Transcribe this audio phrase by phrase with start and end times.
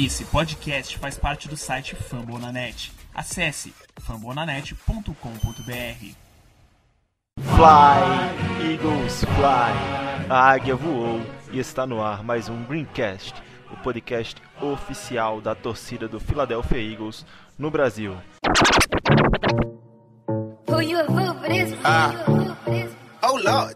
[0.00, 2.92] Esse podcast faz parte do site Fambonanet.
[3.12, 5.12] Acesse fambonanet.com.br.
[7.40, 10.30] Fly, Eagles Fly.
[10.30, 13.34] A águia voou e está no ar mais um Greencast,
[13.72, 17.26] o podcast oficial da torcida do Philadelphia Eagles
[17.58, 18.16] no Brasil.
[21.82, 22.12] Ah.
[23.20, 23.74] Oh Lord,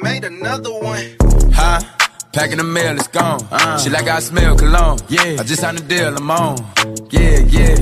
[0.00, 1.16] made another one.
[1.52, 2.03] Huh?
[2.34, 3.38] Packing the mail, it's gone.
[3.78, 4.98] She like I smell cologne.
[5.08, 5.36] Yeah.
[5.38, 6.56] I just signed a deal, I'm on.
[7.10, 7.76] Yeah, yeah.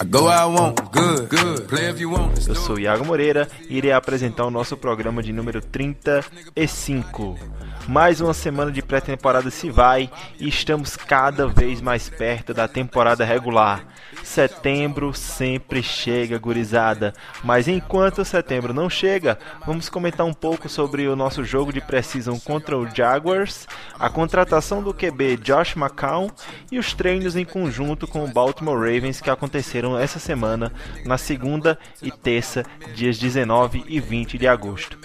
[0.00, 0.92] I go where I want.
[0.92, 1.68] Good, good.
[1.68, 2.48] Play if you want.
[2.48, 7.38] Eu sou Iago Moreira e irei apresentar o nosso programa de número 35.
[7.86, 13.24] Mais uma semana de pré-temporada se vai e estamos cada vez mais perto da temporada
[13.24, 13.84] regular.
[14.26, 17.14] Setembro sempre chega, gurizada.
[17.44, 22.38] Mas enquanto setembro não chega, vamos comentar um pouco sobre o nosso jogo de precisão
[22.38, 23.68] contra o Jaguars,
[23.98, 26.28] a contratação do QB Josh McCown
[26.72, 30.72] e os treinos em conjunto com o Baltimore Ravens que aconteceram essa semana,
[31.04, 34.98] na segunda e terça, dias 19 e 20 de agosto.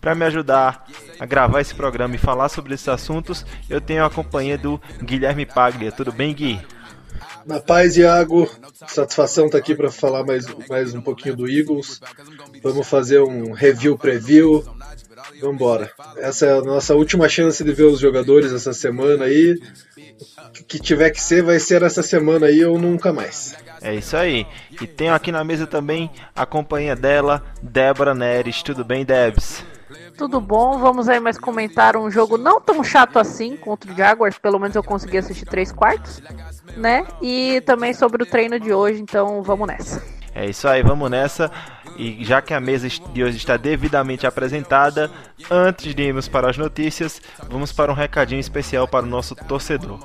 [0.00, 0.86] Para me ajudar
[1.18, 5.44] a gravar esse programa e falar sobre esses assuntos, eu tenho a companhia do Guilherme
[5.44, 5.90] Paglia.
[5.90, 6.77] Tudo bem, Gui?
[7.46, 8.50] Na paz, Iago.
[8.86, 12.00] Satisfação estar aqui para falar mais, mais um pouquinho do Eagles.
[12.62, 14.64] Vamos fazer um review preview.
[15.40, 15.90] Vamos embora.
[16.16, 19.58] Essa é a nossa última chance de ver os jogadores essa semana aí.
[20.66, 23.54] Que tiver que ser, vai ser essa semana aí ou nunca mais.
[23.80, 24.46] É isso aí.
[24.80, 28.62] E tenho aqui na mesa também a companhia dela, Débora Neres.
[28.62, 29.64] Tudo bem, Debs?
[30.18, 34.36] Tudo bom, vamos aí mais comentar um jogo não tão chato assim contra o Jaguars,
[34.36, 36.20] pelo menos eu consegui assistir três quartos,
[36.76, 37.06] né?
[37.22, 40.02] E também sobre o treino de hoje, então vamos nessa.
[40.34, 41.52] É isso aí, vamos nessa.
[41.96, 45.08] E já que a mesa de hoje está devidamente apresentada,
[45.48, 50.00] antes de irmos para as notícias, vamos para um recadinho especial para o nosso torcedor.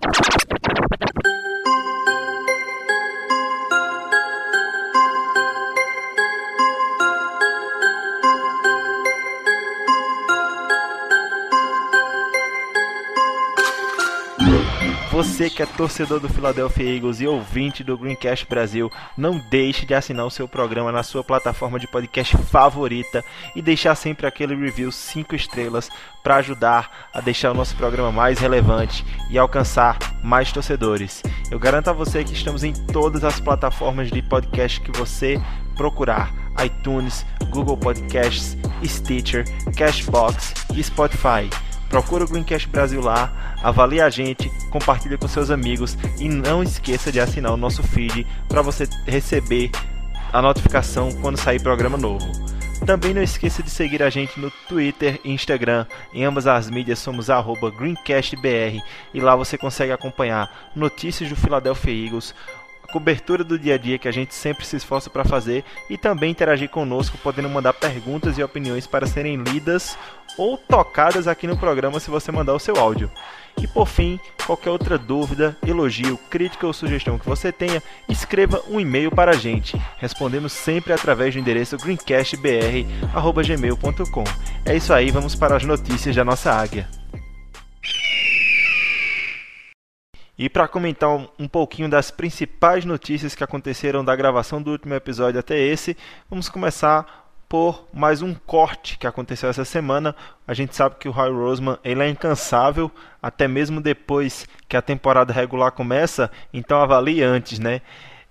[15.14, 19.94] Você que é torcedor do Philadelphia Eagles e ouvinte do Greencast Brasil, não deixe de
[19.94, 23.24] assinar o seu programa na sua plataforma de podcast favorita
[23.56, 25.88] e deixar sempre aquele review 5 estrelas
[26.24, 31.22] para ajudar a deixar o nosso programa mais relevante e alcançar mais torcedores.
[31.52, 35.40] Eu garanto a você que estamos em todas as plataformas de podcast que você
[35.76, 36.34] procurar:
[36.66, 39.46] iTunes, Google Podcasts, Stitcher,
[39.78, 41.48] Cashbox e Spotify.
[41.94, 47.12] Procura o Greencast Brasil lá, avalie a gente, compartilhe com seus amigos e não esqueça
[47.12, 49.70] de assinar o nosso feed para você receber
[50.32, 52.26] a notificação quando sair programa novo.
[52.84, 55.86] Também não esqueça de seguir a gente no Twitter e Instagram.
[56.12, 58.82] Em ambas as mídias somos GreencastBR
[59.14, 62.34] e lá você consegue acompanhar notícias do Philadelphia Eagles,
[62.94, 66.30] cobertura do dia a dia que a gente sempre se esforça para fazer e também
[66.30, 69.98] interagir conosco, podendo mandar perguntas e opiniões para serem lidas
[70.38, 73.10] ou tocadas aqui no programa se você mandar o seu áudio.
[73.58, 78.80] E por fim, qualquer outra dúvida, elogio, crítica ou sugestão que você tenha, escreva um
[78.80, 79.76] e-mail para a gente.
[79.98, 84.24] Respondemos sempre através do endereço greencastbr@gmail.com.
[84.66, 86.88] É isso aí, vamos para as notícias da nossa águia.
[90.38, 95.40] E para comentar um, pouquinho das principais notícias que aconteceram da gravação do último episódio
[95.40, 95.96] até esse,
[96.28, 100.16] vamos começar por mais um corte que aconteceu essa semana.
[100.48, 104.82] A gente sabe que o Roy Roseman ele é incansável, até mesmo depois que a
[104.82, 107.82] temporada regular começa, então avalie antes, né?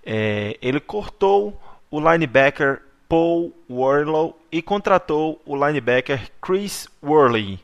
[0.05, 1.57] É, ele cortou
[1.89, 7.61] o linebacker Paul Warlow e contratou o linebacker Chris Worley.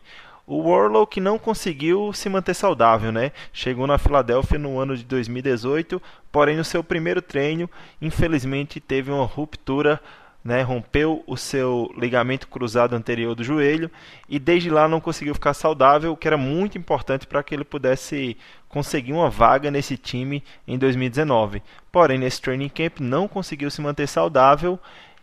[0.51, 3.31] O Warlow que não conseguiu se manter saudável, né?
[3.53, 6.01] Chegou na Filadélfia no ano de 2018,
[6.31, 7.69] porém no seu primeiro treino,
[8.01, 10.01] infelizmente teve uma ruptura,
[10.43, 10.63] né?
[10.63, 13.91] Rompeu o seu ligamento cruzado anterior do joelho
[14.27, 17.63] e desde lá não conseguiu ficar saudável, o que era muito importante para que ele
[17.63, 18.35] pudesse
[18.67, 21.61] conseguir uma vaga nesse time em 2019.
[21.91, 24.79] Porém, nesse training camp não conseguiu se manter saudável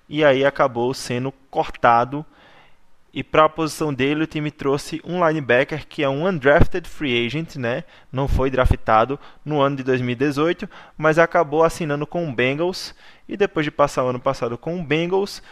[0.08, 2.24] e aí acabou sendo cortado
[3.16, 7.24] e para a posição dele, o time trouxe um linebacker que é um undrafted free
[7.24, 7.82] agent, né?
[8.12, 10.68] Não foi draftado no ano de 2018,
[10.98, 12.94] mas acabou assinando com o Bengals
[13.26, 15.42] e depois de passar o ano passado com o Bengals,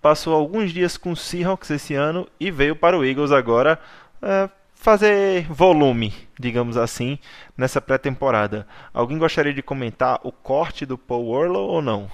[0.00, 3.80] passou alguns dias com o Seahawks esse ano e veio para o Eagles agora
[4.22, 7.18] é, fazer volume, digamos assim,
[7.58, 8.64] nessa pré-temporada.
[8.94, 12.08] Alguém gostaria de comentar o corte do Paul Warlow ou não?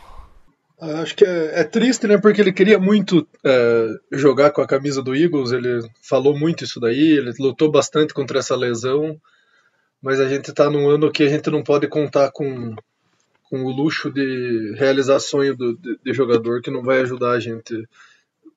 [0.78, 2.19] Acho que é, é, triste, né?
[2.19, 5.52] Porque ele queria muito é, jogar com a camisa do Eagles.
[5.52, 7.17] Ele falou muito isso daí.
[7.17, 9.19] Ele lutou bastante contra essa lesão.
[10.02, 12.75] mas a gente está num ano que a gente não pode contar com,
[13.44, 17.40] com o luxo de realizar sonho do, de, de jogador que não vai ajudar a
[17.40, 17.88] gente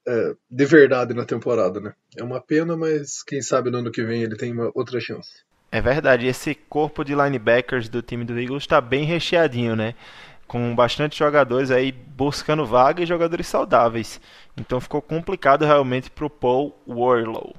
[0.08, 1.94] é, de verdade na temporada, né?
[2.18, 5.44] É uma pena, mas quem sabe no ano que vem ele tem uma outra chance.
[5.72, 9.94] É verdade, esse corpo de linebackers do time do Eagles está bem recheadinho, né?
[10.50, 14.20] Com bastante jogadores aí buscando vaga e jogadores saudáveis.
[14.58, 17.56] Então ficou complicado realmente para o Paul Warlow.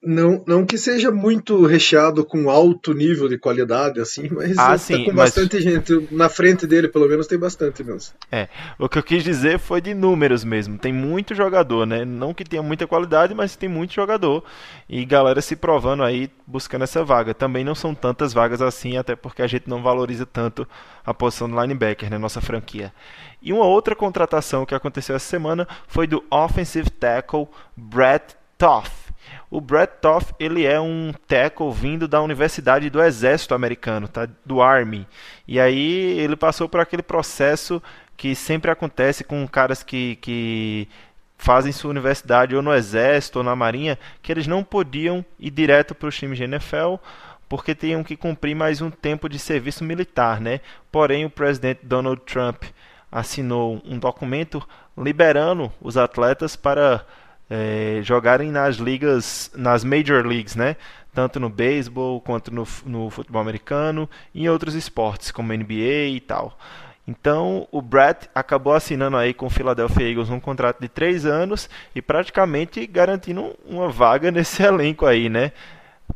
[0.00, 4.78] Não, não que seja muito recheado com alto nível de qualidade, assim, mas ah, tá
[4.78, 5.64] sim, com bastante mas...
[5.64, 6.08] gente.
[6.12, 8.14] Na frente dele, pelo menos, tem bastante mesmo.
[8.30, 8.48] É,
[8.78, 10.78] o que eu quis dizer foi de números mesmo.
[10.78, 12.04] Tem muito jogador, né?
[12.04, 14.44] Não que tenha muita qualidade, mas tem muito jogador.
[14.88, 17.34] E galera se provando aí, buscando essa vaga.
[17.34, 20.66] Também não são tantas vagas assim, até porque a gente não valoriza tanto
[21.04, 22.18] a posição do linebacker, né?
[22.18, 22.92] Nossa franquia.
[23.42, 29.07] E uma outra contratação que aconteceu essa semana foi do offensive tackle Brett Toth
[29.50, 34.28] o Brett Toff, ele é um tackle vindo da Universidade do Exército Americano, tá?
[34.44, 35.06] do Army.
[35.46, 37.82] E aí ele passou por aquele processo
[38.16, 40.88] que sempre acontece com caras que, que
[41.38, 45.94] fazem sua universidade ou no Exército ou na Marinha, que eles não podiam ir direto
[45.94, 46.96] para os times de NFL,
[47.48, 50.60] porque tinham que cumprir mais um tempo de serviço militar, né?
[50.92, 52.64] Porém, o presidente Donald Trump
[53.10, 54.62] assinou um documento
[54.96, 57.06] liberando os atletas para
[57.50, 60.76] é, jogarem nas ligas, nas major leagues, né?
[61.14, 66.20] Tanto no beisebol quanto no, no futebol americano e em outros esportes como NBA e
[66.20, 66.58] tal.
[67.06, 71.68] Então o Brett acabou assinando aí com o Philadelphia Eagles um contrato de três anos
[71.94, 75.52] e praticamente garantindo uma vaga nesse elenco aí, né?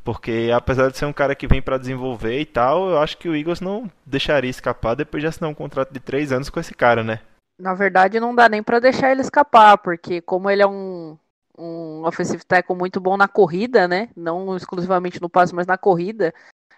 [0.05, 3.29] Porque apesar de ser um cara que vem para desenvolver e tal, eu acho que
[3.29, 6.75] o Eagles não deixaria escapar depois de assinar um contrato de três anos com esse
[6.75, 7.21] cara, né?
[7.59, 11.17] Na verdade, não dá nem para deixar ele escapar, porque como ele é um,
[11.57, 14.09] um offensive tackle muito bom na corrida, né?
[14.17, 16.35] Não exclusivamente no passe, mas na corrida,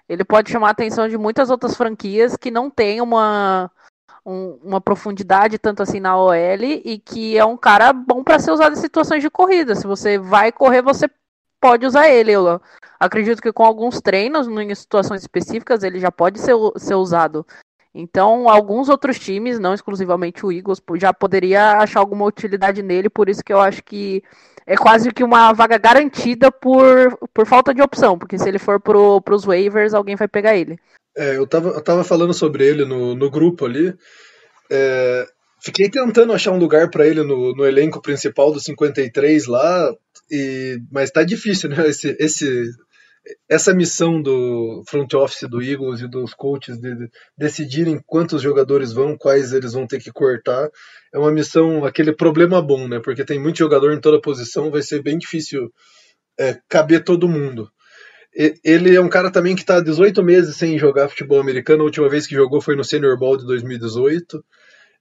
[0.09, 3.71] ele pode chamar a atenção de muitas outras franquias que não têm uma,
[4.25, 8.51] um, uma profundidade tanto assim na OL e que é um cara bom para ser
[8.51, 9.75] usado em situações de corrida.
[9.75, 11.09] Se você vai correr, você
[11.61, 12.33] pode usar ele.
[12.33, 12.61] Eu
[12.99, 17.47] acredito que com alguns treinos, em situações específicas, ele já pode ser, ser usado.
[17.95, 23.29] Então, alguns outros times, não exclusivamente o Eagles, já poderia achar alguma utilidade nele, por
[23.29, 24.23] isso que eu acho que
[24.67, 28.81] é quase que uma vaga garantida por, por falta de opção, porque se ele for
[28.81, 30.77] pro, pros waivers, alguém vai pegar ele.
[31.17, 33.95] É, eu tava, eu tava falando sobre ele no, no grupo ali.
[34.69, 35.27] É,
[35.61, 39.95] fiquei tentando achar um lugar para ele no, no elenco principal do 53 lá,
[40.31, 41.77] e, mas tá difícil, né?
[41.87, 42.71] Esse, esse,
[43.49, 49.17] essa missão do front office do Eagles e dos coaches de decidirem quantos jogadores vão,
[49.17, 50.69] quais eles vão ter que cortar,
[51.13, 53.01] é uma missão, aquele problema bom, né?
[53.03, 55.73] Porque tem muito jogador em toda posição, vai ser bem difícil
[56.39, 57.71] é, caber todo mundo.
[58.65, 61.83] Ele é um cara também que está 18 meses sem jogar futebol americano.
[61.83, 64.45] A última vez que jogou foi no Senior Bowl de 2018.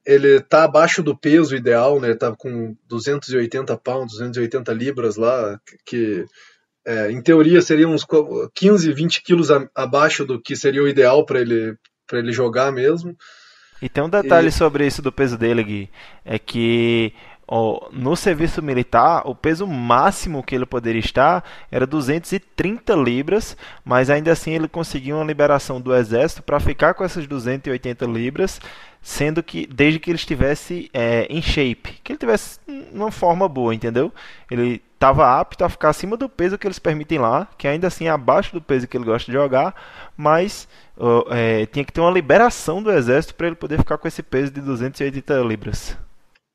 [0.06, 2.14] Ele está abaixo do peso ideal, né?
[2.14, 6.26] Tá com 280 pounds, 280 libras lá, que
[6.86, 8.06] é, em teoria seriam uns
[8.54, 11.76] 15, 20 quilos a, abaixo do que seria o ideal para ele,
[12.12, 13.16] ele jogar mesmo.
[13.82, 14.52] E tem um detalhe e...
[14.52, 15.90] sobre isso do peso dele, Gui,
[16.24, 17.14] é que
[17.48, 24.10] ó, no serviço militar, o peso máximo que ele poderia estar era 230 libras, mas
[24.10, 28.60] ainda assim ele conseguiu uma liberação do exército para ficar com essas 280 libras,
[29.02, 32.60] sendo que desde que ele estivesse é, em shape, que ele tivesse
[32.92, 34.14] uma forma boa, entendeu?
[34.50, 38.08] Ele estava apto a ficar acima do peso que eles permitem lá, que ainda assim
[38.08, 39.76] é abaixo do peso que ele gosta de jogar,
[40.16, 40.66] mas
[40.98, 44.24] uh, é, tinha que ter uma liberação do exército para ele poder ficar com esse
[44.24, 45.98] peso de 280 libras.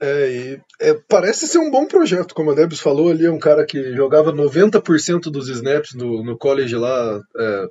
[0.00, 3.38] É, e, é, parece ser um bom projeto, como a Debs falou ali, é um
[3.38, 7.67] cara que jogava 90% dos snaps no, no college lá, é,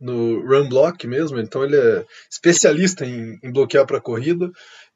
[0.00, 4.50] no run block mesmo, então ele é especialista em, em bloquear para corrida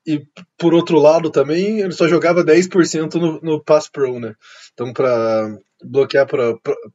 [0.07, 0.23] e
[0.57, 4.35] por outro lado também ele só jogava 10% no, no pass pro, né?
[4.73, 6.27] Então para bloquear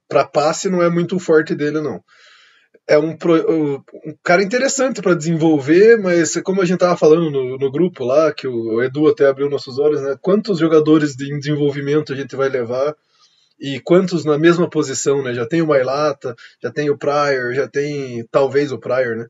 [0.08, 2.02] para passe não é muito forte dele não.
[2.88, 3.84] É um, um
[4.24, 8.48] cara interessante para desenvolver, mas como a gente tava falando no, no grupo lá, que
[8.48, 10.18] o Edu até abriu nossos olhos, né?
[10.22, 12.96] Quantos jogadores de desenvolvimento a gente vai levar
[13.60, 15.34] e quantos na mesma posição, né?
[15.34, 19.28] Já tem o Mailata, já tem o Pryor, já tem talvez o Pryor, né?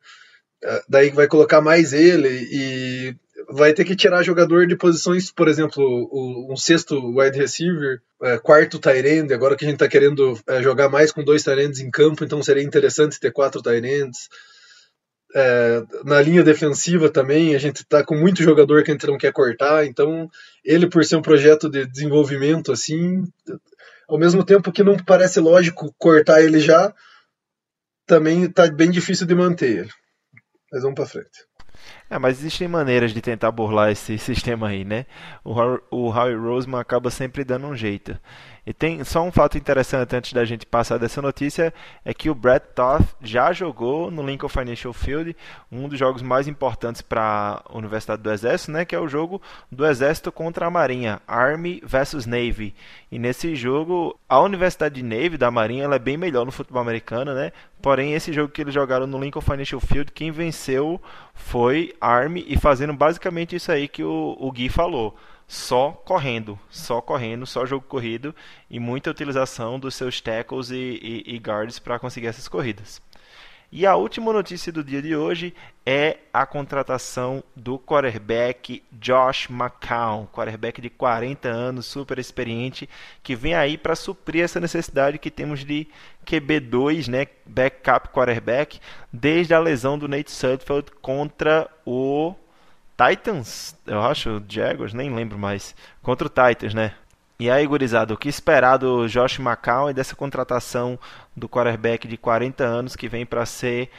[0.63, 3.15] É, daí vai colocar mais ele e
[3.51, 6.09] vai ter que tirar jogador de posições, por exemplo,
[6.49, 10.61] um sexto wide receiver, é, quarto tight end, agora que a gente está querendo é,
[10.61, 14.29] jogar mais com dois tight ends em campo, então seria interessante ter quatro tight ends.
[15.33, 19.17] É, na linha defensiva também, a gente está com muito jogador que a gente não
[19.17, 20.29] quer cortar, então
[20.63, 23.23] ele, por ser um projeto de desenvolvimento assim,
[24.07, 26.93] ao mesmo tempo que não parece lógico cortar ele já,
[28.05, 29.89] também tá bem difícil de manter ele.
[30.71, 31.45] Mas vamos para frente.
[32.11, 35.05] É, mas existem maneiras de tentar burlar esse sistema aí, né?
[35.45, 35.53] O,
[35.89, 38.19] o Howie Roseman acaba sempre dando um jeito.
[38.65, 41.73] E tem só um fato interessante antes da gente passar dessa notícia
[42.05, 45.35] é que o Brett Toth já jogou no Lincoln Financial Field,
[45.71, 49.41] um dos jogos mais importantes para a Universidade do Exército, né, que é o jogo
[49.71, 52.75] do Exército contra a Marinha, Army versus Navy.
[53.11, 56.83] E nesse jogo, a Universidade de Navy da Marinha ela é bem melhor no futebol
[56.83, 57.51] americano, né?
[57.81, 61.01] Porém, esse jogo que eles jogaram no Lincoln Financial Field, quem venceu
[61.33, 65.17] foi Army e fazendo basicamente isso aí que o, o Gui falou
[65.51, 68.33] só correndo, só correndo, só jogo corrido
[68.69, 73.01] e muita utilização dos seus tackles e, e, e guards para conseguir essas corridas.
[73.69, 75.53] E a última notícia do dia de hoje
[75.85, 82.87] é a contratação do quarterback Josh McCown, quarterback de 40 anos, super experiente,
[83.21, 85.85] que vem aí para suprir essa necessidade que temos de
[86.25, 88.79] QB2, né, backup quarterback,
[89.11, 92.35] desde a lesão do Nate Sudfeld contra o
[93.09, 95.75] Titans, eu acho, Jaguars, nem lembro mais.
[96.03, 96.93] Contra o Titans, né?
[97.39, 100.99] E aí, gurizada, o que esperar do Josh McCown e dessa contratação
[101.35, 103.89] do quarterback de 40 anos que vem para ser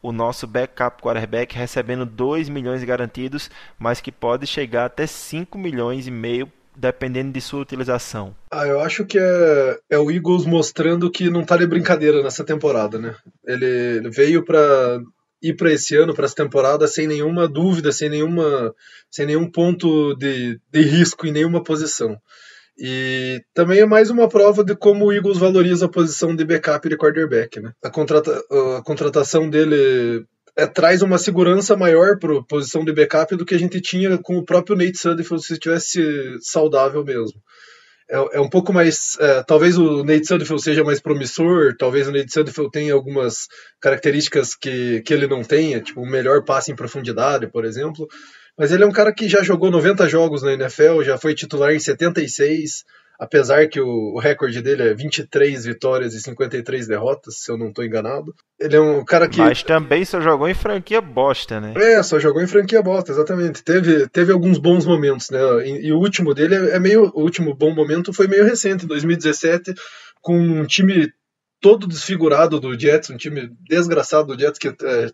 [0.00, 6.06] o nosso backup quarterback, recebendo 2 milhões garantidos, mas que pode chegar até 5 milhões
[6.06, 8.34] e meio dependendo de sua utilização.
[8.50, 12.44] Ah, eu acho que é, é o Eagles mostrando que não tá de brincadeira nessa
[12.44, 13.14] temporada, né?
[13.44, 15.00] Ele, ele veio para
[15.42, 18.74] ir para esse ano, para essa temporada, sem nenhuma dúvida, sem, nenhuma,
[19.10, 22.16] sem nenhum ponto de, de risco em nenhuma posição.
[22.78, 26.88] E também é mais uma prova de como o Eagles valoriza a posição de backup
[26.88, 27.60] de quarterback.
[27.60, 27.72] Né?
[27.82, 28.42] A, contrata,
[28.78, 30.24] a contratação dele
[30.54, 34.18] é, traz uma segurança maior para a posição de backup do que a gente tinha
[34.18, 36.00] com o próprio Nate Sudfeld se estivesse
[36.40, 37.40] saudável mesmo
[38.10, 39.16] é, é um pouco mais.
[39.20, 43.48] É, talvez o Nate Sudfeld seja mais promissor, talvez o Nate Sudfeld tenha algumas
[43.80, 48.06] características que, que ele não tenha, tipo o melhor passe em profundidade, por exemplo.
[48.56, 51.72] Mas ele é um cara que já jogou 90 jogos na NFL, já foi titular
[51.72, 52.84] em 76
[53.18, 57.84] apesar que o, recorde dele é 23 vitórias e 53 derrotas, se eu não estou
[57.84, 58.34] enganado.
[58.58, 59.38] Ele é um cara que.
[59.38, 61.74] Mas também só jogou em franquia bosta, né?
[61.76, 63.62] É, só jogou em franquia bosta, exatamente.
[63.62, 65.40] Teve, teve alguns bons momentos, né?
[65.66, 67.10] E, e o último dele é, é meio.
[67.14, 69.74] O último bom momento foi meio recente, em 2017,
[70.20, 71.10] com um time
[71.60, 75.10] todo desfigurado do Jets, um time desgraçado do Jets que é,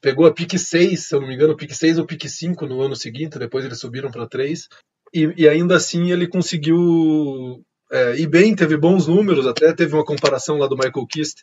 [0.00, 2.80] pegou a pique 6, se eu não me engano, pique 6 ou pique 5 no
[2.80, 4.68] ano seguinte, depois eles subiram para 3.
[5.12, 10.04] E, e ainda assim ele conseguiu é, ir bem, teve bons números, até teve uma
[10.04, 11.42] comparação lá do Michael Kist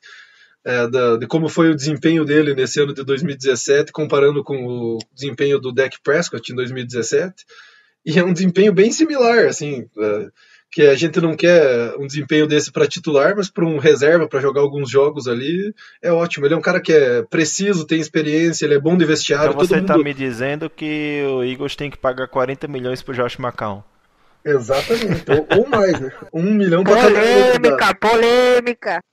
[0.67, 4.99] é, da, de como foi o desempenho dele nesse ano de 2017, comparando com o
[5.13, 7.45] desempenho do Dak Prescott em 2017.
[8.05, 9.87] E é um desempenho bem similar, assim.
[9.97, 10.27] É,
[10.71, 14.39] que a gente não quer um desempenho desse para titular, mas para um reserva para
[14.39, 16.45] jogar alguns jogos ali é ótimo.
[16.45, 19.51] Ele é um cara que é preciso, tem experiência, ele é bom de vestiário.
[19.51, 20.03] Então você está mundo...
[20.03, 23.83] me dizendo que o Eagles tem que pagar 40 milhões pro Josh McCown.
[24.45, 26.11] Exatamente, ou, ou, mais, né?
[26.33, 29.03] Um milhão para Polêmica, polêmica.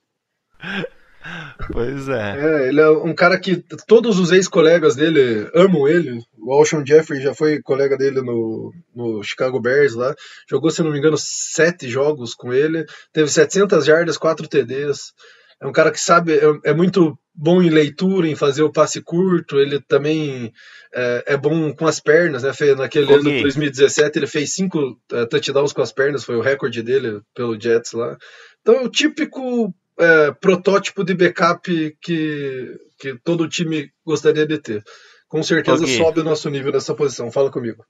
[1.71, 2.37] Pois é.
[2.37, 2.67] é.
[2.67, 6.19] Ele é um cara que todos os ex-colegas dele amam ele.
[6.37, 10.13] O Alshon Jeffrey já foi colega dele no, no Chicago Bears lá.
[10.49, 12.85] Jogou, se não me engano, sete jogos com ele.
[13.11, 15.13] Teve 700 jardas, 4 TDs.
[15.61, 19.01] É um cara que sabe, é, é, muito bom em leitura, em fazer o passe
[19.01, 19.57] curto.
[19.57, 20.51] Ele também
[20.93, 22.51] é, é bom com as pernas, né?
[22.77, 26.83] Naquele ano de 2017, ele fez cinco uh, touchdowns com as pernas, foi o recorde
[26.83, 28.17] dele pelo Jets lá.
[28.61, 34.83] Então é o típico é, protótipo de backup que, que todo time gostaria de ter.
[35.27, 35.97] Com certeza okay.
[35.97, 37.31] sobe o nosso nível nessa posição.
[37.31, 37.83] Fala comigo.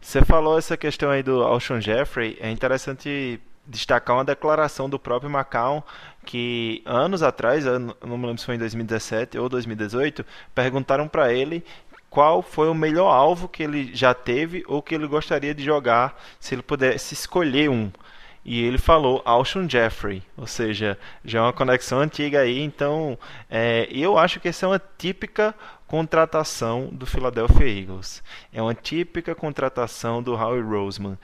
[0.00, 2.36] Você falou essa questão aí do Alshon Jeffrey.
[2.40, 5.86] É interessante destacar uma declaração do próprio Macau
[6.24, 11.64] que anos atrás, não me lembro se foi em 2017 ou 2018, perguntaram para ele
[12.10, 16.22] qual foi o melhor alvo que ele já teve ou que ele gostaria de jogar
[16.38, 17.90] se ele pudesse escolher um
[18.44, 23.88] e ele falou Alshon Jeffrey, ou seja, já é uma conexão antiga aí, então é,
[23.90, 25.54] eu acho que essa é uma típica
[25.86, 28.22] contratação do Philadelphia Eagles,
[28.52, 31.18] é uma típica contratação do Howie Roseman,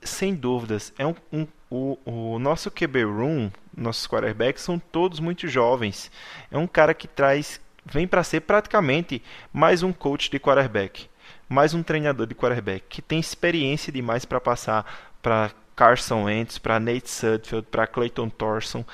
[0.00, 5.48] sem dúvidas, é um, um o, o nosso QB room, nossos quarterbacks são todos muito
[5.48, 6.10] jovens,
[6.50, 9.20] é um cara que traz, vem para ser praticamente
[9.52, 11.08] mais um coach de quarterback,
[11.48, 16.80] mais um treinador de quarterback que tem experiência demais para passar para Carson Wentz, para
[16.80, 18.84] Nate Sudfeld, para Clayton Thorson.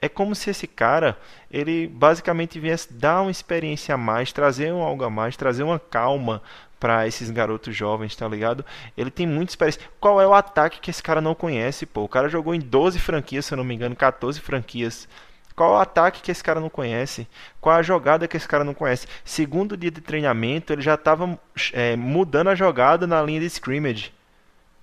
[0.00, 1.18] É como se esse cara,
[1.50, 5.78] ele basicamente viesse dar uma experiência a mais, trazer um algo a mais, trazer uma
[5.78, 6.42] calma
[6.80, 8.64] para esses garotos jovens, tá ligado?
[8.96, 9.82] Ele tem muita experiência.
[10.00, 12.02] Qual é o ataque que esse cara não conhece, pô?
[12.02, 15.06] O cara jogou em 12 franquias, se eu não me engano, 14 franquias
[15.54, 17.28] Qual o ataque que esse cara não conhece?
[17.60, 19.06] Qual a jogada que esse cara não conhece?
[19.22, 21.38] Segundo dia de treinamento, ele já estava
[21.74, 24.10] é, mudando a jogada na linha de scrimmage.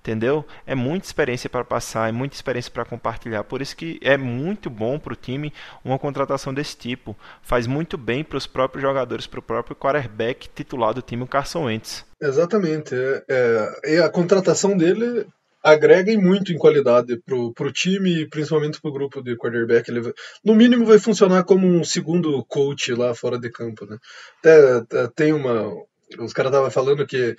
[0.08, 0.42] Entendeu?
[0.66, 3.44] É muita experiência para passar, é muita experiência para compartilhar.
[3.44, 5.52] Por isso que é muito bom para o time
[5.84, 7.14] uma contratação desse tipo.
[7.42, 11.26] Faz muito bem para os próprios jogadores, para o próprio quarterback titular do time, o
[11.26, 12.06] Carson Wentz.
[12.22, 12.94] Exatamente.
[12.94, 15.26] É, é, e a contratação dele
[15.62, 19.90] agrega muito em qualidade para o time e principalmente para o grupo de quarterback.
[19.90, 20.10] Ele,
[20.42, 23.84] no mínimo vai funcionar como um segundo coach lá fora de campo.
[23.84, 23.98] Né?
[24.38, 25.70] Até, até tem uma.
[26.18, 27.36] Os caras estavam falando que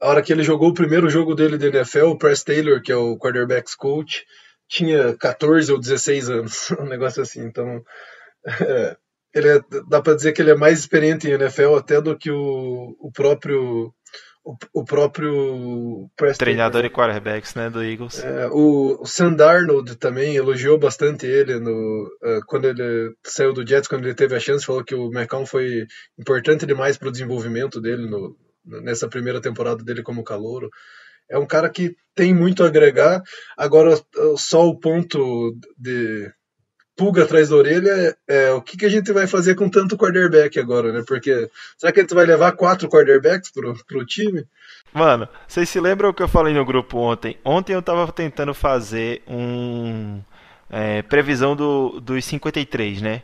[0.00, 2.92] a hora que ele jogou o primeiro jogo dele de NFL, o Press Taylor, que
[2.92, 4.24] é o quarterbacks coach,
[4.68, 7.44] tinha 14 ou 16 anos, um negócio assim.
[7.44, 7.82] Então,
[8.46, 8.96] é,
[9.34, 12.30] ele é, dá para dizer que ele é mais experiente em NFL até do que
[12.30, 13.92] o, o próprio
[14.44, 16.90] o, o próprio Press treinador Taylor.
[16.90, 18.22] e quarterbacks, né, do Eagles.
[18.22, 23.66] É, o, o Sam Darnold também elogiou bastante ele no uh, quando ele saiu do
[23.66, 25.84] Jets, quando ele teve a chance, falou que o McCown foi
[26.16, 28.36] importante demais para o desenvolvimento dele no,
[28.66, 30.70] nessa primeira temporada dele como calouro.
[31.28, 33.22] É um cara que tem muito a agregar.
[33.56, 33.98] Agora,
[34.36, 36.30] só o ponto de
[36.96, 39.98] pulga atrás da orelha é, é o que, que a gente vai fazer com tanto
[39.98, 41.04] quarterback agora, né?
[41.06, 44.44] Porque será que a gente vai levar quatro quarterbacks pro, pro time?
[44.94, 47.38] Mano, vocês se lembram o que eu falei no grupo ontem?
[47.44, 50.22] Ontem eu tava tentando fazer um
[50.70, 53.22] é, previsão do, dos 53, né?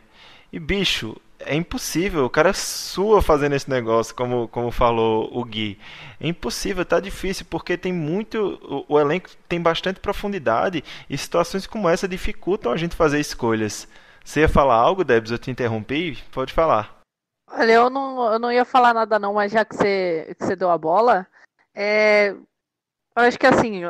[0.51, 5.79] E bicho, é impossível, o cara sua fazendo esse negócio, como, como falou o Gui.
[6.19, 8.59] É impossível, tá difícil, porque tem muito.
[8.63, 13.87] O, o, elenco tem bastante profundidade e situações como essa dificultam a gente fazer escolhas.
[14.23, 15.31] Você ia falar algo, Debs?
[15.31, 16.17] Eu te interrompi?
[16.31, 17.01] Pode falar.
[17.51, 20.55] Olha, eu não, eu não ia falar nada não, mas já que você, que você
[20.55, 21.27] deu a bola,
[21.75, 22.35] é,
[23.15, 23.81] eu acho que assim,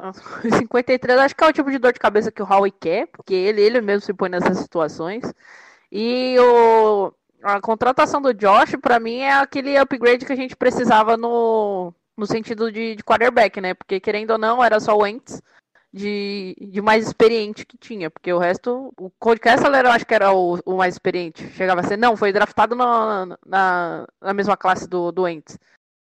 [0.57, 3.33] 53 acho que é o tipo de dor de cabeça que o Howie quer, porque
[3.33, 5.23] ele, ele mesmo se põe nessas situações.
[5.91, 11.17] E o, a contratação do Josh, para mim, é aquele upgrade que a gente precisava
[11.17, 13.73] no, no sentido de, de quarterback, né?
[13.73, 15.41] Porque, querendo ou não, era só o Wentz
[15.91, 18.09] de, de mais experiente que tinha.
[18.09, 21.47] Porque o resto, o Cody Kessler eu acho que era o, o mais experiente.
[21.49, 25.59] Chegava a ser, não, foi draftado na, na, na mesma classe do, do Wentz.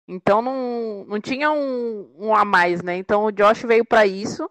[0.08, 2.95] Então não, não tinha um, um a mais, né?
[2.95, 4.50] Então o Josh veio para isso.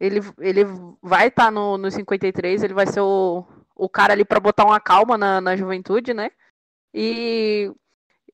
[0.00, 0.64] Ele, ele
[1.00, 4.64] vai estar tá no, no 53, ele vai ser o, o cara ali para botar
[4.64, 6.30] uma calma na, na juventude, né?
[6.92, 7.70] E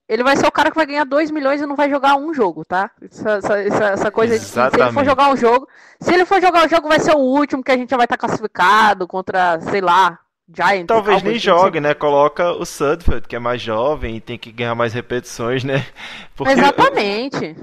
[0.09, 2.35] ele vai ser o cara que vai ganhar 2 milhões e não vai jogar um
[2.35, 2.91] jogo, tá?
[3.01, 4.73] Essa, essa, essa coisa Exatamente.
[4.73, 5.69] de se ele for jogar um jogo.
[6.01, 8.07] Se ele for jogar um jogo, vai ser o último que a gente já vai
[8.07, 10.19] estar tá classificado contra, sei lá,
[10.53, 10.89] Giants.
[10.89, 11.87] Talvez nem jogue, assim.
[11.87, 11.95] né?
[11.95, 15.87] Coloca o Sudfeld, que é mais jovem e tem que ganhar mais repetições, né?
[16.35, 17.57] Porque Exatamente.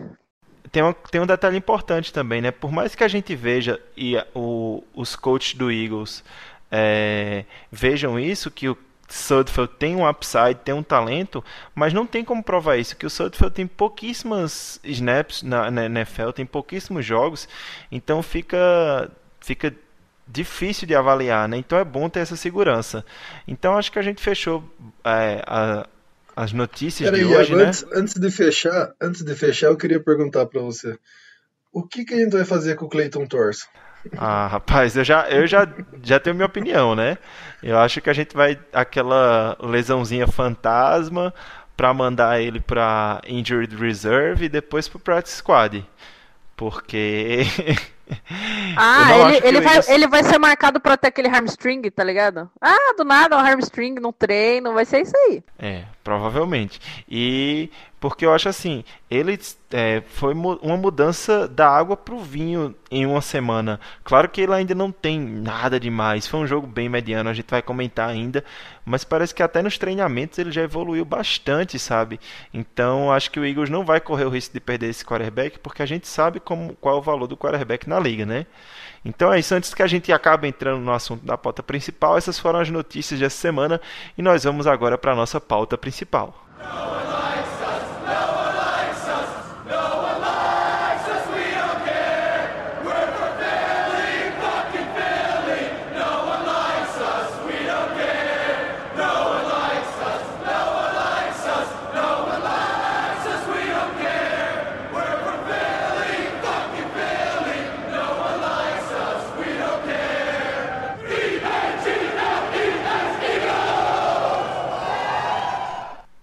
[0.72, 2.52] Tem um, tem um detalhe importante também, né?
[2.52, 6.24] Por mais que a gente veja e o, os coaches do Eagles
[6.71, 8.77] é, vejam isso, que o
[9.10, 13.10] Sudfeld tem um upside, tem um talento, mas não tem como provar isso, que o
[13.10, 17.47] Sudfeld tem pouquíssimas snaps na, na NFL, tem pouquíssimos jogos,
[17.91, 19.73] então fica fica
[20.27, 21.58] difícil de avaliar, né?
[21.58, 23.06] Então é bom ter essa segurança.
[23.47, 24.62] Então acho que a gente fechou
[25.06, 25.88] é, a,
[26.36, 27.63] as notícias de hoje, né?
[27.63, 30.97] Antes, antes, de fechar, antes de fechar, eu queria perguntar para você,
[31.71, 33.67] o que, que a gente vai fazer com o Clayton Thorson?
[34.15, 35.67] Ah, rapaz, eu já, eu já,
[36.04, 37.17] já tenho minha opinião, né?
[37.62, 41.34] Eu acho que a gente vai aquela lesãozinha fantasma
[41.76, 45.86] para mandar ele para injured reserve e depois para practice squad,
[46.56, 47.43] porque
[48.78, 52.50] Ah, ele, ele, vai, ele vai ser marcado pra ter aquele hamstring, tá ligado?
[52.62, 55.43] Ah, do nada, um hamstring no treino, vai ser isso aí.
[55.60, 56.80] É, provavelmente.
[57.10, 59.38] E porque eu acho assim, ele
[59.72, 63.78] é, foi uma mudança da água para o vinho em uma semana.
[64.06, 67.50] Claro que ele ainda não tem nada demais, foi um jogo bem mediano, a gente
[67.52, 68.41] vai comentar ainda,
[68.86, 72.22] mas parece que até nos treinamentos ele já evoluiu bastante, sabe?
[72.54, 75.82] Então acho que o Eagles não vai correr o risco de perder esse quarterback, porque
[75.82, 78.46] a gente sabe como, qual é o valor do quarterback na liga, né?
[79.08, 82.38] Então é isso, antes que a gente acabe entrando no assunto da pauta principal, essas
[82.38, 83.80] foram as notícias dessa semana
[84.17, 86.46] e nós vamos agora para a nossa pauta principal.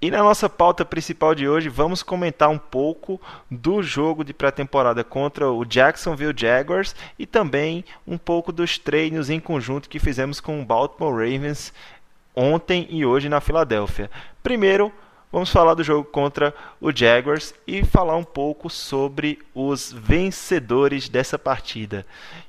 [0.05, 3.19] E na nossa pauta principal de hoje, vamos comentar um pouco
[3.51, 9.41] do jogo de pré-temporada contra o Jacksonville Jaguars e também um pouco dos treinos em
[9.41, 11.73] conjunto que fizemos com o Baltimore Ravens
[12.37, 14.11] ontem e hoje na Filadélfia.
[14.43, 14.93] Primeiro,
[15.33, 21.39] vamos falar do jogo contra o Jaguars e falar um pouco sobre os vencedores dessa
[21.39, 22.05] partida.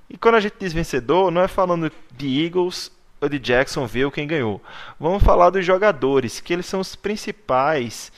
[0.09, 2.91] E quando a gente diz vencedor, não é falando de Eagles
[3.29, 4.61] de Jacksonville quem ganhou.
[4.99, 8.11] Vamos falar dos jogadores, que eles são os principais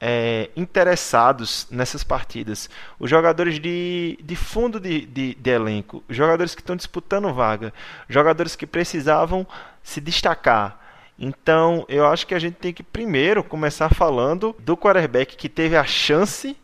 [0.00, 2.70] é, interessados nessas partidas.
[2.98, 7.72] Os jogadores de, de fundo de, de, de elenco, os jogadores que estão disputando vaga,
[8.08, 9.46] jogadores que precisavam
[9.82, 10.80] se destacar.
[11.18, 15.76] Então, eu acho que a gente tem que primeiro começar falando do quarterback que teve
[15.76, 16.56] a chance,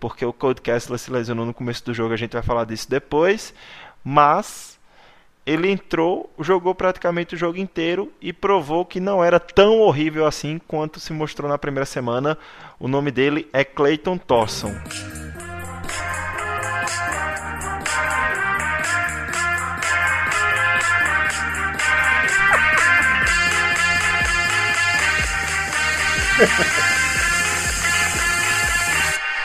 [0.00, 2.90] porque o Cold Kessler se lesionou no começo do jogo, a gente vai falar disso
[2.90, 3.54] depois,
[4.02, 4.79] mas
[5.50, 10.60] ele entrou, jogou praticamente o jogo inteiro e provou que não era tão horrível assim
[10.68, 12.38] quanto se mostrou na primeira semana.
[12.78, 14.72] O nome dele é Clayton Thorson.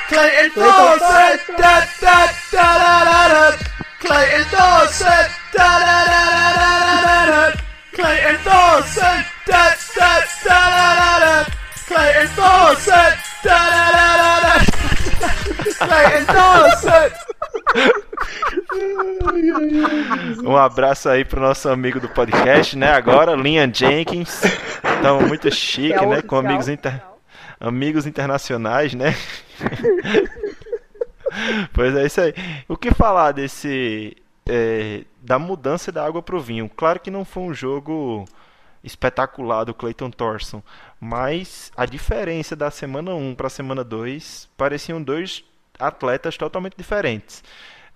[0.07, 1.05] Clayton Thorson.
[3.99, 5.29] Clayton Thorson,
[8.05, 11.45] Clayton Thorson, da, da, da, da, da, da.
[11.87, 12.91] Clayton Thorson,
[13.43, 14.57] da, da, da, da,
[15.19, 15.33] da.
[15.87, 17.09] Clayton Thorson.
[20.47, 22.91] Um abraço aí pro nosso amigo do podcast, né?
[22.91, 24.39] Agora, Liam Jenkins.
[24.99, 26.21] Então, muito chique, É né?
[26.21, 27.01] Com amigos, inter...
[27.59, 29.15] amigos internacionais, né?
[31.73, 32.35] pois é isso aí.
[32.67, 34.15] O que falar desse.
[34.47, 36.69] É, da mudança da água pro vinho?
[36.69, 38.25] Claro que não foi um jogo
[38.83, 40.61] espetacular do Clayton Thorson,
[40.99, 45.43] mas a diferença da semana 1 para a semana 2 pareciam dois
[45.79, 47.43] atletas totalmente diferentes.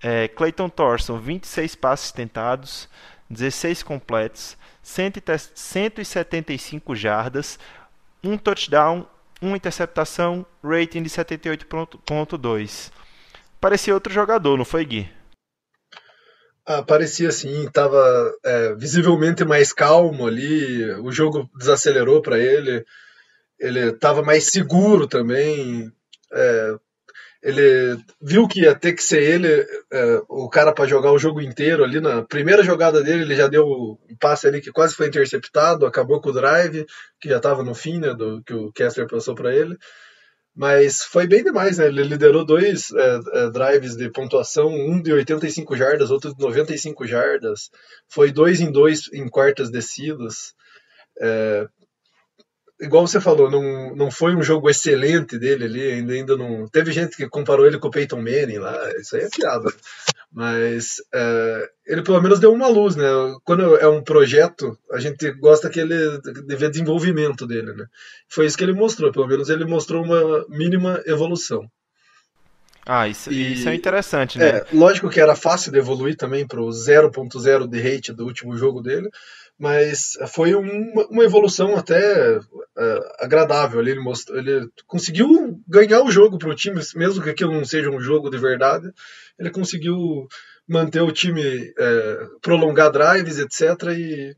[0.01, 2.89] É, Clayton Thorson, 26 passes tentados,
[3.29, 7.59] 16 completos, 175 jardas,
[8.23, 9.05] um touchdown,
[9.41, 12.91] uma interceptação, rating de 78.2.
[13.61, 15.18] Parecia outro jogador, não foi, Gui?
[16.71, 18.31] Ah, parecia assim, estava
[18.77, 22.85] visivelmente mais calmo ali, o jogo desacelerou para ele,
[23.59, 25.91] ele estava mais seguro também,
[26.31, 26.75] é,
[27.41, 31.41] ele viu que ia ter que ser ele é, o cara para jogar o jogo
[31.41, 35.07] inteiro ali na primeira jogada dele ele já deu um passe ali que quase foi
[35.07, 36.85] interceptado acabou com o drive
[37.19, 39.75] que já estava no fim né, do que o Kessler passou para ele
[40.55, 41.87] mas foi bem demais né?
[41.87, 47.07] Ele liderou dois é, é, drives de pontuação um de 85 jardas outro de 95
[47.07, 47.69] jardas.
[48.07, 50.53] Foi dois em dois em quartas descidas.
[51.21, 51.67] É,
[52.79, 56.67] igual você falou, não, não foi um jogo excelente dele ali, ainda, ainda não.
[56.67, 59.71] Teve gente que comparou ele com o Peyton Manning lá, isso aí é piada.
[60.31, 63.05] Mas é, ele pelo menos deu uma luz, né?
[63.43, 67.85] Quando é um projeto, a gente gosta que ele de ver desenvolvimento dele, né?
[68.27, 71.69] Foi isso que ele mostrou, pelo menos ele mostrou uma mínima evolução.
[72.85, 74.47] Ah, isso, E- isso é interessante, né?
[74.47, 78.55] É, lógico que era fácil de evoluir também para o 0.0 de rate do último
[78.57, 79.09] jogo dele,
[79.59, 82.39] mas foi uma, uma evolução até
[82.77, 83.81] é, agradável.
[83.81, 87.89] Ele, mostrou, ele conseguiu ganhar o jogo para o time, mesmo que aquilo não seja
[87.89, 88.89] um jogo de verdade,
[89.37, 90.27] ele conseguiu
[90.67, 93.89] manter o time, é, prolongar drives, etc.
[93.89, 94.35] E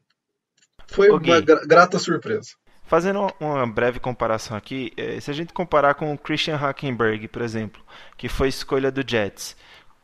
[0.88, 2.50] foi Ô, uma grata surpresa.
[2.88, 7.42] Fazendo uma- breve comparação aqui, eh, se a gente comparar com o Christian Hackenberg, por
[7.42, 7.82] exemplo,
[8.18, 9.56] que foi escolha do Jets,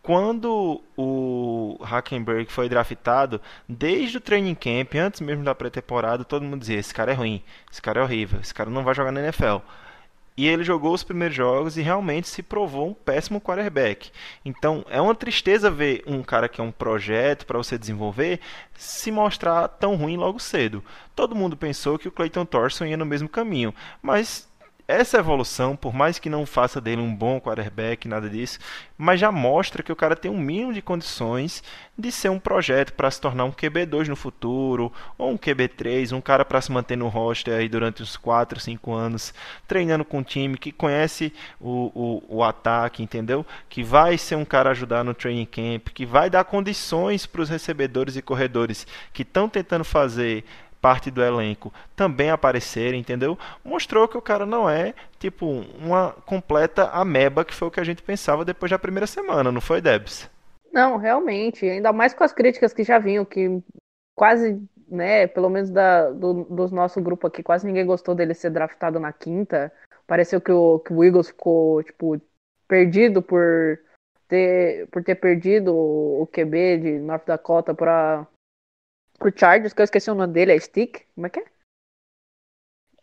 [0.08, 6.62] quando o Hackenberg foi draftado, desde o training camp, antes mesmo da pré-temporada, todo mundo
[6.62, 9.20] dizia: esse cara é ruim, esse cara é horrível, esse cara não vai jogar na
[9.20, 9.58] NFL.
[10.38, 14.10] E ele jogou os primeiros jogos e realmente se provou um péssimo quarterback.
[14.46, 18.40] Então é uma tristeza ver um cara que é um projeto para você desenvolver
[18.76, 20.82] se mostrar tão ruim logo cedo.
[21.18, 24.48] Todo mundo pensou que o Clayton Thorson ia no mesmo caminho, mas
[24.88, 28.58] essa evolução, por mais que não faça dele um bom quarterback, nada disso,
[28.98, 31.62] mas já mostra que o cara tem um mínimo de condições
[31.98, 36.22] de ser um projeto para se tornar um QB2 no futuro, ou um QB3, um
[36.22, 39.34] cara para se manter no roster aí durante uns 4, 5 anos,
[39.68, 41.92] treinando com um time que conhece o,
[42.30, 43.46] o, o ataque, entendeu?
[43.68, 47.50] Que vai ser um cara ajudar no training camp, que vai dar condições para os
[47.50, 50.46] recebedores e corredores que estão tentando fazer
[50.82, 53.38] parte do elenco também aparecerem, entendeu?
[53.64, 55.46] Mostrou que o cara não é tipo
[55.80, 59.62] uma completa ameba que foi o que a gente pensava depois da primeira semana, não
[59.62, 60.30] foi, Debs?
[60.72, 63.62] Não, realmente, ainda mais com as críticas que já vinham, que
[64.16, 68.52] quase, né, pelo menos da, do, dos nosso grupo aqui, quase ninguém gostou dele ser
[68.52, 69.72] draftado na quinta.
[70.06, 72.22] Pareceu que o, que o Eagles ficou, tipo,
[72.68, 73.80] perdido por
[74.28, 78.28] ter, por ter perdido o, o QB de North Dakota para
[79.20, 81.06] o Chargers, que eu esqueci o nome dele, é Stick?
[81.16, 81.46] Como é que é?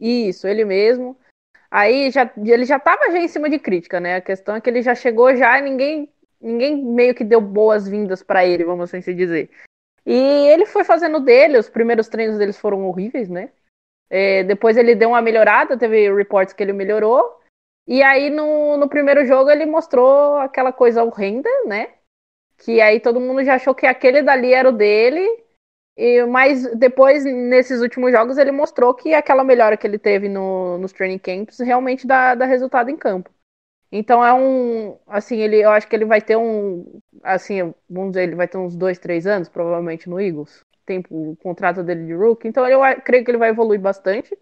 [0.00, 1.18] Isso, ele mesmo.
[1.70, 4.16] Aí já, ele já tava já em cima de crítica, né?
[4.16, 8.22] A questão é que ele já chegou já e ninguém, ninguém meio que deu boas-vindas
[8.22, 9.50] para ele, vamos assim se dizer.
[10.07, 13.50] E ele foi fazendo dele, os primeiros treinos deles foram horríveis, né?
[14.11, 17.40] É, depois ele deu uma melhorada, teve reportes que ele melhorou.
[17.87, 21.94] E aí no, no primeiro jogo ele mostrou aquela coisa horrenda, né?
[22.59, 25.44] Que aí todo mundo já achou que aquele dali era o dele.
[25.97, 30.77] E, mas depois, nesses últimos jogos, ele mostrou que aquela melhora que ele teve no,
[30.79, 33.31] nos training camps realmente dá, dá resultado em campo.
[33.93, 34.99] Então é um.
[35.07, 37.01] Assim, ele, eu acho que ele vai ter um.
[37.23, 40.65] Assim, vamos dizer, ele vai ter uns dois, três anos, provavelmente, no Eagles.
[40.85, 42.49] Tempo, o contrato dele de rookie.
[42.49, 44.37] Então eu creio que ele vai evoluir bastante.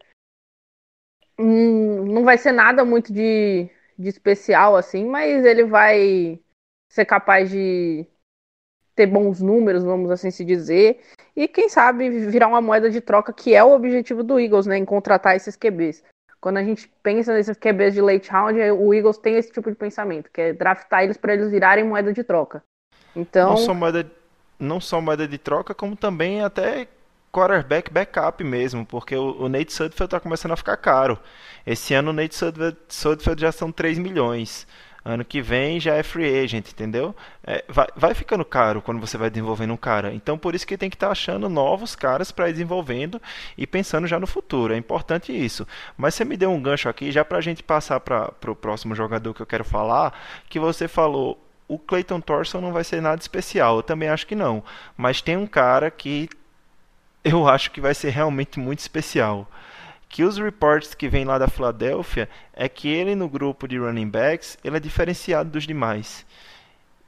[1.39, 6.41] Hum, não vai ser nada muito de, de especial, assim, mas ele vai
[6.89, 8.07] ser capaz de
[8.95, 11.01] ter bons números, vamos assim se dizer,
[11.35, 14.77] e quem sabe virar uma moeda de troca, que é o objetivo do Eagles, né,
[14.77, 16.03] em contratar esses QBs.
[16.41, 19.77] Quando a gente pensa nesses QBs de late round, o Eagles tem esse tipo de
[19.77, 22.63] pensamento, que é draftar eles para eles virarem moeda de troca.
[23.15, 24.11] Então, não só moeda,
[24.59, 26.89] não só moeda de troca, como também até
[27.33, 31.19] quarterback backup mesmo, porque o, o Nate Sudfeld está começando a ficar caro.
[31.67, 34.67] Esse ano o Nate Sudfeld, Sudfeld já são 3 milhões.
[35.05, 37.15] Ano que vem já é free agent, entendeu?
[37.45, 40.15] É, vai, vai, ficando caro quando você vai desenvolvendo um cara.
[40.15, 43.21] Então por isso que tem que estar tá achando novos caras para ir desenvolvendo
[43.59, 44.73] e pensando já no futuro.
[44.73, 45.67] É importante isso.
[45.97, 48.95] Mas você me deu um gancho aqui, já para a gente passar para o próximo
[48.95, 50.17] jogador que eu quero falar,
[50.49, 51.37] que você falou
[51.67, 53.79] o Clayton Thorson não vai ser nada especial.
[53.79, 54.63] Eu também acho que não.
[54.97, 56.29] Mas tem um cara que
[57.25, 59.49] eu acho que vai ser realmente muito especial
[60.13, 64.11] que os reports que vêm lá da Filadélfia é que ele no grupo de running
[64.11, 66.27] backs ele é diferenciado dos demais.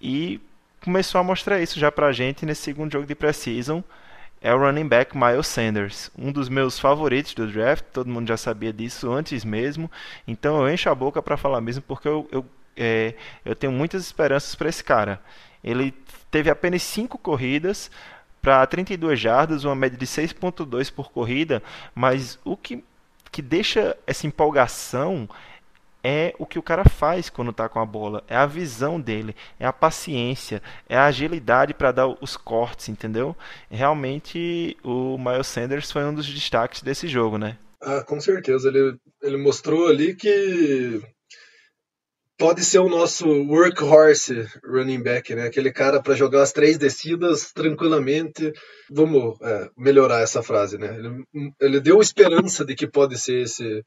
[0.00, 0.40] E
[0.82, 3.84] começou a mostrar isso já pra gente nesse segundo jogo de pré-season.
[4.40, 8.38] É o running back Miles Sanders, um dos meus favoritos do draft, todo mundo já
[8.38, 9.90] sabia disso antes mesmo.
[10.26, 13.14] Então eu encho a boca para falar mesmo porque eu, eu, é,
[13.44, 15.20] eu tenho muitas esperanças para esse cara.
[15.62, 15.92] Ele
[16.30, 17.90] teve apenas 5 corridas,
[18.40, 21.62] para 32 jardas, uma média de 6.2 por corrida,
[21.94, 22.84] mas o que
[23.34, 25.28] que deixa essa empolgação
[26.04, 29.34] é o que o cara faz quando está com a bola, é a visão dele,
[29.58, 33.36] é a paciência, é a agilidade para dar os cortes, entendeu?
[33.68, 37.58] Realmente o Miles Sanders foi um dos destaques desse jogo, né?
[37.82, 38.68] Ah, com certeza.
[38.68, 41.02] Ele, ele mostrou ali que
[42.38, 45.46] pode ser o nosso workhorse running back, né?
[45.46, 48.52] Aquele cara para jogar as três descidas tranquilamente.
[48.90, 50.96] Vamos é, melhorar essa frase, né?
[50.96, 53.84] Ele, ele, deu esperança de que pode ser esse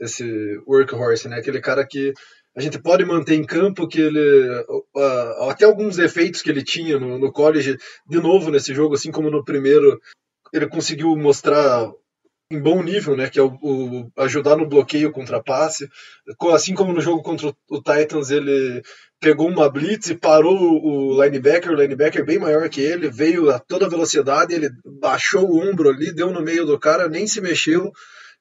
[0.00, 0.24] esse
[0.66, 1.38] workhorse, né?
[1.38, 2.12] Aquele cara que
[2.56, 4.48] a gente pode manter em campo, que ele
[4.96, 9.10] uh, até alguns efeitos que ele tinha no, no college, de novo nesse jogo, assim
[9.10, 10.00] como no primeiro,
[10.52, 11.90] ele conseguiu mostrar
[12.50, 15.88] em bom nível, né, que é o, o, ajudar no bloqueio contra passe.
[16.52, 18.82] Assim como no jogo contra o Titans, ele
[19.20, 23.58] pegou uma blitz e parou o linebacker, o linebacker bem maior que ele, veio a
[23.58, 27.92] toda velocidade, ele baixou o ombro ali, deu no meio do cara, nem se mexeu,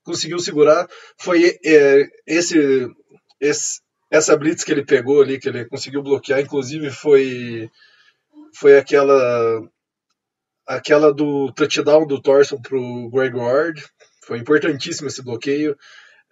[0.04, 0.88] conseguiu segurar.
[1.20, 2.88] Foi é, esse,
[3.42, 7.70] esse, essa blitz que ele pegou ali, que ele conseguiu bloquear, inclusive foi
[8.54, 9.62] foi aquela
[10.66, 13.84] aquela do touchdown do Thorson pro Greg Ward,
[14.28, 15.76] foi importantíssimo esse bloqueio.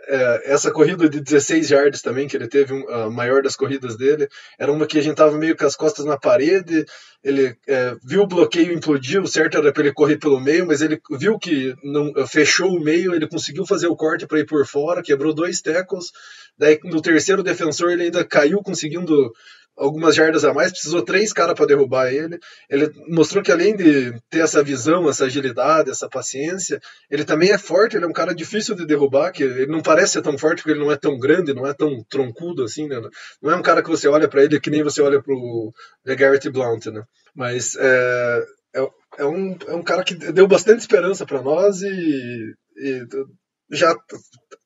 [0.07, 4.27] É, essa corrida de 16 yards também, que ele teve a maior das corridas dele,
[4.59, 6.85] era uma que a gente estava meio com as costas na parede,
[7.23, 10.81] ele é, viu o bloqueio implodir, o certo era para ele correr pelo meio, mas
[10.81, 14.67] ele viu que não fechou o meio, ele conseguiu fazer o corte para ir por
[14.67, 16.11] fora, quebrou dois tackles,
[16.57, 19.31] daí no terceiro defensor ele ainda caiu conseguindo
[19.77, 22.39] algumas jardas a mais, precisou três caras para derrubar ele.
[22.69, 27.57] Ele mostrou que além de ter essa visão, essa agilidade, essa paciência, ele também é
[27.57, 30.61] forte, ele é um cara difícil de derrubar, que ele não parece ser tão forte
[30.61, 33.01] porque ele não é tão grande, não é tão troncudo assim, né?
[33.41, 35.73] Não é um cara que você olha para ele que nem você olha pro
[36.05, 37.03] Garrett Blount, né?
[37.35, 38.43] Mas é,
[38.75, 38.87] é,
[39.19, 43.05] é, um, é um cara que deu bastante esperança para nós e, e
[43.69, 43.95] já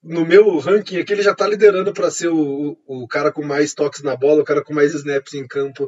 [0.04, 3.74] no meu ranking aqui ele já está liderando para ser o, o cara com mais
[3.74, 5.88] toques na bola, o cara com mais snaps em campo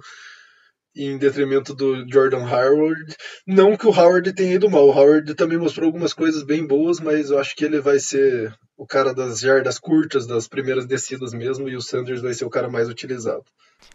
[0.96, 3.16] em detrimento do Jordan Howard.
[3.48, 7.00] Não que o Howard tenha ido mal, o Howard também mostrou algumas coisas bem boas,
[7.00, 11.34] mas eu acho que ele vai ser o cara das jardas curtas, das primeiras descidas
[11.34, 13.44] mesmo, e o Sanders vai ser o cara mais utilizado.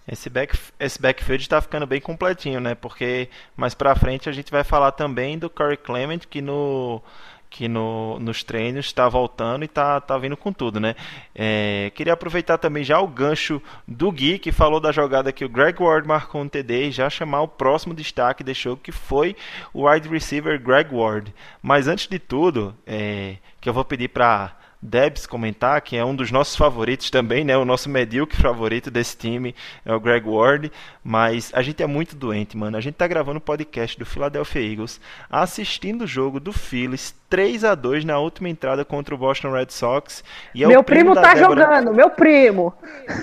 [0.09, 2.75] Esse, back, esse backfield está ficando bem completinho, né?
[2.75, 7.03] Porque mais para frente a gente vai falar também do Corey Clement, que no
[7.49, 10.95] que no, nos treinos está voltando e está tá vindo com tudo, né?
[11.35, 15.49] É, queria aproveitar também já o gancho do Gui, que falou da jogada que o
[15.49, 19.37] Greg Ward marcou no TD, e já chamar o próximo destaque jogo, que foi
[19.73, 21.33] o wide receiver Greg Ward.
[21.63, 24.57] Mas antes de tudo, é, que eu vou pedir para
[24.87, 27.57] Debs comentar, que é um dos nossos favoritos também, né?
[27.57, 30.71] O nosso medíocre favorito desse time é o Greg Ward,
[31.03, 32.77] mas a gente é muito doente, mano.
[32.77, 37.65] A gente tá gravando o podcast do Philadelphia Eagles, assistindo o jogo do Phillies 3
[37.65, 40.23] a 2 na última entrada contra o Boston Red Sox.
[40.55, 42.73] E é meu o primo, da tá Débora- jogando, meu primo.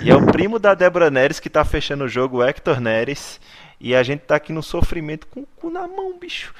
[0.01, 3.39] E é o primo da Débora Neres que tá fechando o jogo, o Hector Neres.
[3.79, 6.53] E a gente tá aqui no sofrimento com o cu na mão, bicho.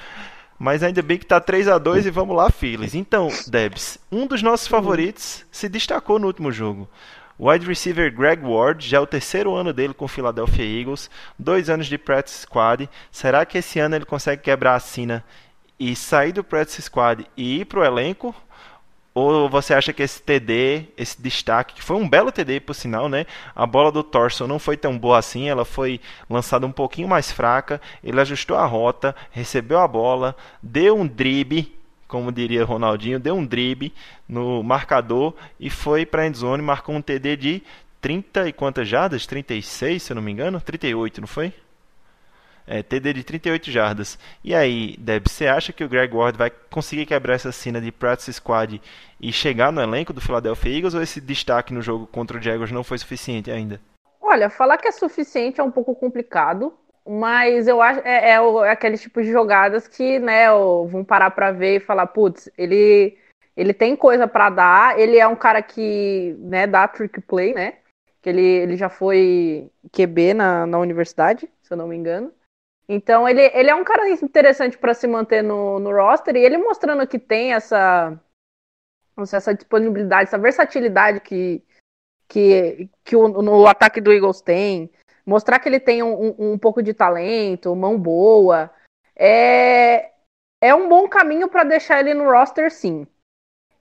[0.58, 2.94] Mas ainda bem que tá 3 a 2 e vamos lá, Phillies.
[2.94, 6.88] Então, Debs, um dos nossos favoritos se destacou no último jogo.
[7.36, 11.10] O wide receiver Greg Ward, já é o terceiro ano dele com o Philadelphia Eagles,
[11.36, 12.88] dois anos de practice squad.
[13.10, 15.24] Será que esse ano ele consegue quebrar a sina
[15.78, 18.34] e sair do practice squad e ir pro elenco?
[19.14, 23.08] Ou você acha que esse TD, esse destaque, que foi um belo TD por sinal,
[23.08, 23.26] né?
[23.54, 27.30] A bola do Thorson não foi tão boa assim, ela foi lançada um pouquinho mais
[27.30, 27.80] fraca.
[28.02, 31.72] Ele ajustou a rota, recebeu a bola, deu um drible,
[32.08, 33.94] como diria Ronaldinho, deu um drible
[34.28, 37.62] no marcador e foi para a endzone, marcou um TD de
[38.00, 39.26] 30 e quantas jardas?
[39.26, 40.60] 36, se eu não me engano?
[40.60, 41.54] 38, não foi?
[42.66, 44.18] É, TD de 38 jardas.
[44.42, 47.92] E aí, Deb, você acha que o Greg Ward vai conseguir quebrar essa cena de
[47.92, 48.80] practice squad
[49.20, 52.72] e chegar no elenco do Philadelphia Eagles ou esse destaque no jogo contra o Jaguars
[52.72, 53.80] não foi suficiente ainda?
[54.20, 56.72] Olha, falar que é suficiente é um pouco complicado,
[57.06, 61.52] mas eu acho é, é é aquele tipo de jogadas que, né, vão parar pra
[61.52, 63.18] ver e falar, putz, ele
[63.56, 67.74] ele tem coisa pra dar, ele é um cara que, né, dá trick play, né?
[68.20, 72.32] Que ele, ele já foi QB na, na universidade, se eu não me engano.
[72.88, 76.58] Então ele, ele é um cara interessante pra se manter no, no roster e ele
[76.58, 78.20] mostrando que tem essa
[79.16, 81.64] essa disponibilidade, essa versatilidade que
[82.28, 84.90] que, que o, no ataque do Eagles tem,
[85.24, 88.70] mostrar que ele tem um, um, um pouco de talento, mão boa,
[89.14, 90.10] é,
[90.60, 93.06] é um bom caminho para deixar ele no roster, sim.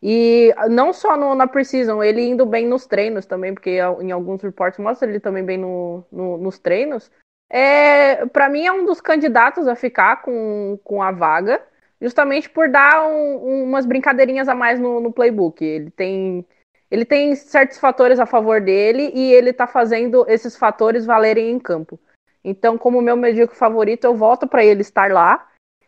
[0.06, 4.42] E não só no, na Precision, ele indo bem nos treinos também, porque em alguns
[4.42, 7.10] reportes mostra ele também bem no, no, nos treinos.
[7.56, 11.62] É, para mim é um dos candidatos a ficar com, com a vaga,
[12.02, 15.64] justamente por dar um- umas brincadeirinhas a mais no, no playbook.
[15.64, 16.44] Ele tem
[16.90, 21.60] ele tem certos fatores a favor dele e ele tá fazendo esses fatores valerem em
[21.60, 22.00] campo.
[22.44, 25.48] Então, como meu medíocre favorito, eu volto para ele estar lá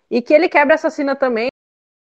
[0.10, 1.47] e que ele quebra essa cena também,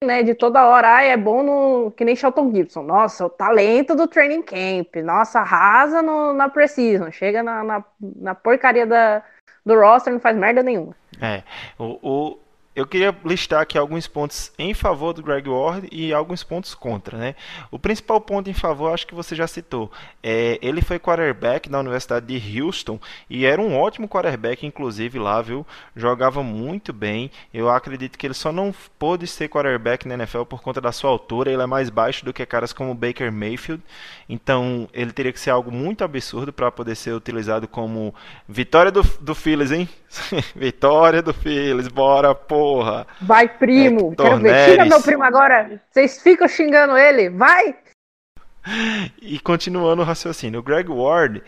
[0.03, 2.83] né, de toda hora, ah, é bom no que nem Shelton Gibson.
[2.83, 4.95] Nossa, o talento do training camp.
[5.03, 9.23] Nossa, arrasa no, na Precision, chega na, na, na porcaria da,
[9.65, 10.95] do roster, não faz merda nenhuma.
[11.21, 11.43] É,
[11.77, 12.39] o, o-
[12.75, 17.17] eu queria listar aqui alguns pontos em favor do Greg Ward e alguns pontos contra,
[17.17, 17.35] né?
[17.71, 21.79] O principal ponto em favor, acho que você já citou, é, ele foi quarterback na
[21.79, 25.65] Universidade de Houston e era um ótimo quarterback, inclusive lá, viu?
[25.95, 27.31] Jogava muito bem.
[27.53, 31.09] Eu acredito que ele só não pôde ser quarterback na NFL por conta da sua
[31.09, 31.51] altura.
[31.51, 33.83] Ele é mais baixo do que caras como Baker Mayfield,
[34.27, 38.13] então ele teria que ser algo muito absurdo para poder ser utilizado como
[38.47, 39.89] vitória do, do Phillies, hein?
[40.55, 42.33] vitória do Phillies, bora,
[42.73, 43.07] porra!
[43.21, 44.11] Vai, primo.
[44.11, 44.69] Hector Quero ver.
[44.71, 45.81] Xinga meu primo agora.
[45.91, 47.29] Vocês ficam xingando ele.
[47.29, 47.75] Vai!
[49.21, 51.41] E continuando o raciocínio, o Greg Ward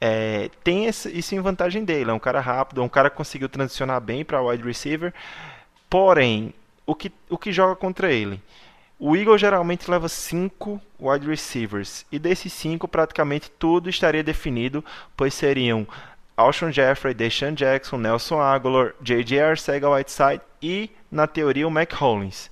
[0.00, 2.10] é, tem esse- isso em vantagem dele.
[2.10, 5.12] É um cara rápido, é um cara que conseguiu transicionar bem para wide receiver.
[5.90, 6.54] Porém,
[6.86, 8.40] o que, o que joga contra ele?
[9.00, 12.04] O Eagle geralmente leva cinco wide receivers.
[12.12, 14.84] E desses cinco, praticamente tudo estaria definido,
[15.16, 15.86] pois seriam
[16.38, 19.40] Alshon Jeffrey, Deshaun Jackson, Nelson Aguilar, J.J.
[19.40, 22.48] Arcega-Whiteside e, na teoria, o Mac Hollins.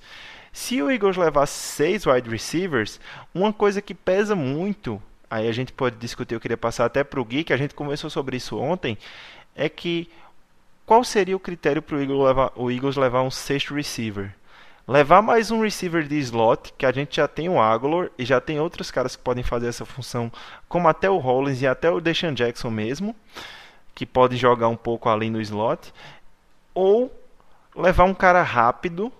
[0.51, 2.99] Se o Eagles levar seis wide receivers,
[3.33, 7.21] uma coisa que pesa muito, aí a gente pode discutir, eu queria passar até para
[7.21, 8.97] o Gui, que a gente conversou sobre isso ontem,
[9.55, 10.09] é que
[10.85, 11.95] qual seria o critério para
[12.55, 14.35] o Eagles levar, um sexto receiver?
[14.85, 18.41] Levar mais um receiver de slot, que a gente já tem o Aguilar e já
[18.41, 20.29] tem outros caras que podem fazer essa função,
[20.67, 23.15] como até o Hollins e até o Deshaun Jackson mesmo,
[23.97, 25.91] que pode jogar um pouco ali no slot,
[26.71, 27.11] ou
[27.75, 29.11] levar um cara rápido,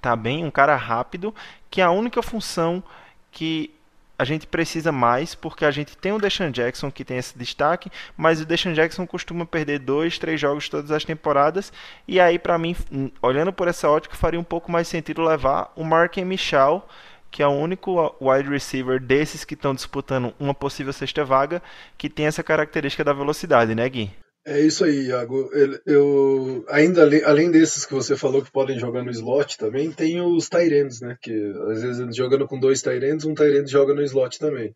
[0.00, 0.44] tá bem?
[0.44, 1.32] Um cara rápido,
[1.70, 2.82] que é a única função
[3.30, 3.72] que
[4.18, 7.92] a gente precisa mais, porque a gente tem o Deshaun Jackson que tem esse destaque,
[8.16, 11.72] mas o Deshaun Jackson costuma perder dois, três jogos todas as temporadas,
[12.08, 15.72] e aí para mim, hum, olhando por essa ótica, faria um pouco mais sentido levar
[15.76, 16.84] o Marken Michel,
[17.30, 21.62] que é o único wide receiver desses que estão disputando uma possível sexta vaga,
[21.96, 24.10] que tem essa característica da velocidade, né, Gui?
[24.46, 25.50] É isso aí, Iago.
[25.84, 30.48] Eu, ainda além desses que você falou que podem jogar no slot também, tem os
[30.48, 31.16] Tyrands, né?
[31.20, 31.32] Que
[31.70, 34.74] às vezes jogando com dois Tyrands, um Tyrant joga no slot também.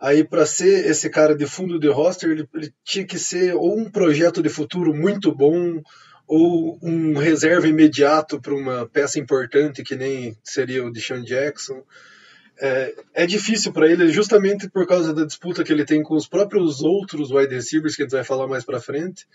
[0.00, 3.76] Aí, para ser esse cara de fundo de roster, ele, ele tinha que ser ou
[3.76, 5.82] um projeto de futuro muito bom,
[6.28, 11.82] ou um reserva imediato para uma peça importante, que nem seria o Deshaun Jackson.
[12.60, 16.28] é, é difícil para ele, justamente por causa da disputa que ele tem com os
[16.28, 19.26] próprios outros wide receivers, que a gente vai falar mais para frente,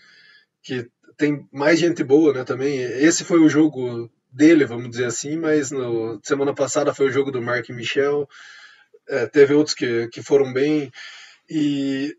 [0.62, 2.78] que tem mais gente boa, né, também.
[2.78, 7.30] Esse foi o jogo dele, vamos dizer assim, mas no, semana passada foi o jogo
[7.30, 8.28] do Mark Michel,
[9.08, 10.92] é, teve outros que, que foram bem,
[11.48, 12.16] e,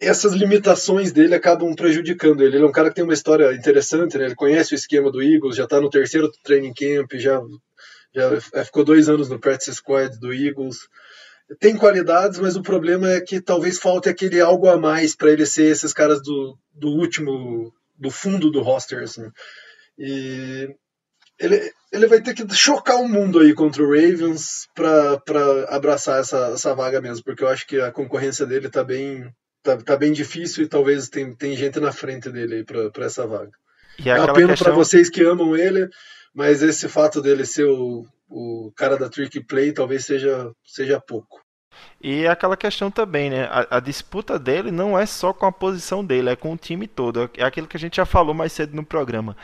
[0.00, 2.56] essas limitações dele acabam prejudicando ele.
[2.56, 4.26] Ele é um cara que tem uma história interessante, né?
[4.26, 7.40] ele conhece o esquema do Eagles, já está no terceiro training camp, já,
[8.14, 10.76] já ficou dois anos no practice squad do Eagles,
[11.60, 15.44] tem qualidades, mas o problema é que talvez falte aquele algo a mais para ele
[15.44, 19.30] ser esses caras do, do último, do fundo do roster, assim.
[19.98, 20.74] E
[21.38, 25.20] ele, ele vai ter que chocar o mundo aí contra o Ravens para
[25.68, 29.30] abraçar essa, essa vaga mesmo, porque eu acho que a concorrência dele tá bem,
[29.64, 33.26] tá, tá bem difícil e talvez tem, tem gente na frente dele aí para essa
[33.26, 33.50] vaga.
[33.98, 35.88] E é uma pena questão- para vocês que amam ele,
[36.32, 41.42] mas esse fato dele ser o, o cara da trick play talvez seja, seja pouco.
[42.00, 43.44] E é aquela questão também, né?
[43.46, 46.86] A, a disputa dele não é só com a posição dele, é com o time
[46.86, 47.28] todo.
[47.36, 49.36] É aquilo que a gente já falou mais cedo no programa.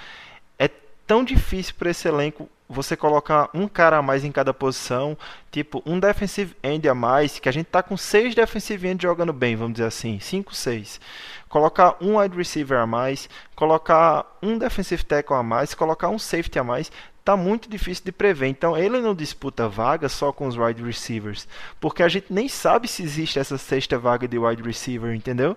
[0.59, 0.68] É
[1.07, 5.18] tão difícil para esse elenco você colocar um cara a mais em cada posição,
[5.51, 9.33] tipo um defensive end a mais, que a gente tá com seis defensive end jogando
[9.33, 11.01] bem, vamos dizer assim, cinco, seis.
[11.49, 16.61] Colocar um wide receiver a mais, colocar um defensive tackle a mais, colocar um safety
[16.61, 16.93] a mais,
[17.25, 18.47] tá muito difícil de prever.
[18.47, 21.49] Então ele não disputa vaga só com os wide receivers,
[21.81, 25.57] porque a gente nem sabe se existe essa sexta vaga de wide receiver, entendeu?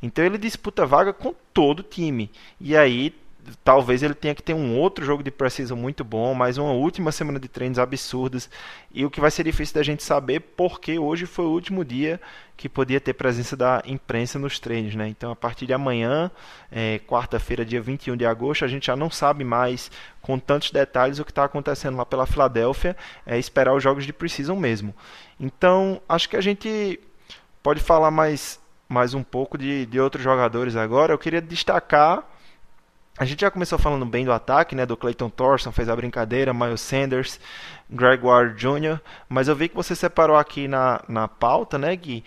[0.00, 2.30] Então ele disputa vaga com todo o time.
[2.60, 3.12] E aí
[3.64, 7.10] talvez ele tenha que ter um outro jogo de precisão muito bom, mais uma última
[7.10, 8.48] semana de treinos absurdas.
[8.92, 12.20] E o que vai ser difícil da gente saber, porque hoje foi o último dia
[12.56, 15.08] que podia ter presença da imprensa nos treinos, né?
[15.08, 16.30] Então, a partir de amanhã,
[16.70, 19.90] é, quarta-feira, dia 21 de agosto, a gente já não sabe mais
[20.20, 24.12] com tantos detalhes o que está acontecendo lá pela Filadélfia, é esperar os jogos de
[24.12, 24.94] precisam mesmo.
[25.40, 27.00] Então, acho que a gente
[27.62, 31.12] pode falar mais, mais um pouco de, de outros jogadores agora.
[31.12, 32.31] Eu queria destacar
[33.18, 34.86] a gente já começou falando bem do ataque, né?
[34.86, 37.38] Do Clayton Thorson, fez a brincadeira, Miles Sanders,
[37.88, 39.00] Greg Ward Jr.
[39.28, 42.24] Mas eu vi que você separou aqui na, na pauta, né, Gui?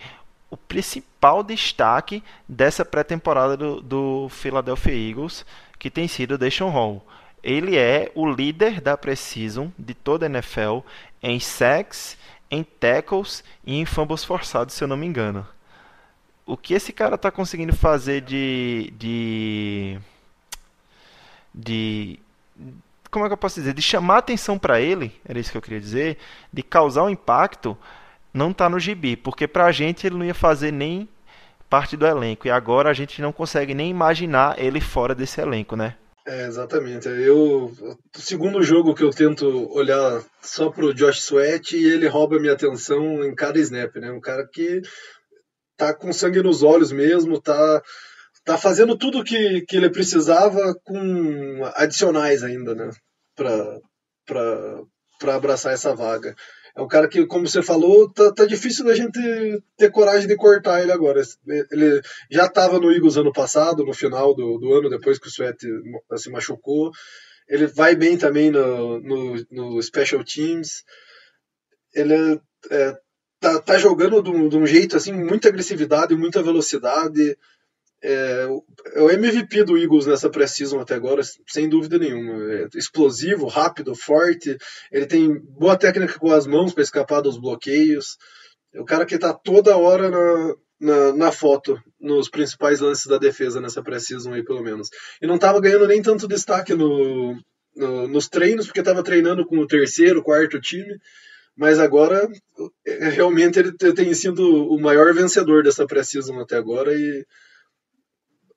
[0.48, 5.44] O principal destaque dessa pré-temporada do, do Philadelphia Eagles,
[5.76, 7.04] que tem sido o Deshaun Hall.
[7.42, 10.80] Ele é o líder da Precision de toda a NFL
[11.20, 12.16] em sacks,
[12.48, 15.46] em tackles e em fumbles forçados, se eu não me engano.
[16.46, 19.98] O que esse cara está conseguindo fazer de, de
[21.56, 22.20] de
[23.10, 25.62] como é que eu posso dizer, de chamar atenção para ele, era isso que eu
[25.62, 26.18] queria dizer,
[26.52, 27.76] de causar um impacto,
[28.32, 31.08] não tá no gibi, porque pra gente ele não ia fazer nem
[31.70, 35.74] parte do elenco e agora a gente não consegue nem imaginar ele fora desse elenco,
[35.74, 35.96] né?
[36.26, 37.08] É, exatamente.
[37.08, 42.40] Eu, o segundo jogo que eu tento olhar só pro Josh Sweat e ele rouba
[42.40, 44.10] minha atenção em cada snap, né?
[44.10, 44.82] Um cara que
[45.76, 47.80] tá com sangue nos olhos mesmo, tá
[48.46, 52.90] tá fazendo tudo que, que ele precisava com adicionais ainda, né?
[53.34, 56.34] Pra abraçar essa vaga.
[56.76, 59.18] É um cara que, como você falou, tá, tá difícil da gente
[59.76, 61.20] ter coragem de cortar ele agora.
[61.72, 65.30] Ele já estava no Eagles ano passado, no final do, do ano, depois que o
[65.30, 65.58] Sweat
[66.16, 66.92] se machucou.
[67.48, 70.84] Ele vai bem também no, no, no Special Teams.
[71.92, 72.40] Ele
[72.70, 72.96] é,
[73.40, 77.36] tá, tá jogando de um, de um jeito assim, muita agressividade, muita velocidade.
[78.02, 78.46] É,
[78.94, 82.52] é o MVP do Eagles nessa pré-season até agora, sem dúvida nenhuma.
[82.52, 84.56] É explosivo, rápido, forte.
[84.92, 88.16] Ele tem boa técnica com as mãos para escapar dos bloqueios.
[88.74, 93.18] É o cara que está toda hora na, na, na, foto, nos principais lances da
[93.18, 94.88] defesa nessa pré-season aí, pelo menos.
[95.20, 97.38] E não estava ganhando nem tanto destaque no,
[97.74, 100.98] no, nos treinos, porque estava treinando com o terceiro, quarto time.
[101.56, 102.28] Mas agora,
[102.86, 107.24] realmente, ele tem sido o maior vencedor dessa pré-season até agora e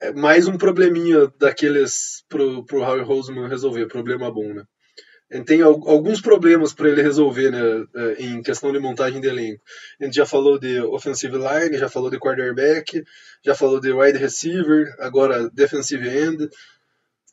[0.02, 4.64] é mais um probleminha daqueles pro, pro Howie Roseman resolver, problema bom, né?
[5.30, 7.86] Ele tem alguns problemas para ele resolver, né,
[8.18, 9.62] em questão de montagem de elenco.
[10.02, 13.04] A gente já falou de offensive line, já falou de quarterback,
[13.45, 16.50] já falou de wide receiver, agora defensive end.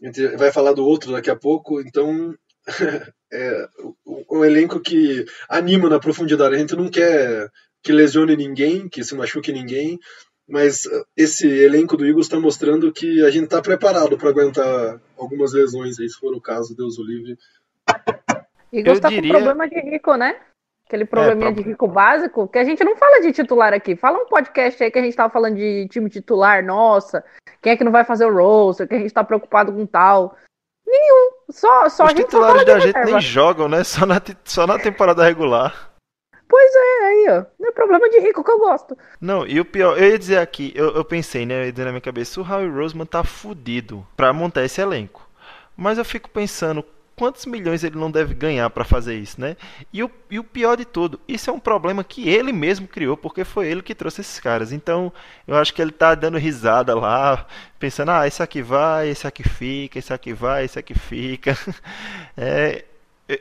[0.02, 2.34] A gente vai falar do outro daqui a pouco, então
[3.32, 3.66] é
[4.30, 6.54] um elenco que anima na profundidade.
[6.54, 7.50] A gente não quer
[7.82, 9.98] que lesione ninguém, que se machuque ninguém,
[10.48, 10.82] mas
[11.16, 15.98] esse elenco do Eagles está mostrando que a gente está preparado para aguentar algumas lesões
[15.98, 17.36] aí, se for o caso, Deus o livre.
[18.72, 20.36] Eagles está diria- com problema de rico, né?
[20.86, 23.96] Aquele probleminha É, pro- de rico básico, que a gente não fala de titular aqui.
[23.96, 27.24] Fala um podcast aí que a gente tava falando de time titular, nossa,
[27.60, 30.36] quem é que não vai fazer o roster, que a gente tá preocupado com tal.
[30.86, 31.30] Nenhum.
[31.50, 33.82] Só, só Os a gente só titulares da gente nem jogam, né?
[33.82, 35.85] Só na, só na temporada regular.
[36.48, 37.44] Pois é, aí, ó.
[37.58, 38.96] Não é problema de rico que eu gosto.
[39.20, 41.84] Não, e o pior, eu ia dizer aqui, eu, eu pensei, né, eu ia dizer
[41.84, 45.28] na minha cabeça, o Howie Roseman tá fudido pra montar esse elenco.
[45.76, 46.84] Mas eu fico pensando,
[47.16, 49.56] quantos milhões ele não deve ganhar para fazer isso, né?
[49.92, 53.16] E o, e o pior de tudo, isso é um problema que ele mesmo criou,
[53.16, 54.70] porque foi ele que trouxe esses caras.
[54.70, 55.12] Então,
[55.46, 57.46] eu acho que ele tá dando risada lá,
[57.78, 61.56] pensando, ah, esse aqui vai, esse aqui fica, esse aqui vai, esse aqui fica.
[62.38, 62.84] É,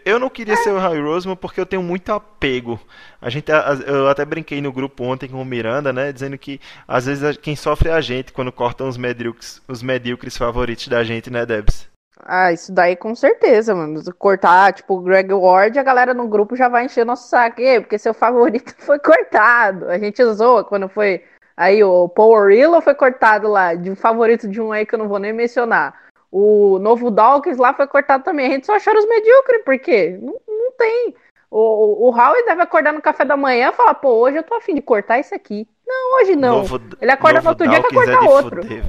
[0.04, 2.80] eu não queria ser o Harry Roseman porque eu tenho muito apego.
[3.22, 3.52] A gente,
[3.86, 7.56] eu até brinquei no grupo ontem com o Miranda, né, dizendo que às vezes quem
[7.56, 11.88] sofre é a gente quando cortam os medíocres, os medíocres favoritos da gente, né, Debs?
[12.20, 14.02] Ah, isso daí com certeza, mano.
[14.18, 18.00] Cortar, tipo, o Greg Ward, a galera no grupo já vai encher nosso saco, porque
[18.00, 19.90] seu favorito foi cortado.
[19.90, 21.24] A gente zoa quando foi.
[21.56, 25.00] Aí o Paul Orillo foi cortado lá, de um favorito de um aí que eu
[25.00, 26.05] não vou nem mencionar.
[26.38, 28.48] O novo Dawkins lá foi cortado também.
[28.48, 30.20] A gente só achou os medíocres, por quê?
[30.22, 31.16] Não, não tem.
[31.50, 34.44] O, o, o Howie deve acordar no café da manhã e falar, pô, hoje eu
[34.44, 35.66] tô afim de cortar isso aqui.
[35.88, 36.58] Não, hoje não.
[36.58, 38.64] Novo, Ele acorda no outro Dawkins dia e quer cortar é outro.
[38.64, 38.84] Fuder,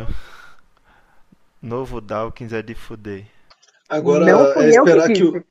[1.62, 3.26] Novo Dawkins é de fuder.
[3.88, 5.44] Agora é esperar que, o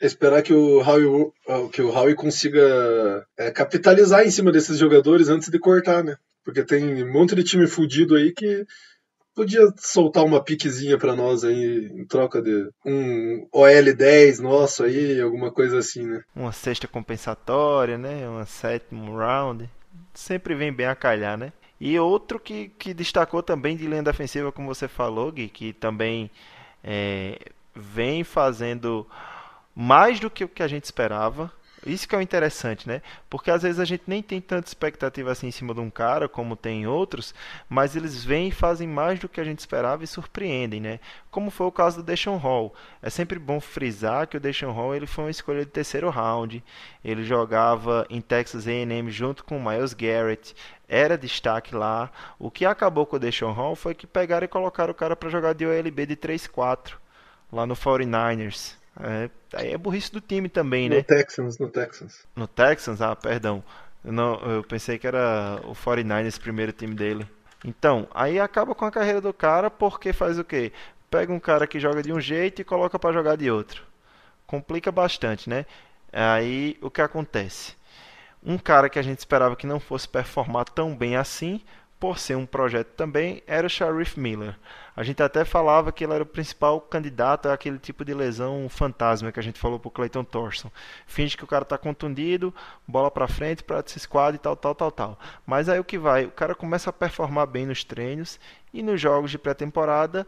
[0.00, 1.32] esperar que o Howie,
[1.70, 6.16] que o Howie consiga é, capitalizar em cima desses jogadores antes de cortar, né?
[6.44, 8.66] Porque tem um monte de time fudido aí que
[9.34, 15.50] podia soltar uma piquezinha para nós aí em troca de um OL10 nosso aí, alguma
[15.50, 16.22] coisa assim, né?
[16.34, 18.28] Uma sexta compensatória, né?
[18.28, 19.68] Uma sétimo round.
[20.12, 21.52] Sempre vem bem a calhar, né?
[21.80, 26.30] E outro que, que destacou também de linha defensiva, como você falou, Gui, que também
[26.82, 27.38] é,
[27.74, 29.06] vem fazendo
[29.74, 31.52] mais do que o que a gente esperava.
[31.86, 33.02] Isso que é o interessante, né?
[33.28, 36.28] Porque às vezes a gente nem tem tanta expectativa assim em cima de um cara,
[36.28, 37.34] como tem outros,
[37.68, 41.00] mas eles vêm e fazem mais do que a gente esperava e surpreendem, né?
[41.30, 42.74] Como foi o caso do Deshaun Hall.
[43.02, 46.62] É sempre bom frisar que o Deshaun Hall ele foi uma escolha de terceiro round.
[47.04, 50.54] Ele jogava em Texas A&M junto com o Miles Garrett
[50.88, 52.10] era destaque lá.
[52.38, 55.28] O que acabou com o Deshaun Hall foi que pegaram e colocaram o cara para
[55.28, 56.94] jogar de OLB de 3-4
[57.52, 58.76] lá no 49ers.
[59.00, 61.00] É, aí é burrice do time também, no né?
[61.00, 62.26] No Texans, no Texans.
[62.36, 63.00] No Texans?
[63.00, 63.62] Ah, perdão.
[64.04, 67.26] Eu, não, eu pensei que era o 49ers primeiro time dele.
[67.64, 70.70] Então, aí acaba com a carreira do cara porque faz o quê?
[71.10, 73.82] Pega um cara que joga de um jeito e coloca para jogar de outro.
[74.46, 75.64] Complica bastante, né?
[76.12, 77.74] Aí o que acontece?
[78.44, 81.62] Um cara que a gente esperava que não fosse performar tão bem assim,
[82.04, 84.54] por ser um projeto também, era o Sharif Miller.
[84.94, 89.32] A gente até falava que ele era o principal candidato àquele tipo de lesão fantasma
[89.32, 90.70] que a gente falou pro Clayton Thorson.
[91.06, 92.52] Finge que o cara está contundido,
[92.86, 95.18] bola para frente, practice squad e tal, tal, tal, tal.
[95.46, 96.26] Mas aí o que vai?
[96.26, 98.38] O cara começa a performar bem nos treinos
[98.70, 100.26] e nos jogos de pré-temporada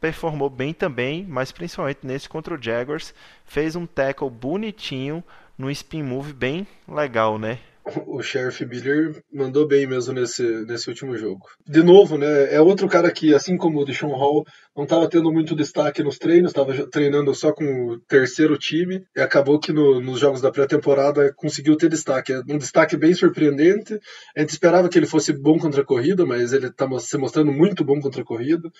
[0.00, 3.14] performou bem também, mas principalmente nesse contra o Jaguars,
[3.44, 5.22] fez um tackle bonitinho,
[5.56, 7.60] no spin move bem legal, né?
[7.84, 11.40] O Sheriff Miller mandou bem mesmo nesse, nesse último jogo.
[11.66, 12.54] De novo, né?
[12.54, 14.44] É outro cara que, assim como o Deshaun Hall,
[14.76, 19.20] não estava tendo muito destaque nos treinos, estava treinando só com o terceiro time, e
[19.20, 22.32] acabou que no, nos jogos da pré-temporada conseguiu ter destaque.
[22.32, 23.98] É um destaque bem surpreendente.
[24.36, 27.50] A gente esperava que ele fosse bom contra a corrida, mas ele está se mostrando
[27.50, 28.70] muito bom contra a corrida.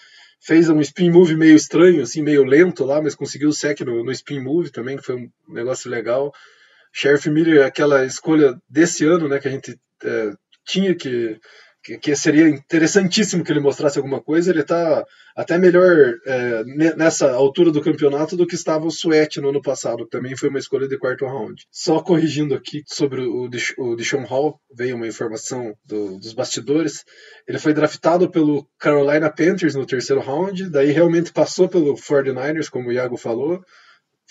[0.40, 4.04] Fez um spin move meio estranho, assim, meio lento lá, mas conseguiu o sec no,
[4.04, 6.32] no spin move também, que foi um negócio legal.
[6.92, 10.30] Sheriff Miller, aquela escolha desse ano, né, que a gente é,
[10.64, 11.38] tinha que,
[11.82, 16.62] que, que, seria interessantíssimo que ele mostrasse alguma coisa, ele está até melhor é,
[16.96, 20.50] nessa altura do campeonato do que estava o Sweat no ano passado, que também foi
[20.50, 21.66] uma escolha de quarto round.
[21.70, 27.04] Só corrigindo aqui sobre o, o Deshaun Hall, veio uma informação do, dos bastidores,
[27.48, 32.90] ele foi draftado pelo Carolina Panthers no terceiro round, daí realmente passou pelo 49ers, como
[32.90, 33.60] o Iago falou,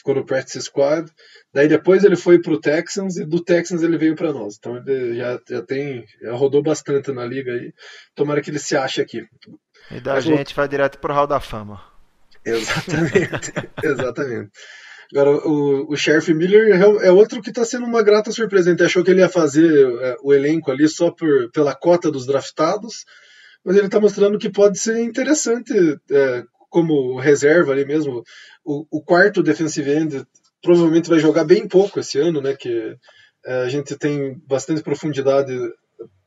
[0.02, 1.10] ficou no practice squad.
[1.54, 4.58] Daí depois ele foi para o Texans e do Texans ele veio para nós.
[4.58, 7.72] Então ele já, já tem, já rodou bastante na liga aí.
[8.16, 9.24] Tomara que ele se ache aqui.
[9.90, 11.82] E da Mas, gente vai direto pro Hall da Fama.
[12.44, 14.52] Exatamente, exatamente.
[15.14, 18.70] Agora, o, o Sheriff Miller é, é outro que está sendo uma grata surpresa.
[18.70, 19.70] A gente achou que ele ia fazer
[20.02, 23.06] é, o elenco ali só por, pela cota dos draftados,
[23.64, 25.74] mas ele está mostrando que pode ser interessante
[26.10, 28.24] é, como reserva ali mesmo.
[28.66, 30.26] O, o, quarto defensive end
[30.64, 32.56] provavelmente vai jogar bem pouco esse ano, né?
[32.56, 32.96] Que
[33.46, 35.54] é, a gente tem bastante profundidade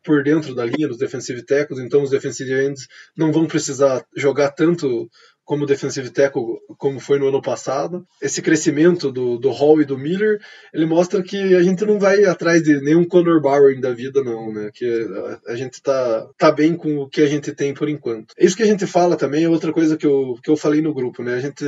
[0.04, 2.86] por dentro da linha dos defensive tackles, então os defensive ends
[3.16, 5.08] não vão precisar jogar tanto
[5.44, 8.06] como defensive tackle, como foi no ano passado.
[8.20, 10.40] Esse crescimento do, do Hall e do Miller,
[10.72, 14.52] ele mostra que a gente não vai atrás de nenhum Conor Barron da vida, não,
[14.52, 14.70] né?
[14.72, 15.06] Que
[15.46, 18.34] a, a, gente tá, tá bem com o que a gente tem por enquanto.
[18.38, 20.94] Isso que a gente fala também é outra coisa que eu, que eu falei no
[20.94, 21.34] grupo, né?
[21.34, 21.64] A gente,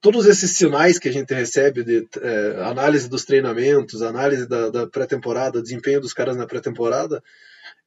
[0.00, 4.86] todos esses sinais que a gente recebe de é, análise dos treinamentos, análise da, da
[4.86, 7.22] pré-temporada, desempenho dos caras na pré-temporada,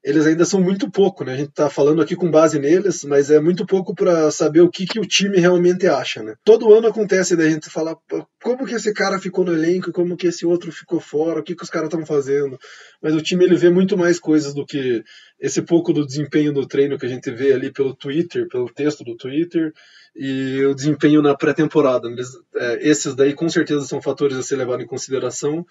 [0.06, 1.34] eles ainda são muito pouco, né?
[1.34, 4.70] A gente está falando aqui com base neles, mas é muito pouco para saber o
[4.70, 6.36] que, que o time realmente acha, né?
[6.44, 7.98] Todo ano acontece da gente falar
[8.44, 11.56] como que esse cara ficou no elenco, como que esse outro ficou fora, o que,
[11.56, 12.56] que os caras estão fazendo.
[13.02, 15.04] Mas o time ele vê muito mais coisas do que
[15.40, 19.04] esse pouco do desempenho no treino que a gente vê ali pelo Twitter, pelo texto
[19.04, 19.74] do Twitter
[20.16, 22.08] e o desempenho na pré-temporada.
[22.56, 25.66] É, esses daí com certeza são fatores a ser levado em consideração,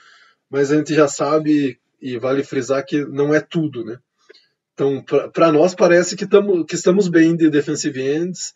[0.51, 3.97] mas a gente já sabe e vale frisar que não é tudo, né?
[4.75, 5.03] Então,
[5.33, 8.53] para nós parece que, tamo, que estamos bem de defensive ends.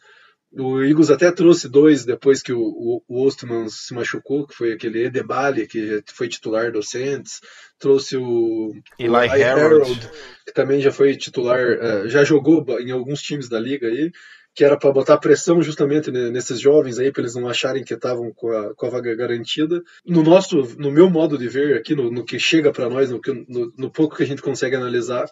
[0.51, 4.73] O Eagles até trouxe dois depois que o, o, o Ostman se machucou, que foi
[4.73, 7.41] aquele Edebali, que foi titular do Saints.
[7.79, 9.83] Trouxe o Eli, o Eli Harold.
[9.83, 10.11] Harold.
[10.47, 14.11] que também já foi titular, uh, já jogou em alguns times da liga aí,
[14.55, 18.33] que era para botar pressão justamente nesses jovens aí, para eles não acharem que estavam
[18.35, 19.81] com a, com a vaga garantida.
[20.05, 23.21] No nosso, no meu modo de ver aqui, no, no que chega para nós, no,
[23.47, 25.31] no, no pouco que a gente consegue analisar,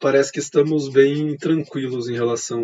[0.00, 2.62] parece que estamos bem tranquilos em relação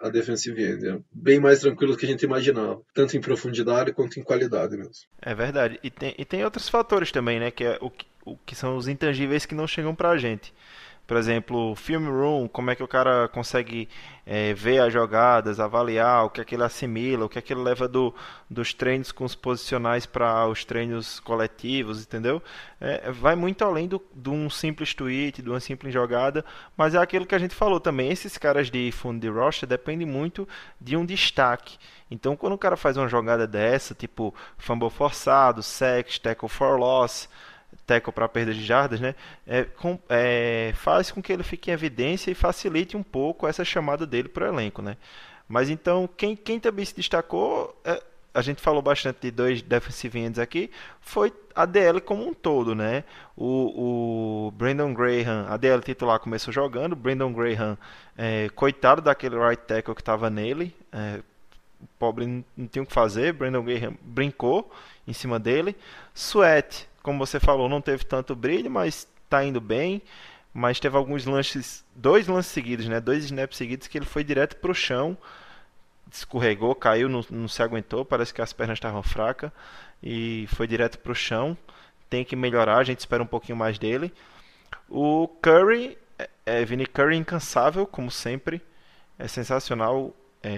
[0.00, 0.88] a, a defensive end.
[0.88, 4.76] É bem mais tranquilos do que a gente imaginava, tanto em profundidade quanto em qualidade
[4.76, 4.92] mesmo.
[5.20, 5.78] É verdade.
[5.82, 7.50] E tem, e tem outros fatores também, né?
[7.50, 7.90] Que, é o,
[8.24, 10.52] o que são os intangíveis que não chegam pra gente.
[11.12, 13.86] Por exemplo, film room, como é que o cara consegue
[14.24, 17.52] é, ver as jogadas, avaliar o que é que ele assimila, o que é que
[17.52, 18.14] ele leva do,
[18.48, 22.42] dos treinos com os posicionais para os treinos coletivos, entendeu?
[22.80, 26.42] É, vai muito além do, de um simples tweet, de uma simples jogada,
[26.78, 28.10] mas é aquilo que a gente falou também.
[28.10, 30.48] Esses caras de fundo de rocha dependem muito
[30.80, 31.76] de um destaque.
[32.10, 37.28] Então, quando o cara faz uma jogada dessa, tipo fumble forçado, sex, tackle for loss,
[37.86, 39.14] tackle para perda de jardas, né?
[39.46, 43.64] É, com, é, faz com que ele fique em evidência e facilite um pouco essa
[43.64, 44.96] chamada dele para o elenco, né?
[45.48, 48.02] Mas então, quem, quem também se destacou, é,
[48.34, 50.70] a gente falou bastante de dois defensive ends aqui,
[51.00, 53.04] foi a DL como um todo, né?
[53.36, 57.76] O, o Brandon Graham, a DL titular começou jogando, Brandon Graham,
[58.16, 61.20] é, coitado daquele right tackle que estava nele, é,
[61.98, 64.72] pobre não, não tinha o que fazer, Brandon Graham brincou
[65.06, 65.76] em cima dele.
[66.14, 70.02] Sweat como você falou, não teve tanto brilho, mas está indo bem.
[70.54, 73.00] Mas teve alguns lances, dois lances seguidos, né?
[73.00, 75.16] Dois snaps seguidos que ele foi direto para o chão,
[76.10, 79.50] escorregou, caiu, não, não se aguentou, parece que as pernas estavam fracas
[80.02, 81.56] e foi direto para o chão.
[82.10, 84.12] Tem que melhorar, a gente espera um pouquinho mais dele.
[84.90, 88.60] O Curry, é, é Vini Curry incansável, como sempre,
[89.18, 90.14] é sensacional.
[90.42, 90.50] É,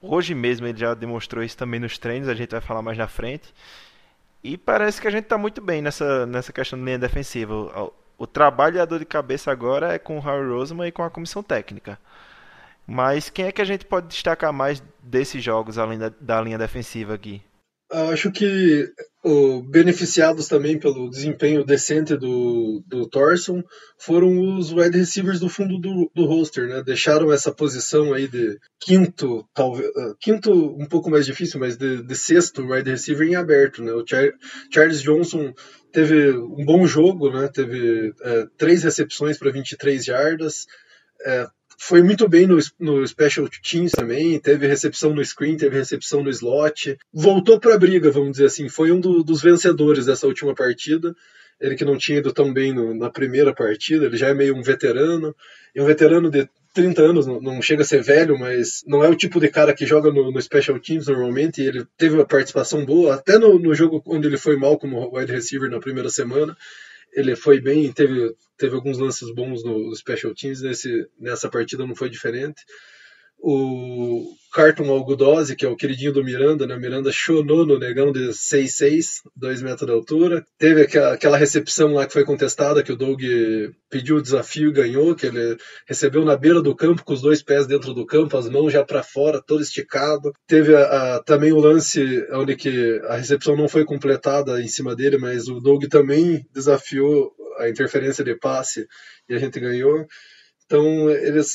[0.00, 3.08] hoje mesmo ele já demonstrou isso também nos treinos, a gente vai falar mais na
[3.08, 3.52] frente.
[4.42, 7.54] E parece que a gente está muito bem nessa, nessa questão de linha defensiva.
[7.54, 10.92] O, o, trabalho e a dor de cabeça agora é com o Harry Roseman e
[10.92, 11.98] com a comissão técnica.
[12.86, 16.58] Mas quem é que a gente pode destacar mais desses jogos, além da, da linha
[16.58, 17.42] defensiva aqui?
[17.90, 18.88] Acho que
[19.68, 23.62] beneficiados também pelo desempenho decente do, do Thorson
[23.98, 26.82] foram os wide receivers do fundo do, do roster, né?
[26.82, 32.02] Deixaram essa posição aí de quinto, talvez uh, quinto um pouco mais difícil, mas de,
[32.02, 33.92] de sexto wide receiver em aberto, né?
[33.92, 34.32] O Char
[34.72, 35.52] Charles Johnson
[35.92, 37.48] teve um bom jogo, né?
[37.52, 40.64] Teve uh, três recepções para 23 jardas.
[41.26, 46.22] Uh, foi muito bem no, no Special Teams também, teve recepção no screen, teve recepção
[46.22, 50.26] no slot, voltou para a briga, vamos dizer assim, foi um do, dos vencedores dessa
[50.26, 51.16] última partida.
[51.58, 54.54] Ele que não tinha ido tão bem no, na primeira partida, ele já é meio
[54.54, 55.34] um veterano,
[55.74, 59.08] e um veterano de 30 anos, não, não, chega a ser velho, mas não é
[59.08, 62.84] o tipo de cara que joga no, no Special Teams normalmente, ele teve uma participação
[62.84, 66.54] boa, até no, no jogo onde ele foi mal como wide receiver na primeira semana,
[67.12, 71.94] ele foi bem, teve, teve alguns lances bons no Special Teams, nesse, nessa partida não
[71.94, 72.62] foi diferente.
[73.42, 76.76] O Carton Algodose, que é o queridinho do Miranda, né?
[76.76, 80.44] Miranda chonou no negão de 6'6", 2 metros de altura.
[80.58, 83.22] Teve aquela recepção lá que foi contestada, que o Doug
[83.88, 87.42] pediu o desafio e ganhou, que ele recebeu na beira do campo, com os dois
[87.42, 90.32] pés dentro do campo, as mãos já para fora, todo esticado.
[90.46, 94.96] Teve a, a, também o lance onde que a recepção não foi completada em cima
[94.96, 98.86] dele, mas o Doug também desafiou a interferência de passe
[99.28, 100.06] e a gente ganhou.
[100.66, 101.54] Então, eles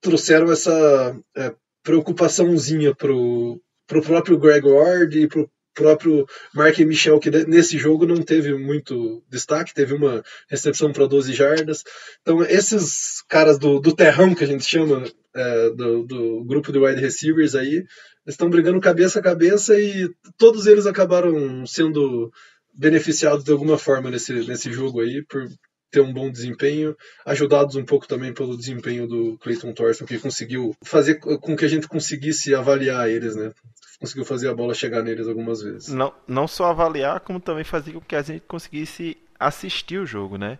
[0.00, 7.30] trouxeram essa é, preocupaçãozinha pro, pro próprio Greg Ward e pro próprio Mark Michel, que
[7.30, 11.84] nesse jogo não teve muito destaque, teve uma recepção para 12 jardas.
[12.20, 16.78] Então, esses caras do, do terrão que a gente chama, é, do, do grupo de
[16.78, 17.84] wide receivers aí.
[18.26, 22.30] Estão brigando cabeça a cabeça e todos eles acabaram sendo
[22.74, 25.46] beneficiados de alguma forma nesse, nesse jogo aí, por
[25.90, 30.76] ter um bom desempenho, ajudados um pouco também pelo desempenho do Clayton Thorson, que conseguiu
[30.82, 33.52] fazer com que a gente conseguisse avaliar eles, né?
[33.98, 35.88] Conseguiu fazer a bola chegar neles algumas vezes.
[35.88, 40.36] Não, não só avaliar, como também fazer com que a gente conseguisse assistir o jogo,
[40.36, 40.58] né?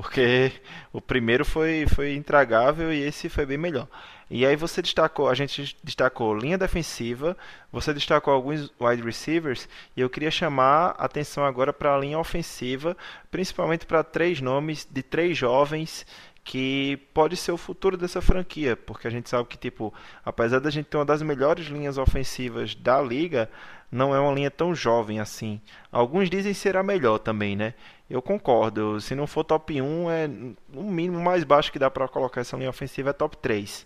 [0.00, 0.52] Porque
[0.92, 3.88] o primeiro foi, foi intragável e esse foi bem melhor.
[4.30, 7.36] E aí você destacou, a gente destacou linha defensiva,
[7.72, 12.16] você destacou alguns wide receivers, e eu queria chamar a atenção agora para a linha
[12.16, 12.96] ofensiva,
[13.28, 16.06] principalmente para três nomes de três jovens
[16.48, 19.92] que pode ser o futuro dessa franquia, porque a gente sabe que, tipo,
[20.24, 23.50] apesar da gente ter uma das melhores linhas ofensivas da liga,
[23.92, 25.60] não é uma linha tão jovem assim.
[25.92, 27.74] Alguns dizem ser a melhor também, né?
[28.08, 28.98] Eu concordo.
[28.98, 30.30] Se não for top 1, é
[30.72, 33.84] o mínimo mais baixo que dá para colocar essa linha ofensiva é top 3.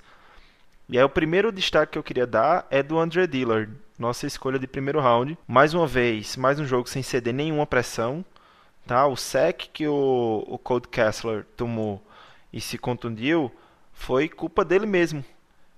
[0.88, 4.60] E aí o primeiro destaque que eu queria dar é do Andre Dillard, nossa escolha
[4.60, 5.36] de primeiro round.
[5.48, 8.24] Mais uma vez, mais um jogo sem ceder nenhuma pressão.
[8.86, 9.04] Tá?
[9.08, 12.00] O sec que o, o Cold Kessler tomou
[12.52, 13.50] e se contundiu,
[13.92, 15.24] foi culpa dele mesmo,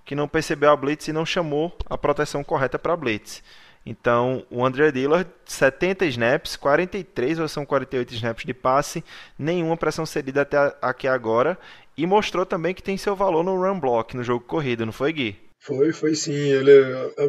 [0.03, 3.43] que não percebeu a blitz e não chamou a proteção correta para a blitz.
[3.85, 9.03] Então, o André Dillard, 70 snaps, 43 ou são 48 snaps de passe,
[9.37, 11.57] nenhuma pressão cedida até aqui agora,
[11.95, 15.13] e mostrou também que tem seu valor no run block, no jogo corrido, não foi,
[15.13, 15.35] Gui?
[15.61, 16.33] Foi, foi sim.
[16.33, 17.27] Ele é, é,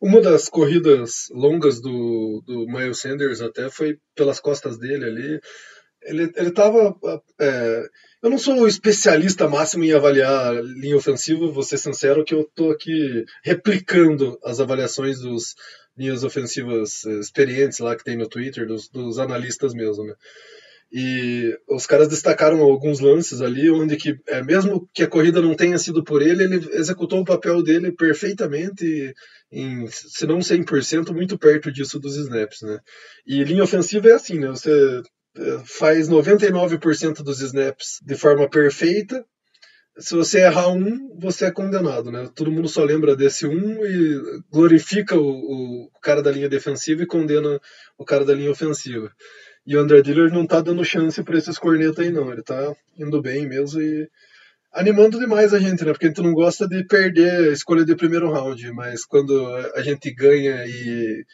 [0.00, 5.40] uma das corridas longas do, do Miles Sanders até foi pelas costas dele ali.
[6.02, 6.96] Ele, ele tava.
[7.40, 7.82] É,
[8.26, 12.72] eu não sou especialista máximo em avaliar linha ofensiva, vou ser sincero que eu estou
[12.72, 15.54] aqui replicando as avaliações dos
[15.96, 20.14] linhas ofensivas eh, experientes lá que tem no Twitter, dos, dos analistas mesmo, né?
[20.92, 25.54] E os caras destacaram alguns lances ali onde que, é, mesmo que a corrida não
[25.54, 29.14] tenha sido por ele, ele executou o papel dele perfeitamente,
[29.52, 32.80] em, se não 100%, muito perto disso dos snaps, né?
[33.24, 34.48] E linha ofensiva é assim, né?
[34.48, 35.02] Você
[35.64, 39.24] faz 99% dos snaps de forma perfeita.
[39.98, 42.28] Se você errar um, você é condenado, né?
[42.34, 47.06] Todo mundo só lembra desse um e glorifica o, o cara da linha defensiva e
[47.06, 47.58] condena
[47.96, 49.10] o cara da linha ofensiva.
[49.66, 52.30] E o André Diller não tá dando chance para esses cornetas aí, não.
[52.30, 54.08] Ele tá indo bem mesmo e
[54.72, 55.92] animando demais a gente, né?
[55.92, 59.82] Porque a gente não gosta de perder a escolha de primeiro round, mas quando a
[59.82, 61.24] gente ganha e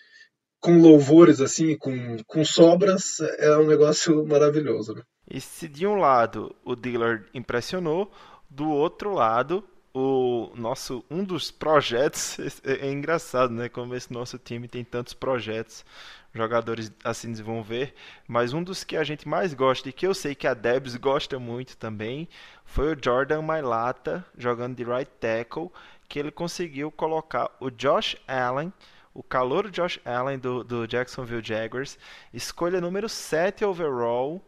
[0.62, 4.94] com louvores, assim, com, com sobras, é um negócio maravilhoso.
[4.94, 5.02] Né?
[5.28, 8.10] E se de um lado o Dillard impressionou,
[8.48, 13.68] do outro lado o nosso um dos projetos é, é, engraçado, né?
[13.68, 15.84] Como esse nosso time tem tantos projetos,
[16.32, 17.92] jogadores assim vão ver,
[18.26, 20.96] mas um dos que a gente mais gosta e que eu sei que a Debs
[20.96, 22.28] gosta muito também
[22.64, 25.70] foi o Jordan Mailata jogando de right tackle,
[26.08, 28.72] que ele conseguiu colocar o Josh Allen
[29.14, 31.98] o calor Josh Allen do, do Jacksonville Jaguars,
[32.32, 34.40] escolha número 7 overall,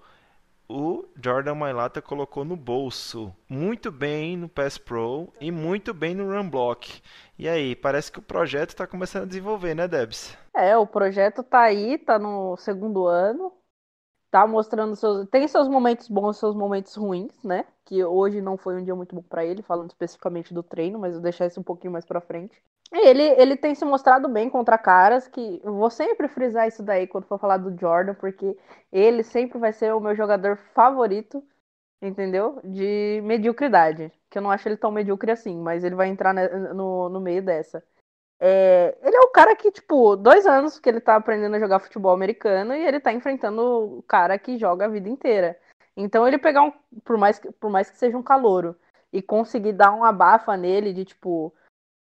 [0.69, 3.35] o Jordan Mailata colocou no bolso.
[3.49, 7.03] Muito bem no Pass Pro e muito bem no Run Block.
[7.39, 10.37] E aí, parece que o projeto está começando a desenvolver, né, Debs?
[10.55, 13.53] É, o projeto tá aí, tá no segundo ano.
[14.35, 15.29] Tá mostrando seus.
[15.29, 17.65] Tem seus momentos bons seus momentos ruins, né?
[17.85, 21.13] Que hoje não foi um dia muito bom para ele, falando especificamente do treino, mas
[21.13, 22.61] vou deixar isso um pouquinho mais para frente.
[22.93, 25.61] Ele, ele tem se mostrado bem contra caras que.
[25.63, 28.59] Eu vou sempre frisar isso daí quando for falar do Jordan, porque
[28.91, 31.41] ele sempre vai ser o meu jogador favorito,
[32.03, 32.61] entendeu?
[32.65, 34.13] De mediocridade.
[34.31, 36.35] Que eu não acho ele tão medíocre assim, mas ele vai entrar
[36.75, 37.85] no, no meio dessa.
[38.41, 41.79] É, ele é o cara que, tipo, dois anos que ele tá aprendendo a jogar
[41.79, 45.59] futebol americano e ele tá enfrentando o cara que joga a vida inteira.
[45.97, 46.73] Então ele pegar um.
[47.05, 48.77] Por mais, por mais que seja um calouro
[49.13, 51.55] e conseguir dar uma abafa nele de, tipo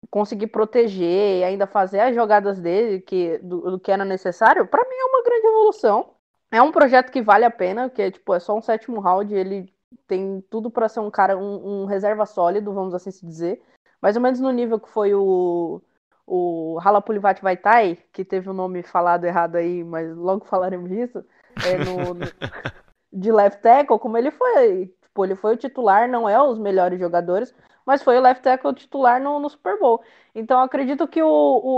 [0.10, 4.84] conseguir proteger e ainda fazer as jogadas dele que, do, do que era necessário, para
[4.88, 6.12] mim é uma grande evolução.
[6.52, 9.34] É um projeto que vale a pena, que é, tipo, é só um sétimo round,
[9.34, 9.74] ele
[10.08, 13.62] tem tudo para ser um cara, um, um, reserva sólido, vamos assim se dizer.
[14.02, 15.82] Mais ou menos no nível que foi o,
[16.26, 21.24] o Halapulivat Vaitai, que teve o nome falado errado aí, mas logo falaremos disso,
[21.65, 22.26] é no, no,
[23.11, 24.93] de left tackle, como ele foi.
[25.01, 27.53] Tipo, ele foi o titular, não é os melhores jogadores,
[27.86, 30.01] mas foi o left tackle titular no, no Super Bowl.
[30.34, 31.28] Então acredito que o,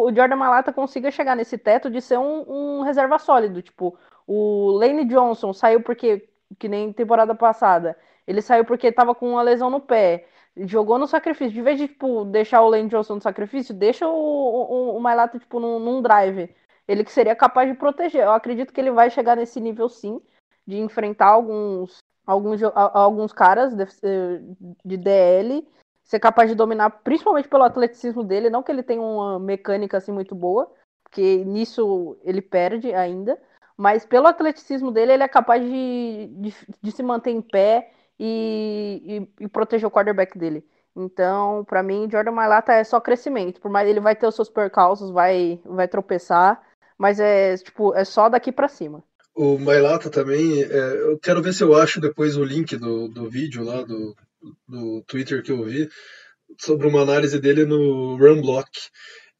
[0.05, 2.45] o, Jordan Malata consiga chegar nesse teto de ser um,
[2.79, 3.61] um reserva sólido.
[3.61, 9.31] Tipo, o Lane Johnson saiu porque, que nem temporada passada, ele saiu porque estava com
[9.31, 10.27] uma lesão no pé.
[10.57, 11.53] Jogou no sacrifício.
[11.53, 15.37] De vez de tipo, deixar o Lane Johnson no sacrifício, deixa o, o, o Malata
[15.37, 16.53] tipo, num, num drive.
[16.87, 18.23] Ele que seria capaz de proteger.
[18.23, 20.21] Eu acredito que ele vai chegar nesse nível sim,
[20.65, 23.85] de enfrentar alguns, alguns, alguns caras de,
[24.83, 25.67] de DL
[26.05, 30.11] ser capaz de dominar, principalmente pelo atleticismo dele, não que ele tenha uma mecânica assim
[30.11, 30.71] muito boa,
[31.03, 33.41] porque nisso ele perde ainda,
[33.75, 39.27] mas pelo atleticismo dele, ele é capaz de, de, de se manter em pé e,
[39.39, 40.63] e, e, proteger o quarterback dele.
[40.95, 43.59] Então, para mim, Jordan Mailata é só crescimento.
[43.59, 46.61] Por mais ele vai ter os seus percalços, vai, vai tropeçar,
[46.97, 49.03] mas é tipo é só daqui para cima.
[49.35, 53.29] O Mailata também, é, eu quero ver se eu acho depois o link do, do
[53.29, 54.15] vídeo lá do,
[54.65, 55.89] do Twitter que eu vi
[56.57, 58.69] sobre uma análise dele no Run Block.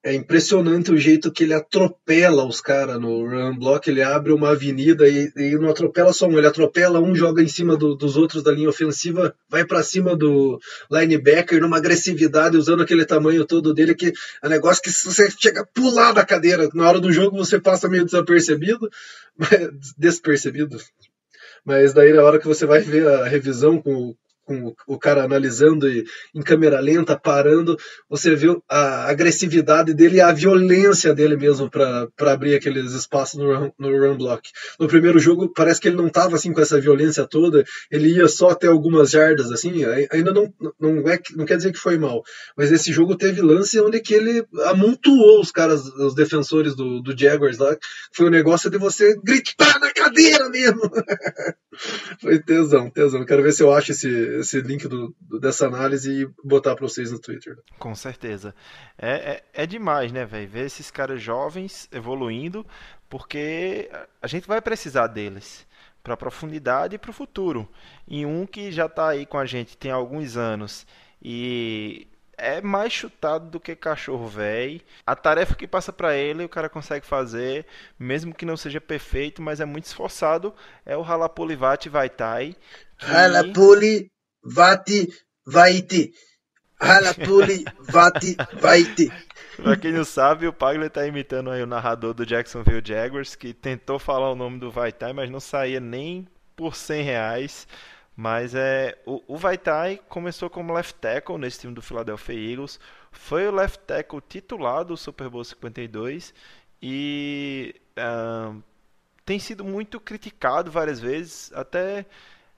[0.05, 3.89] É impressionante o jeito que ele atropela os caras no run block.
[3.89, 7.47] Ele abre uma avenida e, e, não atropela só um, ele atropela um, joga em
[7.47, 10.59] cima do, dos outros da linha ofensiva, vai para cima do
[10.91, 15.61] linebacker numa agressividade, usando aquele tamanho todo dele, que é um negócio que você chega
[15.61, 16.69] a pular da cadeira.
[16.75, 18.87] Na hora do jogo você passa meio desapercebido,
[19.97, 20.77] despercebido.
[21.65, 24.15] Mas daí na hora que você vai ver a revisão com,
[24.45, 27.75] com o cara analisando e em câmera lenta, parando,
[28.09, 33.73] você vê a agressividade dele e a violência dele mesmo para abrir aqueles espaços no,
[33.77, 34.49] no run block.
[34.79, 38.27] No primeiro jogo, parece que ele não estava assim com essa violência toda, ele ia
[38.27, 42.23] só até algumas jardas, assim, ainda não, não, é, não quer dizer que foi mal,
[42.55, 47.17] mas esse jogo teve lance onde que ele amontoou os caras, os defensores do, do
[47.17, 47.75] Jaguars lá,
[48.13, 50.81] foi o um negócio de você gritar na cadeira mesmo.
[52.21, 53.25] foi tesão, tesão.
[53.25, 56.87] Quero ver se eu acho esse esse link do, do, dessa análise e botar para
[56.87, 57.57] vocês no Twitter.
[57.79, 58.53] Com certeza.
[58.97, 60.47] É, é, é demais, né, velho?
[60.47, 62.65] Ver esses caras jovens evoluindo,
[63.09, 63.89] porque
[64.21, 65.65] a gente vai precisar deles
[66.03, 67.67] para profundidade e para o futuro.
[68.07, 70.85] E um que já está aí com a gente tem alguns anos
[71.21, 72.07] e
[72.37, 74.81] é mais chutado do que cachorro velho.
[75.05, 77.65] A tarefa que passa para ele, o cara consegue fazer,
[77.97, 80.53] mesmo que não seja perfeito, mas é muito esforçado.
[80.85, 82.55] É o Halapulivati Vaitai.
[82.97, 83.05] Que...
[83.05, 84.11] Halapuli
[84.45, 85.11] Vati
[85.45, 86.13] Vaiti.
[86.79, 89.11] Halapuli Vati Vaiti.
[89.55, 93.53] Pra quem não sabe, o Pagler tá imitando aí o narrador do Jacksonville Jaguars, que
[93.53, 97.67] tentou falar o nome do Vaitai, mas não saía nem por 100 reais.
[98.15, 102.79] Mas é, o, o Vaitai começou como left tackle nesse time do Philadelphia Eagles.
[103.11, 106.33] Foi o left tackle titular do Super Bowl 52
[106.81, 108.61] e uh,
[109.25, 112.05] tem sido muito criticado várias vezes, até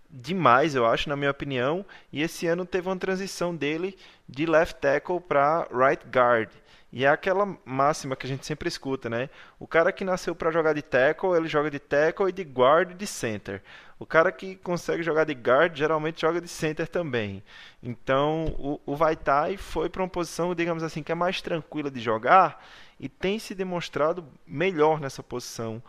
[0.09, 1.85] demais, eu acho, na minha opinião.
[2.11, 3.97] E esse ano teve uma transição dele
[4.27, 6.49] de left tackle para right guard.
[6.91, 9.29] E é aquela máxima que a gente sempre escuta, né?
[9.59, 12.91] O cara que nasceu para jogar de tackle, ele joga de tackle e de guard
[12.91, 13.61] e de center.
[13.99, 17.43] O cara que consegue jogar de guard geralmente joga de center também.
[17.83, 21.99] Então, o, o Vaitai foi para uma posição, digamos assim, que é mais tranquila de
[21.99, 22.63] jogar
[22.99, 25.83] e tem se demonstrado melhor nessa posição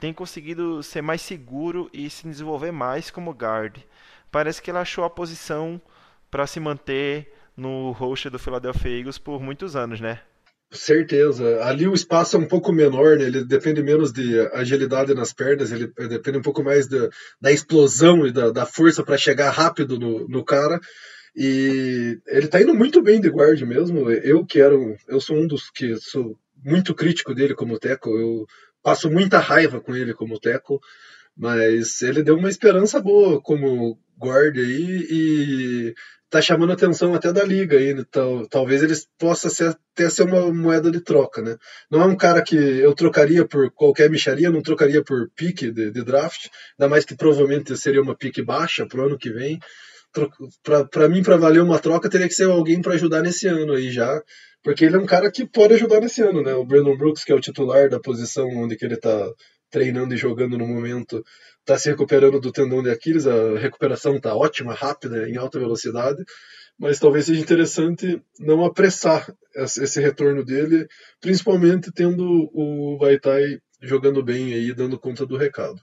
[0.00, 3.76] tem conseguido ser mais seguro e se desenvolver mais como guard.
[4.32, 5.80] Parece que ele achou a posição
[6.30, 10.20] para se manter no roster do Philadelphia Eagles por muitos anos, né?
[10.72, 11.64] Certeza.
[11.64, 13.24] Ali o espaço é um pouco menor, né?
[13.24, 17.08] ele depende menos de agilidade nas pernas, ele depende um pouco mais da,
[17.40, 20.78] da explosão e da, da força para chegar rápido no, no cara.
[21.34, 24.10] E ele tá indo muito bem de guard mesmo.
[24.10, 28.10] Eu quero, eu sou um dos que sou muito crítico dele como teco.
[28.10, 28.46] Eu
[28.82, 30.80] passo muita raiva com ele como Teco,
[31.36, 35.94] mas ele deu uma esperança boa como guarda aí e
[36.30, 40.52] tá chamando atenção até da liga aí, então, talvez ele possa ser, até ser uma
[40.52, 41.56] moeda de troca, né?
[41.90, 45.90] Não é um cara que eu trocaria por qualquer micharia, não trocaria por pique de,
[45.90, 46.46] de draft,
[46.78, 49.58] ainda mais que provavelmente seria uma pique baixa pro ano que vem.
[50.90, 53.90] Para mim, para valer uma troca, teria que ser alguém para ajudar nesse ano aí
[53.90, 54.22] já,
[54.62, 56.54] porque ele é um cara que pode ajudar nesse ano, né?
[56.54, 59.30] O Brandon Brooks, que é o titular da posição onde que ele está
[59.70, 61.24] treinando e jogando no momento,
[61.60, 66.22] está se recuperando do tendão de Aquiles, a recuperação está ótima, rápida, em alta velocidade,
[66.78, 70.86] mas talvez seja interessante não apressar esse retorno dele,
[71.20, 75.80] principalmente tendo o Vaitai jogando bem aí, dando conta do recado.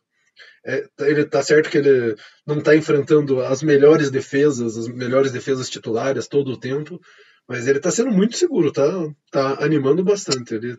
[0.66, 2.16] É, ele tá certo que ele
[2.46, 7.00] não está enfrentando as melhores defesas, as melhores defesas titulares todo o tempo,
[7.48, 8.84] mas ele está sendo muito seguro, tá,
[9.32, 10.56] tá animando bastante.
[10.56, 10.78] Ele,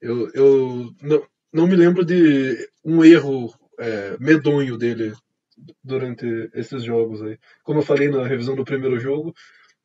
[0.00, 5.12] eu eu não, não me lembro de um erro é, medonho dele
[5.82, 7.38] durante esses jogos aí.
[7.62, 9.34] Como eu falei na revisão do primeiro jogo,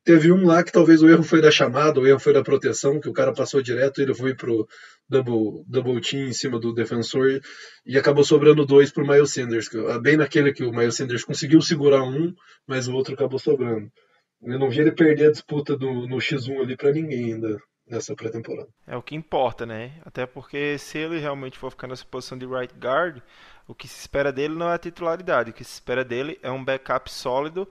[0.04, 3.00] teve um lá que talvez o erro foi da chamada, o erro foi da proteção,
[3.00, 4.66] que o cara passou direto e ele foi pro
[5.08, 7.40] double, double team em cima do defensor
[7.84, 9.68] e acabou sobrando dois pro Miles Sanders,
[10.02, 12.32] bem naquele que o Miles Sanders conseguiu segurar um,
[12.66, 13.90] mas o outro acabou sobrando.
[14.42, 17.58] Eu não vi ele perder a disputa do, no X1 ali para ninguém ainda
[17.88, 18.68] nessa pré-temporada.
[18.86, 19.92] É o que importa, né?
[20.04, 23.22] Até porque se ele realmente for ficar nessa posição de right guard,
[23.66, 26.50] o que se espera dele não é a titularidade, o que se espera dele é
[26.50, 27.68] um backup sólido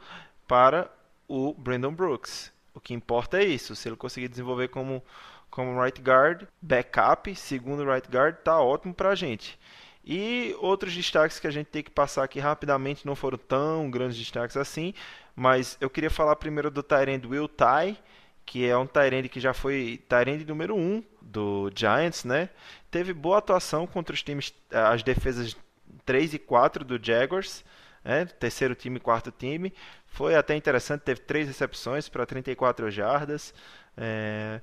[0.48, 0.90] para
[1.28, 2.52] o Brandon Brooks.
[2.74, 3.76] O que importa é isso.
[3.76, 5.04] Se ele conseguir desenvolver como,
[5.50, 9.58] como right guard, backup, segundo right guard, tá ótimo pra gente.
[10.04, 14.18] E outros destaques que a gente tem que passar aqui rapidamente não foram tão grandes
[14.18, 14.94] destaques assim,
[15.36, 17.98] mas eu queria falar primeiro do Tyrande Will Ty,
[18.46, 22.50] que é um Tyrande que já foi Tyrande número 1 um do Giants, né?
[22.90, 25.58] Teve boa atuação contra os times, as defesas
[26.06, 27.66] 3 e 4 do Jaguars,
[28.04, 28.26] né?
[28.26, 29.74] terceiro time e quarto time.
[30.06, 33.54] Foi até interessante, teve três recepções para 34 jardas.
[33.98, 34.62] É...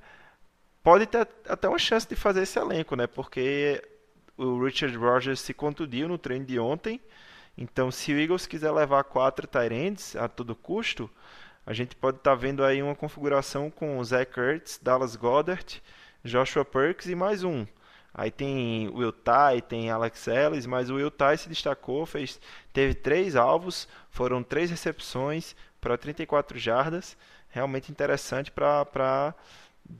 [0.81, 3.05] Pode ter até uma chance de fazer esse elenco, né?
[3.05, 3.81] Porque
[4.35, 6.99] o Richard Rogers se contundiu no treino de ontem.
[7.57, 11.09] Então, se o Eagles quiser levar quatro Tyrands a todo custo,
[11.65, 15.81] a gente pode estar tá vendo aí uma configuração com Zach Ertz, Dallas Goddard,
[16.23, 17.65] Joshua Perks e mais um.
[18.13, 22.39] Aí tem Will Ty, tem Alex Ellis, mas o Will Ty se destacou, fez,
[22.71, 27.17] teve três alvos, foram três recepções para 34 jardas.
[27.49, 29.35] Realmente interessante para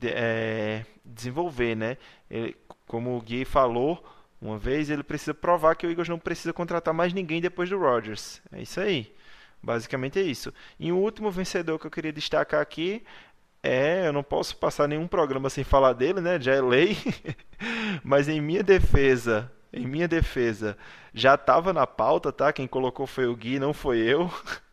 [0.04, 1.96] é, desenvolver, né?
[2.30, 4.04] Ele, como o Gui falou,
[4.44, 7.78] uma vez ele precisa provar que o Eagles não precisa contratar mais ninguém depois do
[7.78, 8.42] Rodgers.
[8.52, 9.10] É isso aí.
[9.62, 10.52] Basicamente é isso.
[10.78, 13.02] E o último vencedor que eu queria destacar aqui
[13.62, 16.38] é, eu não posso passar nenhum programa sem falar dele, né?
[16.38, 16.94] Já é lei.
[18.04, 20.76] Mas em minha defesa, em minha defesa,
[21.14, 22.52] já estava na pauta, tá?
[22.52, 24.30] Quem colocou foi o Gui, não foi eu.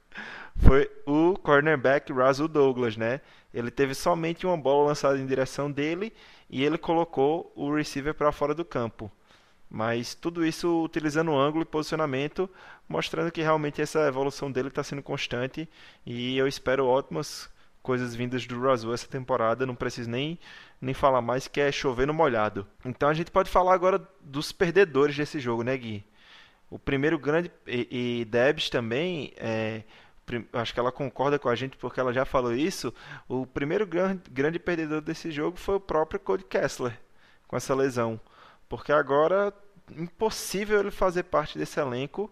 [0.60, 3.22] foi o cornerback Razul Douglas, né?
[3.54, 6.12] Ele teve somente uma bola lançada em direção dele
[6.50, 9.10] e ele colocou o receiver para fora do campo.
[9.74, 12.50] Mas tudo isso utilizando ângulo e posicionamento,
[12.90, 15.68] mostrando que realmente essa evolução dele está sendo constante
[16.06, 17.50] e eu espero ótimas
[17.82, 19.66] coisas vindas do Razul essa temporada.
[19.66, 20.38] Não preciso nem,
[20.82, 22.68] nem falar mais que é chover no molhado.
[22.84, 26.04] Então a gente pode falar agora dos perdedores desse jogo, né, Gui?
[26.70, 27.50] O primeiro grande.
[27.66, 29.32] E, e Debs também.
[29.38, 29.84] É,
[30.52, 32.94] acho que ela concorda com a gente porque ela já falou isso.
[33.26, 37.00] O primeiro grande, grande perdedor desse jogo foi o próprio Cody Kessler
[37.48, 38.20] com essa lesão.
[38.72, 39.54] Porque agora
[39.98, 42.32] impossível ele fazer parte desse elenco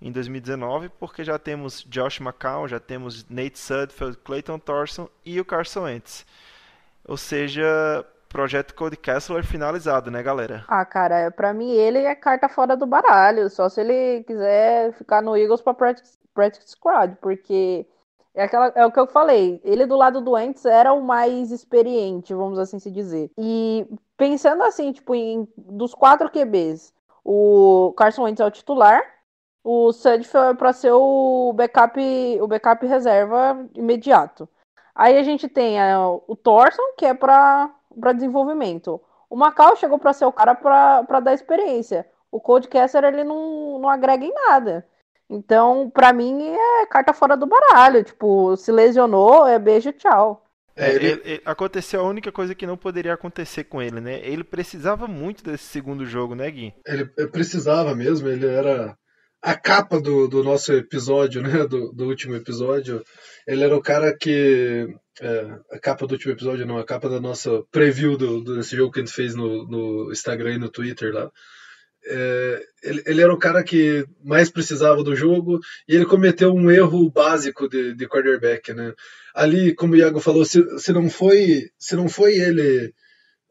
[0.00, 5.44] em 2019, porque já temos Josh McCown, já temos Nate Sudfeld, Clayton Thorson e o
[5.44, 6.24] Carson Wentz.
[7.04, 10.64] Ou seja, projeto Cody Kessler finalizado, né, galera?
[10.68, 15.20] Ah, cara, pra mim ele é carta fora do baralho, só se ele quiser ficar
[15.20, 17.84] no Eagles pra practice, practice squad, porque
[18.34, 19.60] é, aquela, é o que eu falei.
[19.64, 23.30] Ele do lado do Ents era o mais experiente, vamos assim se dizer.
[23.38, 26.92] E pensando assim, tipo, em, dos quatro QBs,
[27.24, 29.02] o Carson Wentz é o titular,
[29.62, 32.00] o Sudfeld é para ser o backup,
[32.40, 34.48] o backup reserva imediato.
[34.94, 35.76] Aí a gente tem
[36.26, 37.72] o Thorson, que é para
[38.14, 39.00] desenvolvimento.
[39.28, 42.06] O Macau chegou para ser o cara para dar experiência.
[42.30, 44.86] O Codecaster ele não, não agrega em nada.
[45.30, 48.02] Então, para mim, é carta fora do baralho.
[48.02, 50.44] Tipo, se lesionou, é beijo, tchau.
[50.74, 51.06] É, ele...
[51.24, 54.20] Ele, aconteceu a única coisa que não poderia acontecer com ele, né?
[54.26, 56.74] Ele precisava muito desse segundo jogo, né, Gui?
[56.84, 58.96] Ele precisava mesmo, ele era
[59.40, 61.64] a capa do, do nosso episódio, né?
[61.64, 63.00] Do, do último episódio.
[63.46, 64.88] Ele era o cara que.
[65.20, 68.90] É, a capa do último episódio, não, a capa da nossa preview do, desse jogo
[68.90, 71.30] que a gente fez no, no Instagram e no Twitter lá
[72.06, 76.70] é, ele, ele, era o cara que mais precisava do jogo e ele cometeu um
[76.70, 78.94] erro básico de, de quarterback, né?
[79.34, 82.92] Ali, como o Iago falou, se, se não foi se não foi ele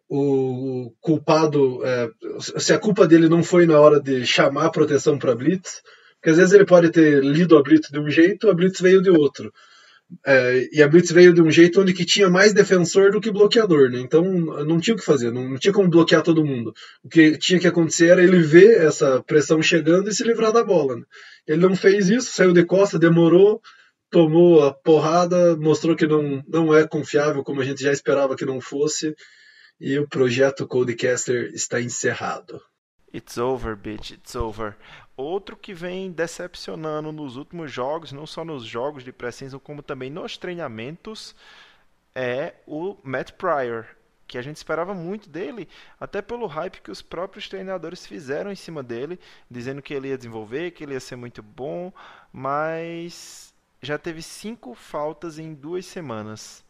[0.10, 5.20] o culpado, é, se a culpa dele não foi na hora de chamar a proteção
[5.20, 5.84] para blitz,
[6.16, 9.02] porque às vezes ele pode ter lido a blitz de um jeito, a blitz veio
[9.02, 9.54] de outro.
[10.26, 13.32] É, e a Blitz veio de um jeito onde que tinha mais defensor do que
[13.32, 14.00] bloqueador, né?
[14.00, 16.74] Então não tinha o que fazer, não, não, tinha como bloquear todo mundo.
[17.04, 20.64] O que tinha que acontecer era ele ver essa pressão chegando e se livrar da
[20.64, 20.96] bola.
[20.96, 21.04] Né?
[21.48, 23.62] Ele não fez isso, saiu de costa, demorou,
[24.10, 28.46] tomou a porrada, mostrou que não, não é confiável como a gente já esperava que
[28.46, 29.16] não fosse,
[29.80, 32.60] e o projeto Codecaster está encerrado.
[33.14, 34.76] It's over, bitch, it's over.
[35.20, 40.10] Outro que vem decepcionando nos últimos jogos, não só nos jogos de pré-season, como também
[40.10, 41.36] nos treinamentos,
[42.16, 43.86] é o Matt Pryor,
[44.26, 45.68] que a gente esperava muito dele,
[46.00, 49.20] até pelo hype que os próprios treinadores fizeram em cima dele,
[49.52, 51.92] dizendo que ele ia desenvolver, que ele ia ser muito bom,
[52.32, 56.64] mas já teve cinco faltas em duas semanas,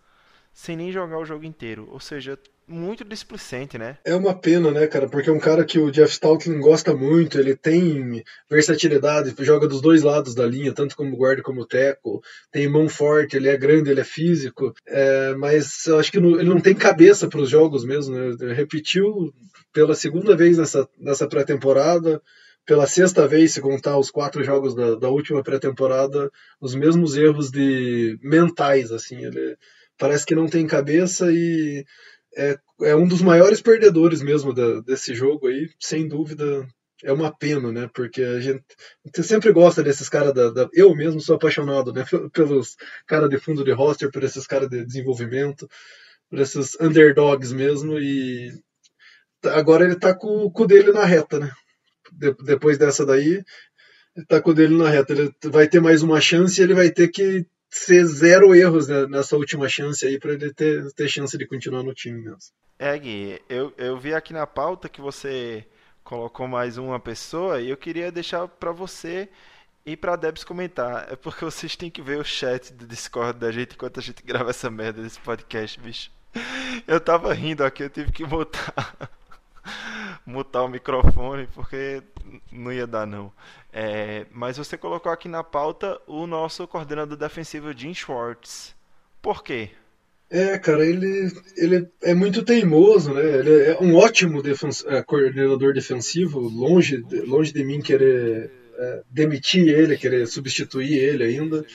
[0.52, 1.88] sem nem jogar o jogo inteiro.
[1.92, 2.36] Ou seja,
[2.70, 3.98] muito displicente, né?
[4.06, 5.10] É uma pena, né, cara?
[5.10, 9.82] Porque é um cara que o Jeff Stoutland gosta muito, ele tem versatilidade, joga dos
[9.82, 13.90] dois lados da linha, tanto como guarda como teco, tem mão forte, ele é grande,
[13.90, 17.84] ele é físico, é, mas eu acho que ele não tem cabeça para os jogos
[17.84, 18.36] mesmo, né?
[18.40, 19.34] Ele repetiu
[19.74, 22.22] pela segunda vez nessa, nessa pré-temporada,
[22.66, 26.30] pela sexta vez, se contar os quatro jogos da, da última pré-temporada,
[26.62, 29.58] os mesmos erros de mentais, assim, ele
[29.98, 31.84] parece que não tem cabeça e
[32.36, 36.68] é, é um dos maiores perdedores mesmo da, desse jogo aí, sem dúvida.
[37.02, 37.90] É uma pena, né?
[37.94, 38.64] Porque a gente,
[39.06, 42.04] a gente sempre gosta desses caras da, da, Eu mesmo sou apaixonado, né?
[42.34, 42.76] Pelos
[43.08, 45.70] caras de fundo de roster, por esses caras de desenvolvimento,
[46.30, 47.98] por esses underdogs mesmo.
[47.98, 48.52] E
[49.46, 51.52] agora ele tá com, com o dele na reta, né?
[52.12, 53.44] De, depois dessa daí,
[54.16, 55.14] ele tá com o dele na reta.
[55.14, 59.36] Ele vai ter mais uma chance e ele vai ter que ser zero erros nessa
[59.36, 62.40] última chance aí para ele ter, ter chance de continuar no time mesmo.
[62.78, 65.66] É, Gui, eu, eu vi aqui na pauta que você
[66.04, 69.30] colocou mais uma pessoa e eu queria deixar para você
[69.86, 71.12] e para Debs comentar.
[71.12, 74.24] É porque vocês têm que ver o chat do Discord da gente enquanto a gente
[74.24, 76.12] grava essa merda desse podcast, bicho.
[76.88, 79.10] Eu tava rindo aqui, eu tive que mutar
[80.26, 82.02] mutar o microfone porque
[82.52, 83.32] não ia dar não.
[83.72, 88.76] É, mas você colocou aqui na pauta o nosso coordenador defensivo Jim Schwartz.
[89.22, 89.70] Por quê?
[90.30, 93.40] É, cara, ele, ele é muito teimoso, né?
[93.40, 94.42] Ele é um ótimo
[94.88, 101.66] é, coordenador defensivo, longe, longe de mim querer é, demitir ele, querer substituir ele ainda.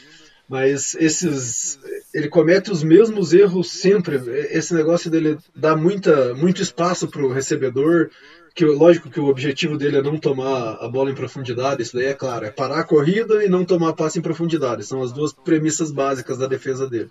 [0.49, 1.79] Mas esses,
[2.13, 4.17] ele comete os mesmos erros sempre.
[4.51, 8.11] Esse negócio dele dá muita, muito espaço para o recebedor,
[8.55, 12.07] que lógico que o objetivo dele é não tomar a bola em profundidade, isso daí
[12.07, 15.33] é claro, é parar a corrida e não tomar passe em profundidade, são as duas
[15.33, 17.11] premissas básicas da defesa dele.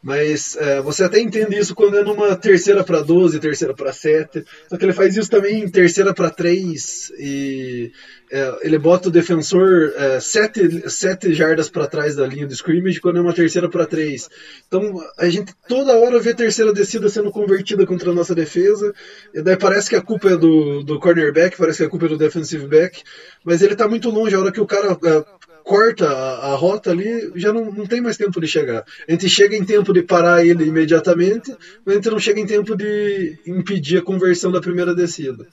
[0.00, 4.44] Mas é, você até entende isso quando é numa terceira para 12, terceira para 7.
[4.68, 7.90] Só que ele faz isso também em terceira para 3 e
[8.30, 13.18] é, ele bota o defensor é, sete, jardas para trás da linha do scrimmage quando
[13.18, 14.28] é uma terceira para 3.
[14.68, 18.94] Então a gente toda hora vê terceira descida sendo convertida contra a nossa defesa.
[19.34, 22.10] E daí parece que a culpa é do, do cornerback, parece que a culpa é
[22.10, 23.02] do defensive back.
[23.44, 24.36] Mas ele está muito longe.
[24.36, 25.37] A hora que o cara é,
[25.68, 28.86] corta a, a, rota ali, já não, não tem mais tempo de chegar.
[29.06, 31.54] A gente chega em tempo de parar ele imediatamente,
[31.84, 35.46] mas a gente não chega em tempo de impedir a conversão da primeira descida.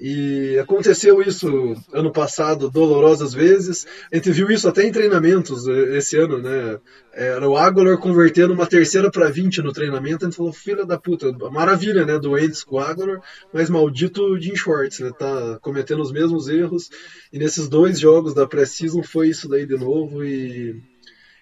[0.00, 3.84] E aconteceu isso ano passado dolorosas vezes.
[4.12, 6.78] A gente viu isso até em treinamentos eh, esse ano, né?
[7.12, 10.24] Era o Aguilar convertendo uma terceira para 20 no treinamento.
[10.24, 12.16] A gente falou, filha da puta, maravilha, né?
[12.16, 13.20] Doentes com o Aguilar,
[13.52, 15.10] mas maldito Jim Schwartz, né?
[15.18, 16.88] Tá cometendo os mesmos erros.
[17.32, 20.22] E nesses dois jogos da pré-season foi isso daí de novo.
[20.22, 20.80] E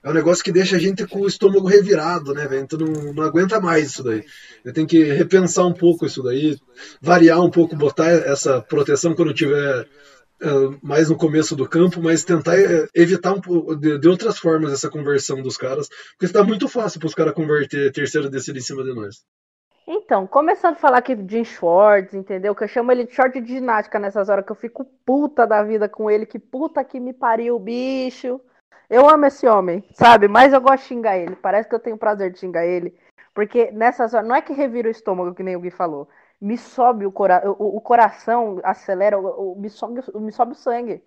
[0.07, 2.65] é um negócio que deixa a gente com o estômago revirado, né, velho?
[2.69, 4.25] Tu não, não aguenta mais isso daí.
[4.65, 6.57] Eu tenho que repensar um pouco isso daí,
[7.03, 12.23] variar um pouco, botar essa proteção quando tiver uh, mais no começo do campo, mas
[12.23, 16.45] tentar eh, evitar um pouco de, de, outras formas essa conversão dos caras, porque está
[16.45, 19.25] muito fácil para os caras converter terceira descida em cima de nós.
[19.89, 22.55] Então, começando a falar aqui Jim Schwartz, entendeu?
[22.55, 25.65] Que eu chamo ele de short de ginástica nessas horas que eu fico puta da
[25.65, 28.41] vida com ele, que puta que me pariu, bicho.
[28.89, 30.29] Eu amo esse homem, sabe?
[30.29, 31.37] Mas eu gosto de xingar ele.
[31.37, 32.97] Parece que eu tenho prazer de xingar ele.
[33.35, 36.09] Porque nessas horas, não é que revira o estômago, que nem o Gui falou.
[36.41, 41.03] Me sobe o, cora o, coração, acelera, o, o, me, sobe, me sobe o sangue.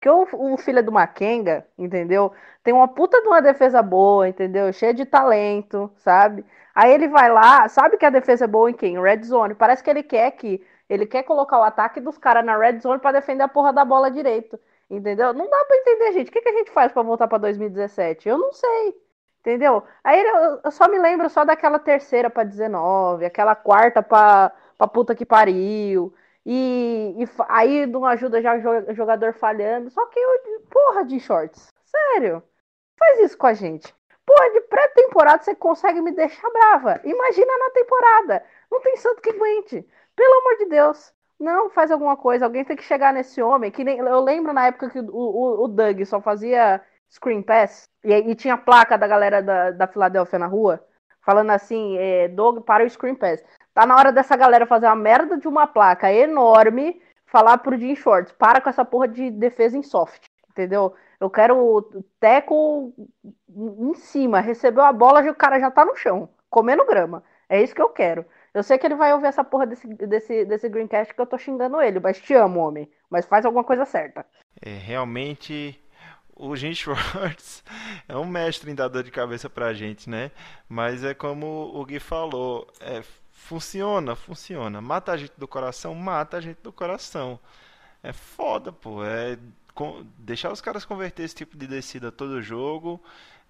[0.00, 2.32] Porque o, o filho do Makenga, entendeu?
[2.62, 4.72] Tem uma puta de uma defesa boa, entendeu?
[4.72, 6.44] Cheia de talento, sabe?
[6.74, 9.00] Aí ele vai lá, sabe que a defesa é boa em quem?
[9.00, 9.54] Red Zone.
[9.54, 10.64] Parece que ele quer que.
[10.88, 13.84] Ele quer colocar o ataque dos caras na Red Zone para defender a porra da
[13.84, 14.58] bola direito.
[14.92, 15.32] Entendeu?
[15.32, 16.28] Não dá para entender, gente.
[16.28, 18.28] O que, que a gente faz para voltar para 2017?
[18.28, 18.94] Eu não sei.
[19.40, 19.82] Entendeu?
[20.04, 24.52] Aí eu, só me lembro só daquela terceira para 19, aquela quarta para
[24.92, 26.14] puta que pariu.
[26.44, 29.90] E, e aí não ajuda já o jogador falhando.
[29.90, 31.72] Só que eu, porra de shorts.
[31.86, 32.42] Sério.
[32.98, 33.94] Faz isso com a gente.
[34.26, 37.00] Porra, de pré-temporada você consegue me deixar brava.
[37.02, 38.44] Imagina na temporada.
[38.70, 39.88] Não tem santo que aguente.
[40.14, 41.14] Pelo amor de Deus.
[41.42, 42.44] Não, faz alguma coisa.
[42.44, 43.70] Alguém tem que chegar nesse homem.
[43.70, 47.88] Que nem, eu lembro na época que o, o, o Doug só fazia screen pass
[48.04, 50.84] e, e tinha placa da galera da, da Filadélfia na rua
[51.22, 53.42] falando assim: é, Doug para o screen pass.
[53.74, 57.96] Tá na hora dessa galera fazer uma merda de uma placa enorme, falar pro Jim
[57.96, 60.22] Shorts: para com essa porra de defesa em soft.
[60.50, 60.94] Entendeu?
[61.18, 61.82] Eu quero o
[62.20, 62.92] teco
[63.48, 64.40] em cima.
[64.40, 67.24] Recebeu a bola e o cara já tá no chão, comendo grama.
[67.48, 68.24] É isso que eu quero.
[68.54, 71.38] Eu sei que ele vai ouvir essa porra desse, desse, desse Greencast que eu tô
[71.38, 72.90] xingando ele, mas te amo, homem.
[73.08, 74.26] Mas faz alguma coisa certa.
[74.60, 75.80] É, realmente,
[76.36, 77.64] o Jim Schwartz
[78.06, 80.30] é um mestre em dar dor de cabeça pra gente, né?
[80.68, 84.80] Mas é como o Gui falou, é, funciona, funciona.
[84.82, 87.40] Mata a gente do coração, mata a gente do coração.
[88.02, 89.02] É foda, pô.
[89.02, 89.38] É
[89.74, 93.02] com, deixar os caras converter esse tipo de descida todo jogo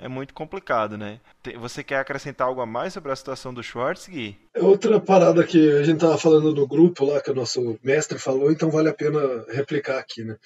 [0.03, 1.20] é muito complicado, né?
[1.61, 4.37] Você quer acrescentar algo a mais sobre a situação do Schwartz, Gui?
[4.57, 8.51] Outra parada que a gente tava falando no grupo lá, que o nosso mestre falou,
[8.51, 10.37] então vale a pena replicar aqui, né?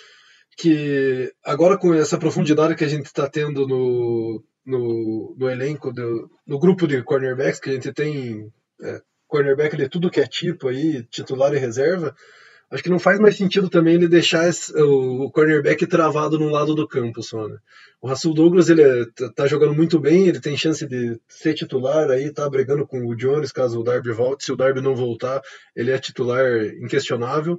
[0.58, 6.30] Que agora com essa profundidade que a gente está tendo no, no, no elenco, do,
[6.46, 8.52] no grupo de cornerbacks, que a gente tem
[8.82, 12.14] é, cornerback de tudo que é tipo aí, titular e reserva,
[12.70, 16.50] acho que não faz mais sentido também ele deixar esse, o, o cornerback travado num
[16.50, 17.56] lado do campo só, né?
[18.00, 21.54] O Russell Douglas, ele é, tá, tá jogando muito bem, ele tem chance de ser
[21.54, 24.94] titular aí, tá brigando com o Jones caso o Darby volte, se o Darby não
[24.94, 25.40] voltar,
[25.74, 26.44] ele é titular
[26.80, 27.58] inquestionável,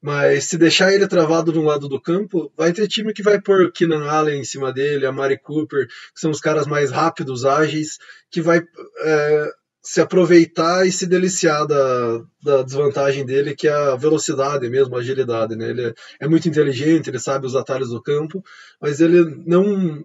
[0.00, 3.72] mas se deixar ele travado um lado do campo, vai ter time que vai pôr
[3.72, 7.98] Keenan Allen em cima dele, a Mari Cooper, que são os caras mais rápidos, ágeis,
[8.30, 8.62] que vai
[9.00, 9.50] é,
[9.82, 15.00] se aproveitar e se deliciar da, da desvantagem dele, que é a velocidade mesmo, a
[15.00, 15.56] agilidade.
[15.56, 15.70] Né?
[15.70, 18.42] Ele é, é muito inteligente, ele sabe os atalhos do campo,
[18.80, 20.04] mas ele não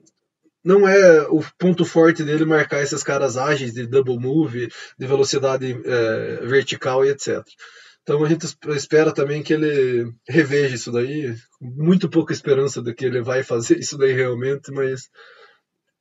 [0.64, 5.78] não é o ponto forte dele marcar esses caras ágeis de double move, de velocidade
[5.84, 7.44] é, vertical e etc.
[8.02, 11.36] Então a gente espera também que ele reveja isso daí.
[11.60, 15.10] Muito pouca esperança de que ele vai fazer isso daí realmente, mas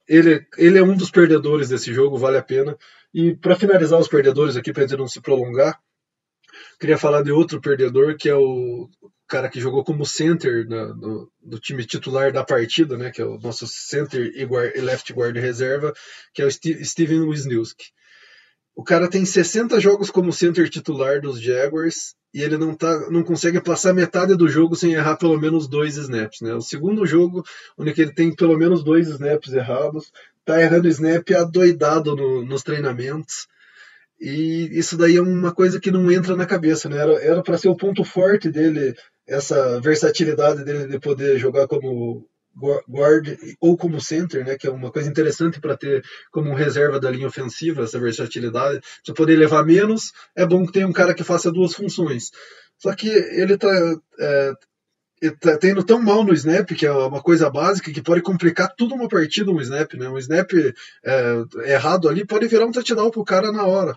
[0.09, 2.77] ele, ele é um dos perdedores desse jogo, vale a pena.
[3.15, 5.79] E para finalizar os perdedores aqui, para não se prolongar,
[6.81, 8.89] queria falar de outro perdedor, que é o
[9.29, 13.25] cara que jogou como center na, no, do time titular da partida, né, que é
[13.25, 15.93] o nosso center e, guard, e left guard reserva,
[16.35, 17.87] que é o Steve, Steven Wisniewski.
[18.75, 23.23] O cara tem 60 jogos como center titular dos Jaguars e ele não, tá, não
[23.23, 26.41] consegue passar metade do jogo sem errar pelo menos dois snaps.
[26.41, 26.55] Né?
[26.55, 27.45] O segundo jogo,
[27.77, 30.11] onde ele tem pelo menos dois snaps errados,
[30.45, 33.47] tá errando snap adoidado no, nos treinamentos.
[34.21, 36.97] E isso daí é uma coisa que não entra na cabeça, né?
[36.99, 38.95] Era para ser o ponto forte dele,
[39.27, 42.27] essa versatilidade dele de poder jogar como
[42.89, 47.11] guard ou como center, né, que é uma coisa interessante para ter como reserva da
[47.11, 48.81] linha ofensiva, essa versatilidade.
[49.05, 52.31] Se poder levar menos, é bom que tenha um cara que faça duas funções.
[52.79, 53.71] Só que ele está
[54.21, 54.53] é,
[55.31, 58.95] tá tendo tão mal no snap, que é uma coisa básica, que pode complicar tudo
[58.95, 60.09] uma partida, um snap, né?
[60.09, 63.95] Um snap é, errado ali pode virar um touchdown pro cara na hora.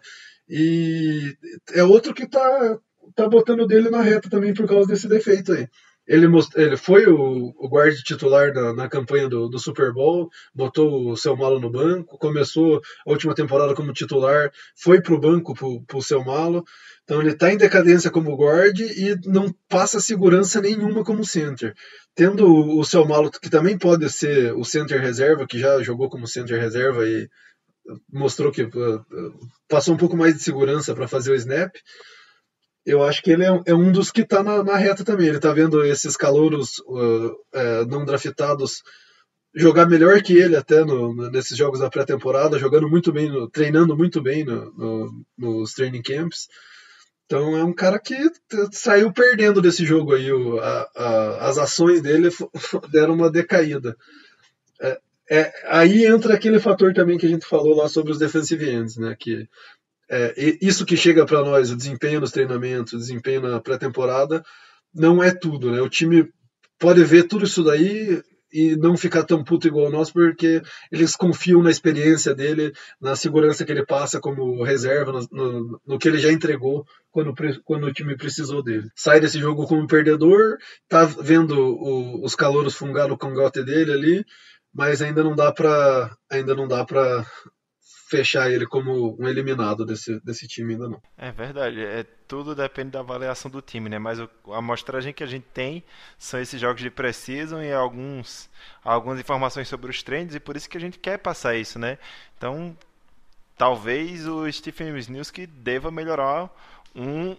[0.48, 1.36] E
[1.74, 2.78] é outro que tá,
[3.16, 5.68] tá botando dele na reta também por causa desse defeito aí.
[6.08, 6.52] Ele, most...
[6.56, 11.18] ele foi o, o guarda titular na, na campanha do, do, Super Bowl, botou o
[11.18, 15.56] seu malo no banco, começou a última temporada como titular, foi para o banco
[15.88, 16.64] para o seu malo.
[17.06, 21.74] Então ele está em decadência como guard e não passa segurança nenhuma como center.
[22.16, 26.28] Tendo o seu malo, que também pode ser o center reserva, que já jogou como
[26.28, 27.30] center reserva e
[28.12, 28.68] mostrou que
[29.70, 31.76] passou um pouco mais de segurança para fazer o snap.
[32.84, 35.28] Eu acho que ele é, é um dos que está na, na, reta também.
[35.28, 38.82] Ele está vendo esses calouros uh, uh, não draftados
[39.56, 43.96] jogar melhor que ele até no, nesses jogos da pré-temporada, jogando muito bem, no, treinando
[43.96, 46.48] muito bem no, nos training camps.
[47.26, 48.16] Então é um cara que
[48.72, 50.32] saiu perdendo desse jogo aí.
[50.32, 52.30] O, a, a, as ações dele
[52.92, 53.96] deram uma decaída.
[54.80, 55.00] É,
[55.30, 58.98] é, aí entra aquele fator também que a gente falou lá sobre os defensive ends,
[58.98, 59.16] né?
[59.20, 59.48] Que
[60.10, 64.44] é, isso que chega para nós, o desempenho nos treinamentos, o desempenho na pré-temporada,
[64.94, 65.82] não é tudo, né?
[65.82, 66.30] O time
[66.78, 68.22] pode ver tudo isso daí
[68.56, 72.72] e não ficar tão puto igual nós, porque eles confiam na experiência dele,
[73.02, 77.34] na segurança que ele passa como reserva, no, no, no que ele já entregou quando,
[77.66, 78.90] quando o time precisou dele.
[78.96, 80.58] Sai desse jogo como perdedor,
[80.88, 84.26] tá vendo o, os calouros fungar o cangote dele ali,
[84.74, 87.26] mas ainda não dá para ainda não dá para
[88.08, 91.02] fechar ele como um eliminado desse, desse time ainda não.
[91.18, 93.98] É verdade, é, tudo depende da avaliação do time, né?
[93.98, 95.84] Mas o, a amostragem que a gente tem
[96.18, 98.50] são esses jogos de precisam e alguns,
[98.84, 101.98] algumas informações sobre os trends e por isso que a gente quer passar isso, né?
[102.38, 102.78] Então,
[103.58, 106.50] talvez o Stephen Wisniewski deva melhorar
[106.96, 107.36] um,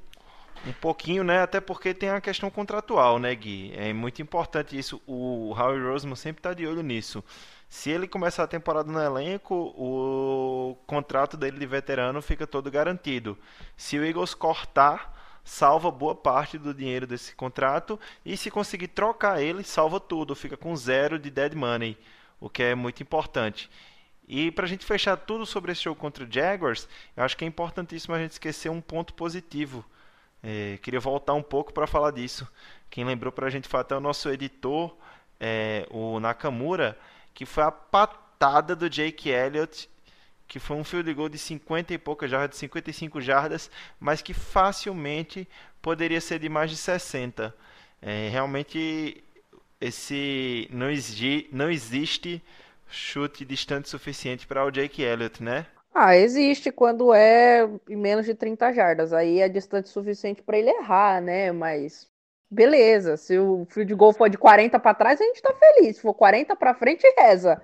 [0.66, 1.42] um pouquinho, né?
[1.42, 3.72] Até porque tem a questão contratual, né, Gui?
[3.76, 5.02] É muito importante isso.
[5.06, 7.22] O Howie Roseman sempre está de olho nisso.
[7.68, 13.36] Se ele começar a temporada no elenco, o contrato dele de veterano fica todo garantido.
[13.76, 19.42] Se o Eagles cortar, salva boa parte do dinheiro desse contrato e se conseguir trocar
[19.42, 21.98] ele, salva tudo, fica com zero de dead money,
[22.40, 23.68] o que é muito importante.
[24.28, 27.44] E para a gente fechar tudo sobre esse jogo contra o Jaguars, eu acho que
[27.44, 29.84] é importantíssimo a gente esquecer um ponto positivo.
[30.46, 32.46] É, queria voltar um pouco para falar disso.
[32.88, 34.96] Quem lembrou para a gente foi até o nosso editor,
[35.40, 36.96] é, o Nakamura
[37.36, 39.90] que foi a patada do Jake Elliott,
[40.48, 43.70] que foi um field goal de 50 e poucas jardas, de 55 jardas,
[44.00, 45.46] mas que facilmente
[45.82, 47.54] poderia ser de mais de 60.
[48.00, 49.22] É, realmente
[49.78, 52.42] esse não, exi não existe
[52.88, 55.66] chute distante suficiente para o Jake Elliott, né?
[55.98, 59.14] Ah, existe quando é em menos de 30 jardas.
[59.14, 61.50] Aí é distante suficiente para ele errar, né?
[61.52, 62.06] Mas
[62.50, 63.16] beleza.
[63.16, 65.96] Se o field goal for de 40 para trás, a gente tá feliz.
[65.96, 67.62] Se for 40 para frente, reza.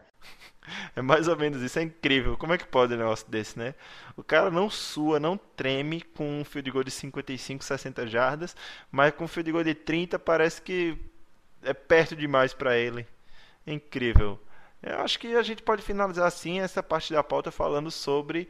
[0.96, 2.38] É mais ou menos isso, é incrível.
[2.38, 3.74] Como é que pode um negócio desse, né?
[4.16, 8.56] O cara não sua, não treme com um field goal de 55, 60 jardas,
[8.90, 10.96] mas com um field goal de 30 parece que
[11.62, 13.06] é perto demais para ele.
[13.66, 14.40] É incrível.
[14.82, 18.48] Eu acho que a gente pode finalizar assim essa parte da pauta falando sobre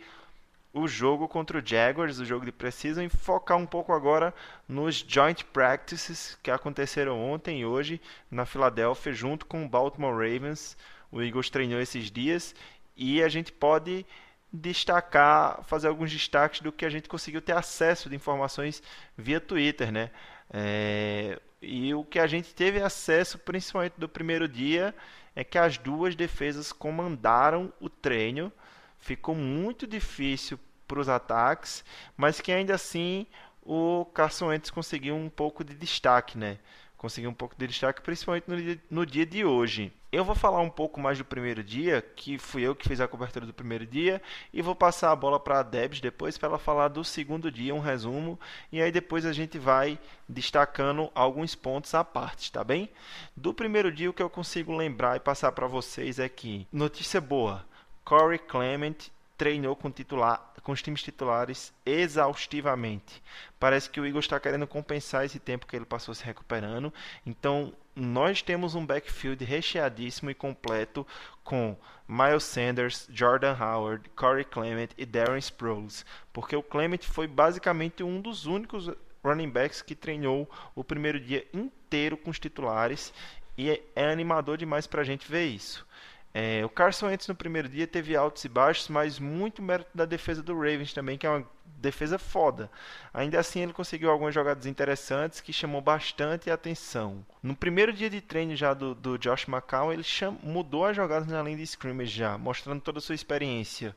[0.73, 4.35] o jogo contra o Jaguars, o jogo de precisam, e focar um pouco agora
[4.67, 8.01] nos joint practices que aconteceram ontem e hoje
[8.31, 10.77] na Filadélfia, junto com o Baltimore Ravens.
[11.11, 12.55] O Eagles treinou esses dias
[12.97, 14.07] e a gente pode
[14.51, 18.83] destacar, fazer alguns destaques do que a gente conseguiu ter acesso de informações
[19.17, 20.11] via Twitter, né?
[20.51, 24.95] É, e o que a gente teve acesso, principalmente do primeiro dia,
[25.35, 28.53] é que as duas defesas comandaram o treino.
[28.99, 31.85] Ficou muito difícil para os ataques,
[32.17, 33.27] mas que ainda assim
[33.63, 36.59] o Carson Wentz conseguiu um pouco de destaque, né?
[36.97, 39.93] Conseguiu um pouco de destaque, principalmente no dia, no dia de hoje.
[40.13, 43.09] Eu vou falar um pouco mais do primeiro dia, que fui eu que fiz a
[43.09, 44.21] cobertura do primeiro dia,
[44.53, 47.75] e vou passar a bola para a Debs depois para ela falar do segundo dia,
[47.75, 48.39] um resumo,
[48.71, 49.99] e aí depois a gente vai
[50.29, 52.91] destacando alguns pontos à parte, tá bem?
[53.35, 57.19] Do primeiro dia, o que eu consigo lembrar e passar para vocês é que, notícia
[57.19, 57.65] boa,
[58.05, 63.23] Corey Clement treinou com, titular, com os times titulares exaustivamente.
[63.59, 66.93] Parece que o Igor está querendo compensar esse tempo que ele passou se recuperando.
[67.27, 71.07] Então, nós temos um backfield recheadíssimo e completo
[71.45, 71.77] com
[72.09, 76.05] Miles Sanders, Jordan Howard, Corey Clement e Darren Sproles.
[76.33, 78.91] Porque o Clement foi basicamente um dos únicos
[79.23, 83.13] running backs que treinou o primeiro dia inteiro com os titulares.
[83.57, 85.87] E é, é animador demais para a gente ver isso.
[86.35, 90.07] É, o Carson Wentz no primeiro dia teve altos e baixos, mas muito mérito da
[90.07, 91.47] defesa do Ravens também, que é uma
[91.83, 92.71] defesa foda.
[93.13, 97.27] Ainda assim, ele conseguiu algumas jogadas interessantes que chamou bastante atenção.
[97.43, 101.29] No primeiro dia de treino já do, do Josh McCown, ele cham, mudou as jogadas
[101.29, 103.95] na linha de scrimmage já, mostrando toda a sua experiência.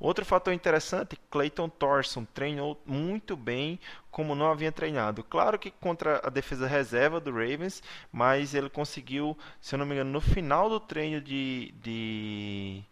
[0.00, 5.22] Outro fator interessante, Clayton Thorson treinou muito bem como não havia treinado.
[5.22, 7.82] Claro que contra a defesa reserva do Ravens,
[8.12, 12.82] mas ele conseguiu, se eu não me engano, no final do treino de, de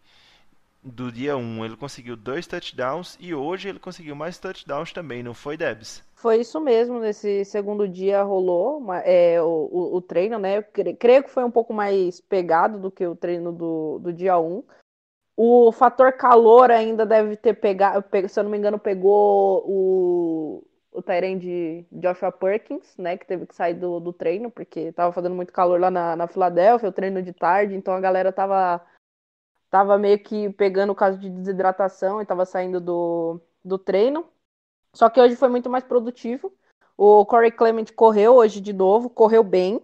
[0.87, 5.35] do dia 1 ele conseguiu dois touchdowns e hoje ele conseguiu mais touchdowns também, não
[5.35, 6.05] foi, Debs?
[6.15, 10.59] Foi isso mesmo, nesse segundo dia rolou é, o, o, o, treino, né?
[10.59, 10.65] Eu
[10.95, 14.63] creio que foi um pouco mais pegado do que o treino do, do dia 1.
[15.37, 21.03] O fator calor ainda deve ter pegado, se eu não me engano, pegou o, o
[21.39, 23.19] de Joshua Perkins, né?
[23.19, 26.27] Que teve que sair do, do treino, porque tava fazendo muito calor lá na, na
[26.27, 28.83] Filadélfia, o treino de tarde, então a galera tava
[29.77, 34.27] tava meio que pegando o caso de desidratação e tava saindo do, do treino.
[34.95, 36.51] Só que hoje foi muito mais produtivo.
[36.97, 39.83] O Corey Clement correu hoje de novo, correu bem.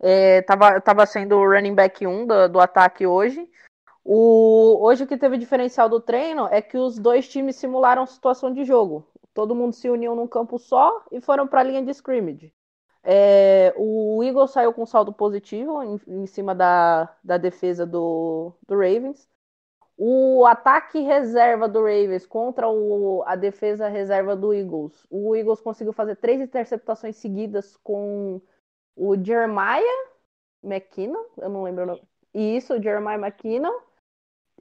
[0.00, 3.48] É, tava, tava sendo o running back 1 do, do ataque hoje.
[4.04, 8.52] O, hoje o que teve diferencial do treino é que os dois times simularam situação
[8.52, 9.06] de jogo.
[9.32, 12.52] Todo mundo se uniu num campo só e foram para a linha de scrimmage.
[13.04, 18.74] É, o Eagles saiu com saldo positivo em, em cima da, da defesa do, do
[18.74, 19.28] Ravens.
[19.96, 25.06] O ataque reserva do Ravens contra o, a defesa reserva do Eagles.
[25.10, 28.40] O Eagles conseguiu fazer três interceptações seguidas com
[28.96, 29.82] o Jeremiah
[30.62, 32.02] McKinnon, eu não lembro o nome.
[32.34, 33.72] Isso, o Jeremiah McKinnon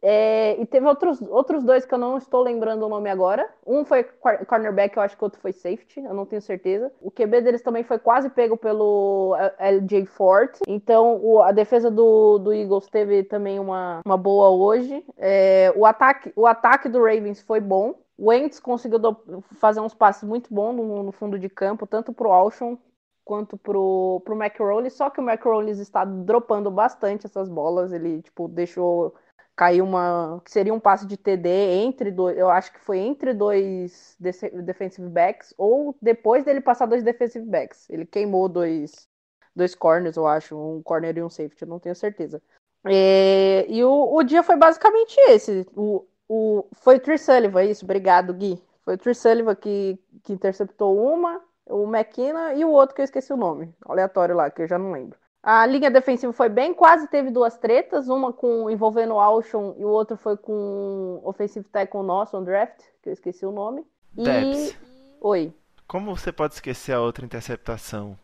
[0.03, 3.47] é, e teve outros, outros dois que eu não estou lembrando o nome agora.
[3.65, 4.03] Um foi
[4.47, 6.91] cornerback, eu acho que o outro foi safety, eu não tenho certeza.
[6.99, 10.59] O QB deles também foi quase pego pelo LJ Fort.
[10.67, 15.05] Então o, a defesa do, do Eagles teve também uma, uma boa hoje.
[15.17, 17.93] É, o, ataque, o ataque do Ravens foi bom.
[18.17, 22.11] O Wentz conseguiu do, fazer uns passes muito bons no, no fundo de campo, tanto
[22.11, 22.77] pro Alshon
[23.23, 28.47] quanto pro, pro McRollins, só que o McRollins está dropando bastante essas bolas, ele, tipo,
[28.47, 29.15] deixou
[29.61, 30.41] caiu uma.
[30.43, 32.35] que seria um passe de TD entre dois.
[32.35, 37.87] Eu acho que foi entre dois defensive backs, ou depois dele passar dois defensive backs.
[37.87, 39.07] Ele queimou dois,
[39.55, 42.41] dois corners, eu acho, um corner e um safety, eu não tenho certeza.
[42.85, 45.67] É, e o, o dia foi basicamente esse.
[45.75, 48.59] O, o, foi o Tree Sullivan, isso, obrigado, Gui.
[48.83, 53.05] Foi o Tree Sullivan que, que interceptou uma, o McKenna e o outro que eu
[53.05, 55.19] esqueci o nome, aleatório lá, que eu já não lembro.
[55.43, 59.83] A linha defensiva foi bem, quase teve duas tretas, uma com envolvendo o Alshon e
[59.83, 63.83] o outro foi com o offensive tackle nosso, on draft, que eu esqueci o nome.
[64.15, 64.75] E...
[65.19, 65.53] Oi.
[65.87, 68.17] Como você pode esquecer a outra interceptação?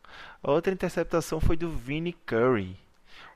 [0.44, 2.77] A outra interceptação foi do Vinnie Curry.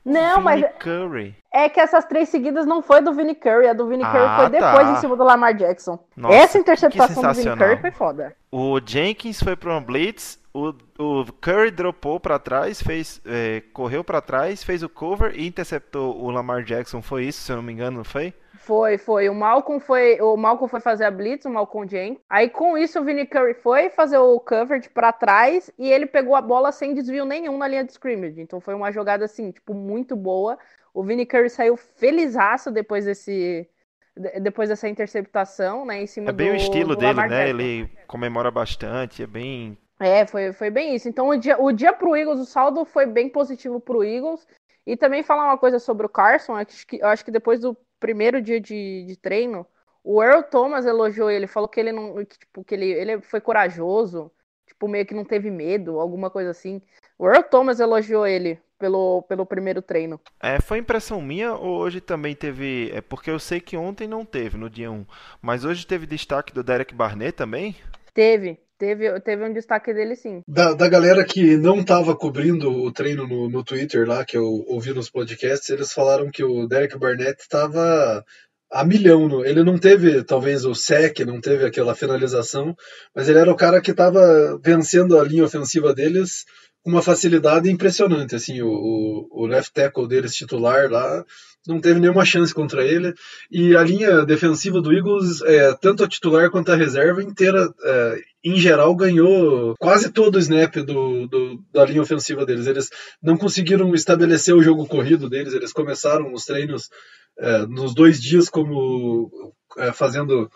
[0.04, 1.36] Não, Vini mas Curry.
[1.52, 4.36] é que essas três seguidas não foi do Vini Curry, a do Vini Curry Ah,
[4.40, 4.92] foi depois tá.
[4.92, 5.98] em cima do Lamar Jackson.
[6.16, 7.56] Nossa, Essa interceptação do Vini.
[7.56, 8.34] Curry foi foda.
[8.50, 14.02] O Jenkins foi para uma blitz, o, o Curry dropou para trás, fez, é, correu
[14.04, 17.00] para trás, fez o cover e interceptou o Lamar Jackson.
[17.00, 18.34] Foi isso, se eu não me engano, não foi?
[18.62, 19.28] Foi, foi.
[19.28, 22.20] O Malcolm foi, o Malcolm foi fazer a blitz, o Malcolm Jenkins.
[22.30, 26.36] Aí com isso o Vini Curry foi fazer o coverage pra trás e ele pegou
[26.36, 28.40] a bola sem desvio nenhum na linha de scrimmage.
[28.40, 30.56] Então foi uma jogada assim, tipo, muito boa.
[30.94, 33.68] O Vini Curry saiu felizaço depois desse
[34.16, 37.46] de- depois dessa interceptação, né, em cima É bem do o estilo dele, Lamar né?
[37.46, 37.60] Jackson.
[37.62, 39.76] Ele comemora bastante, é bem.
[39.98, 41.08] É, foi, foi bem isso.
[41.08, 44.46] Então, o dia, o dia pro Eagles, o saldo foi bem positivo pro Eagles.
[44.86, 47.76] E também falar uma coisa sobre o Carson, acho que, eu acho que depois do
[48.02, 49.64] primeiro dia de, de treino,
[50.02, 53.40] o Earl Thomas elogiou ele, falou que ele não, que, tipo, que ele, ele foi
[53.40, 54.28] corajoso,
[54.66, 56.82] tipo, meio que não teve medo, alguma coisa assim.
[57.16, 60.20] O Earl Thomas elogiou ele pelo, pelo primeiro treino.
[60.42, 62.90] É, foi impressão minha ou hoje também teve.
[62.92, 65.06] É porque eu sei que ontem não teve, no dia 1.
[65.40, 67.76] Mas hoje teve destaque do Derek Barnett também?
[68.12, 70.42] Teve, teve, teve um destaque dele sim.
[70.48, 74.64] Da, da galera que não estava cobrindo o treino no, no Twitter lá, que eu
[74.66, 78.24] ouvi nos podcasts, eles falaram que o Derek Barnett estava
[78.72, 79.44] a milhão.
[79.44, 82.74] Ele não teve, talvez, o sec, não teve aquela finalização,
[83.14, 86.44] mas ele era o cara que estava vencendo a linha ofensiva deles
[86.82, 88.34] com uma facilidade impressionante.
[88.34, 91.24] Assim, o, o, o left tackle deles titular lá
[91.66, 93.14] não teve nenhuma chance contra ele.
[93.50, 98.20] E a linha defensiva do Eagles, é, tanto a titular quanto a reserva inteira, é,
[98.44, 102.66] em geral, ganhou quase todo o snap do, do, da linha ofensiva deles.
[102.66, 102.90] Eles
[103.22, 106.90] não conseguiram estabelecer o jogo corrido deles, eles começaram os treinos
[107.38, 110.50] é, nos dois dias como é, fazendo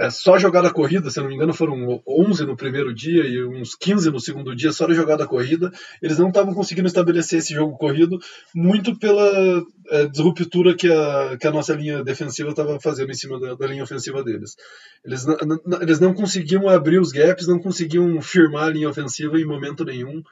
[0.00, 3.74] é, só jogada corrida, se não me engano, foram 11 no primeiro dia e uns
[3.74, 5.70] 15 no segundo dia, só de jogada corrida.
[6.00, 8.18] Eles não estavam conseguindo estabelecer esse jogo corrido,
[8.54, 13.38] muito pela é, disruptura que a, que a nossa linha defensiva estava fazendo em cima
[13.38, 14.56] da, da, linha ofensiva deles.
[15.04, 15.26] Eles
[15.82, 20.22] eles não conseguiam abrir os gaps, não conseguiam firmar a linha ofensiva em momento nenhum.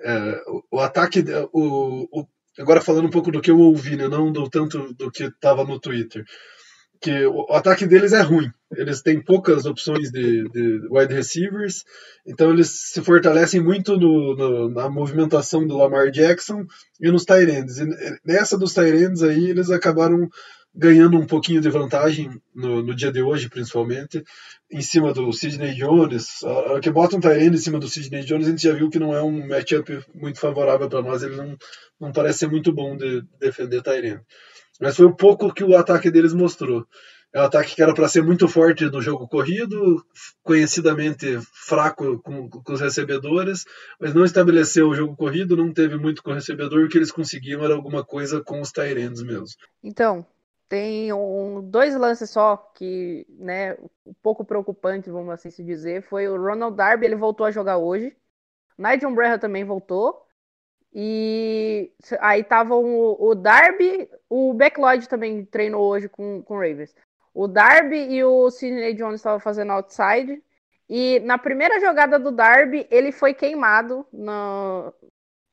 [0.00, 2.26] É, o, o, ataque, o, o,
[2.58, 5.64] agora falando um pouco do que eu ouvi, né, não do tanto do que estava
[5.64, 6.24] no Twitter
[7.00, 8.50] que o ataque deles é ruim.
[8.72, 11.84] Eles têm poucas opções de, de wide receivers,
[12.26, 16.66] então eles se fortalecem muito no, no, na movimentação do Lamar Jackson
[17.00, 17.78] e nos tight ends.
[17.78, 17.86] E
[18.24, 20.28] nessa dos tight ends aí, eles acabaram
[20.74, 24.22] ganhando um pouquinho de vantagem no, no dia de hoje, principalmente,
[24.70, 26.42] em cima do Sidney Jones.
[26.44, 28.74] A hora que bota um tight end em cima do Sidney Jones, a gente já
[28.74, 31.56] viu que não é um matchup muito favorável para nós, ele não,
[31.98, 34.20] não parece ser muito bom de defender tight end.
[34.80, 36.86] Mas foi um pouco que o ataque deles mostrou.
[37.32, 40.02] É um ataque que era para ser muito forte no jogo corrido,
[40.42, 43.64] conhecidamente fraco com, com, os recebedores,
[44.00, 47.12] mas não estabeleceu o jogo corrido, não teve muito com o recebedor, o que eles
[47.12, 49.44] conseguiam era alguma coisa com os Tyrands mesmo.
[49.84, 50.24] Então,
[50.70, 53.74] tem um, dois lances só que, né,
[54.06, 57.76] um pouco preocupante, vamos assim se dizer, foi o Ronald Darby, ele voltou a jogar
[57.76, 58.16] hoje,
[58.78, 60.27] Nigel Breha também voltou,
[60.94, 66.94] e aí estavam o, o Darby, o Backlog também treinou hoje com, com o Ravens.
[67.34, 70.42] O Darby e o Sidney Jones estavam fazendo outside.
[70.88, 74.92] E na primeira jogada do Darby, ele foi queimado no,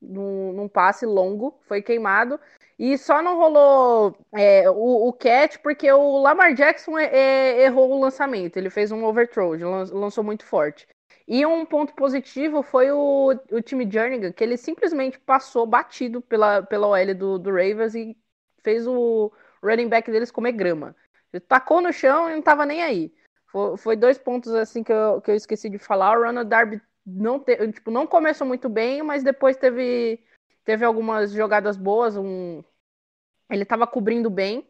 [0.02, 1.60] num, num passe longo.
[1.68, 2.40] Foi queimado.
[2.80, 7.92] E só não rolou é, o, o, catch porque o Lamar Jackson é, é, errou
[7.92, 8.58] o lançamento.
[8.58, 9.54] Ele fez um overthrow,
[9.92, 10.88] lançou muito forte.
[11.28, 16.62] E um ponto positivo foi o, o time Jernigan, que ele simplesmente passou batido pela,
[16.62, 18.16] pela OL do, do Ravens e
[18.64, 19.32] fez o
[19.64, 20.96] running back deles comer grama.
[21.34, 23.14] Ele tacou no chão e não tava nem aí.
[23.48, 26.18] Foi, foi dois pontos assim que eu, que eu esqueci de falar.
[26.18, 30.24] O Ronald Darby não, te, tipo, não começou muito bem, mas depois teve,
[30.64, 32.16] teve algumas jogadas boas.
[32.16, 32.64] Um,
[33.50, 34.68] ele tava cobrindo bem.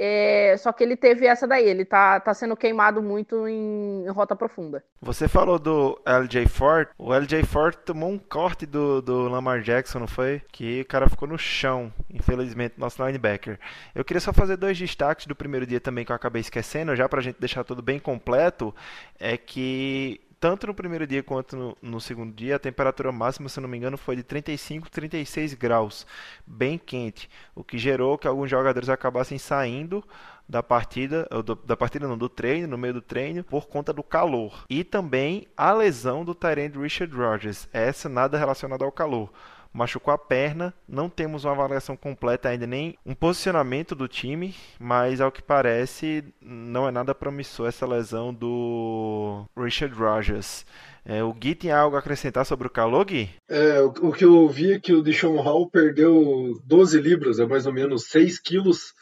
[0.00, 4.08] É, só que ele teve essa daí, ele tá, tá sendo queimado muito em, em,
[4.10, 4.84] rota profunda.
[5.02, 9.98] Você falou do LJ Ford, o LJ Ford tomou um corte do, do Lamar Jackson,
[9.98, 10.40] não foi?
[10.52, 13.58] Que o cara ficou no chão, infelizmente, nosso linebacker.
[13.92, 17.08] Eu queria só fazer dois destaques do primeiro dia também que eu acabei esquecendo, já
[17.08, 18.72] pra gente deixar tudo bem completo,
[19.18, 23.60] é que tanto no primeiro dia quanto no, no, segundo dia, a temperatura máxima, se
[23.60, 26.06] não me engano, foi de 35, 36 graus,
[26.46, 30.04] bem quente, o que gerou que alguns jogadores acabassem saindo
[30.48, 34.02] da partida, do, da partida não, do treino, no meio do treino, por conta do
[34.02, 34.64] calor.
[34.70, 39.30] E também a lesão do Tyrande Richard Rogers, essa nada relacionada ao calor
[39.78, 40.74] machucou a perna.
[40.86, 46.24] Não temos uma avaliação completa ainda, nem um posicionamento do time, mas ao que parece
[46.42, 50.66] não é nada promissor essa lesão do Richard Rogers.
[51.04, 53.30] É, o Gui tem algo a acrescentar sobre o calor, Gui?
[53.48, 57.46] É, o, o que eu ouvi é que o Dishon Hall perdeu 12 libras, é
[57.46, 58.92] mais ou menos 6 quilos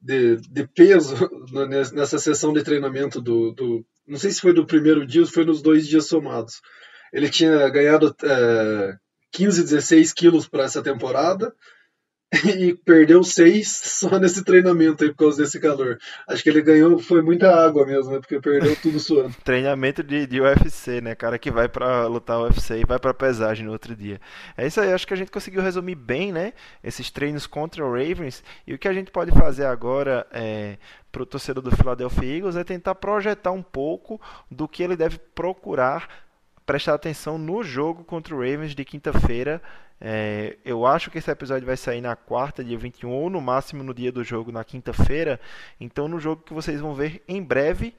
[0.00, 1.16] de, de peso
[1.92, 5.44] nessa sessão de treinamento do, do, Não sei se foi do primeiro dia ou foi
[5.44, 6.60] nos dois dias somados.
[7.12, 8.94] Ele tinha ganhado é,
[9.32, 11.54] 15, 16 quilos para essa temporada
[12.32, 15.98] e perdeu seis só nesse treinamento aí por causa desse calor.
[16.28, 18.20] Acho que ele ganhou, foi muita água mesmo, né?
[18.20, 19.34] Porque perdeu tudo suando.
[19.42, 21.16] treinamento de, de UFC, né?
[21.16, 24.20] Cara que vai para lutar UFC e vai para pesagem no outro dia.
[24.56, 26.52] É isso aí, acho que a gente conseguiu resumir bem, né?
[26.84, 28.44] Esses treinos contra o Ravens.
[28.64, 30.78] E o que a gente pode fazer agora é,
[31.10, 35.18] para o torcedor do Philadelphia Eagles é tentar projetar um pouco do que ele deve
[35.34, 36.29] procurar
[36.70, 39.60] prestar atenção no jogo contra o Ravens de quinta-feira.
[40.00, 43.82] É, eu acho que esse episódio vai sair na quarta, dia 21, ou no máximo
[43.82, 45.40] no dia do jogo, na quinta-feira.
[45.80, 47.92] Então, no jogo que vocês vão ver em breve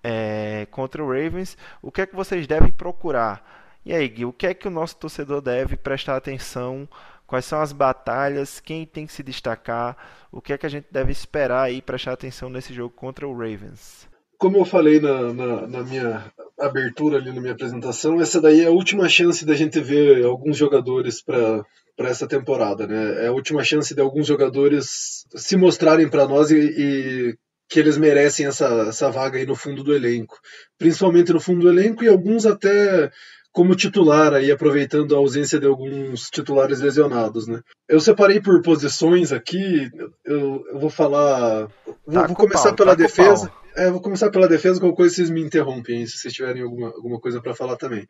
[0.00, 3.74] é, contra o Ravens, o que é que vocês devem procurar?
[3.84, 6.88] E aí, Gui, o que é que o nosso torcedor deve prestar atenção?
[7.26, 8.60] Quais são as batalhas?
[8.60, 9.96] Quem tem que se destacar?
[10.30, 13.36] O que é que a gente deve esperar aí prestar atenção nesse jogo contra o
[13.36, 14.13] Ravens?
[14.38, 18.66] Como eu falei na, na, na, minha abertura ali na minha apresentação, essa daí é
[18.66, 21.64] a última chance da gente ver alguns jogadores para
[21.96, 23.24] para essa temporada, né?
[23.24, 27.34] É a última chance de alguns jogadores se mostrarem para nós e, e,
[27.68, 30.36] que eles merecem essa, essa vaga aí no fundo do elenco,
[30.78, 33.10] principalmente no fundo do elenco e alguns até
[33.52, 37.60] como titular aí aproveitando a ausência de alguns titulares lesionados, né?
[37.88, 39.88] Eu separei por posições aqui,
[40.24, 43.52] eu, eu vou falar, vou, tá vou começar pela tá defesa.
[43.76, 47.20] É, vou começar pela defesa, qualquer coisa vocês me interrompem se vocês tiverem alguma, alguma
[47.20, 48.06] coisa para falar também.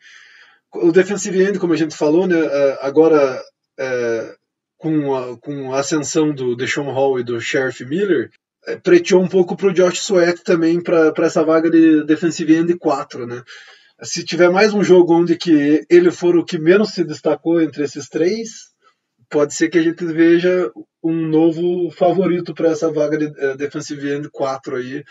[0.74, 3.42] O defensive end, como a gente falou, né, é, agora
[3.78, 4.34] é,
[4.76, 8.30] com, a, com a ascensão do Deshaun Hall e do Sheriff Miller,
[8.66, 12.76] é, preteou um pouco para o Josh Sweat também para essa vaga de defensive end
[12.76, 13.42] 4, né?
[14.02, 17.84] Se tiver mais um jogo onde que ele for o que menos se destacou entre
[17.84, 18.74] esses três,
[19.30, 20.70] pode ser que a gente veja
[21.02, 25.04] um novo favorito para essa vaga de uh, defensive end 4 aí,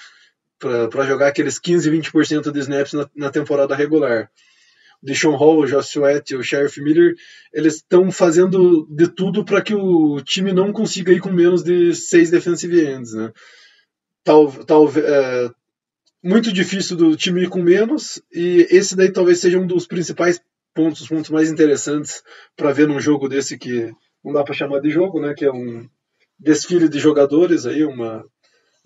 [0.90, 4.30] para jogar aqueles 15, 20% de snaps na, na, temporada regular.
[5.02, 7.14] O Deshaun Hall, o Josh Sweat o Sheriff Miller,
[7.52, 11.94] eles estão fazendo de tudo para que o time não consiga ir com menos de
[11.94, 13.31] seis defensive ends, né?
[14.23, 15.52] Tal, tal, é,
[16.23, 20.40] muito difícil do time ir com menos, e esse daí talvez seja um dos principais
[20.73, 22.23] pontos, os pontos mais interessantes
[22.56, 23.91] para ver num jogo desse que
[24.23, 25.34] não dá para chamar de jogo, né?
[25.34, 25.85] Que é um
[26.40, 28.26] desfile de jogadores aí, uma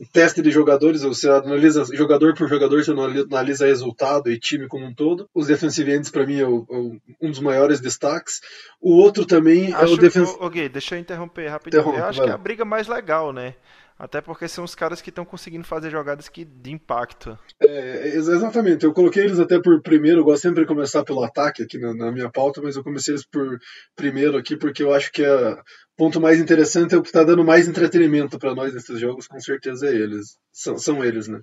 [0.05, 4.93] teste de jogadores, você analisa jogador por jogador, você analisa resultado e time como um
[4.93, 5.27] todo.
[5.33, 8.41] Os defensive ends, para mim, é, o, é, um dos maiores destaques.
[8.79, 10.37] O outro também Acho, é o defensive.
[10.39, 11.81] Ok, deixa eu interromper rapidinho.
[11.81, 12.27] Interrompe, eu acho vai.
[12.27, 13.55] que é a briga mais legal, né?
[13.99, 17.37] Até porque são os caras que estão conseguindo fazer jogadas que, de impacto.
[17.59, 21.63] É, exatamente, eu coloquei eles até por primeiro, eu gosto sempre de começar pelo ataque
[21.63, 23.57] aqui na, na minha pauta, mas eu comecei eles por
[23.95, 25.57] primeiro aqui porque eu acho que o
[25.97, 29.39] ponto mais interessante é o que está dando mais entretenimento para nós nesses jogos, com
[29.39, 30.37] certeza é eles.
[30.51, 31.41] São, são eles, né?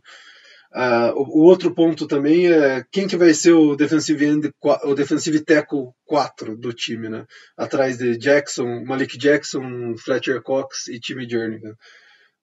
[0.74, 4.50] Uh, o, o, outro ponto também é quem que vai ser o defensive end,
[4.82, 7.24] o defensive tackle 4 do time, né?
[7.56, 11.74] Atrás de Jackson, Malik Jackson, Fletcher Cox e Timmy Jernigan.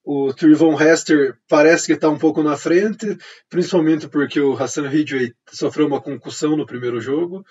[0.03, 3.17] O Trivon Hester parece que está um pouco na frente,
[3.49, 7.45] principalmente porque o Hassan Ridgway sofreu uma concussão no primeiro jogo.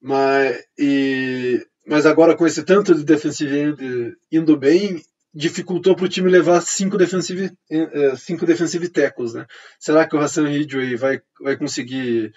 [0.00, 5.02] Mas, e, mas agora com esse tanto de defensive end indo bem,
[5.34, 9.34] dificultou para o time levar cinco defensive, eh, cinco defensive tackles.
[9.34, 9.46] Né?
[9.78, 12.32] Será que o Hassan Ridgway vai, vai conseguir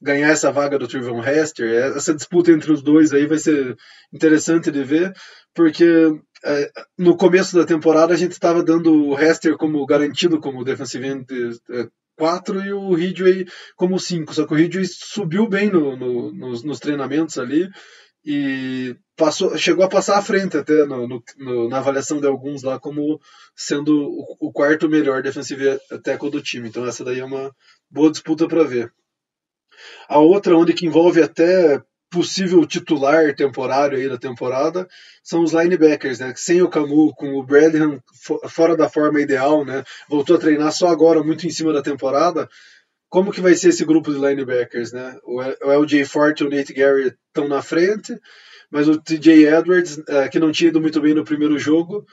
[0.00, 1.96] ganhar essa vaga do Trivon Hester?
[1.96, 3.76] Essa disputa entre os dois aí vai ser
[4.12, 5.12] interessante de ver,
[5.54, 5.84] porque
[6.98, 11.26] no começo da temporada a gente estava dando o Hester como garantido como defensive end
[12.16, 13.46] 4 é, e o Ridgway
[13.76, 14.34] como 5.
[14.34, 17.68] Só que o Ridgway subiu bem no, no, nos, nos, treinamentos ali
[18.24, 21.22] e passou, chegou a passar à frente até no,
[21.68, 23.20] na avaliação de alguns lá como
[23.54, 26.68] sendo o, o, quarto melhor defensive tackle do time.
[26.68, 27.54] Então essa daí é uma
[27.90, 28.92] boa disputa para ver.
[30.08, 34.88] A outra onde que envolve até possível titular temporário aí da temporada
[35.22, 36.32] são os linebackers, né?
[36.36, 38.00] Sem o Camus, com o Bradham
[38.48, 39.84] fora da forma ideal, né?
[40.08, 42.48] Voltou a treinar só agora, muito em cima da temporada.
[43.08, 45.16] Como que vai ser esse grupo de linebackers, né?
[45.24, 45.40] O
[45.82, 48.18] LJ Forte e o Nate Gary estão na frente,
[48.70, 52.04] mas o TJ Edwards, eh, que não tinha ido muito bem no primeiro jogo,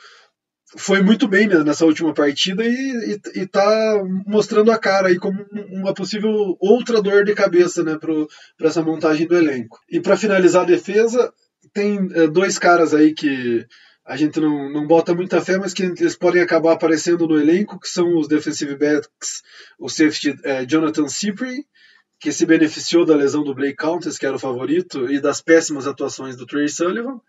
[0.76, 6.58] foi muito bem nessa última partida e, está mostrando a cara aí como uma possível
[6.60, 9.80] outra dor de cabeça né, para essa montagem do elenco.
[9.90, 11.32] E para finalizar a defesa,
[11.74, 13.66] tem é, dois caras aí que
[14.06, 17.80] a gente não, não bota muita fé, mas que eles podem acabar aparecendo no elenco,
[17.80, 19.42] que são os defensive backs,
[19.80, 21.66] o safety é, Jonathan Cypri,
[22.20, 25.88] que se beneficiou da lesão do Blake Countess, que era o favorito, e das péssimas
[25.88, 27.20] atuações do Trey Sullivan,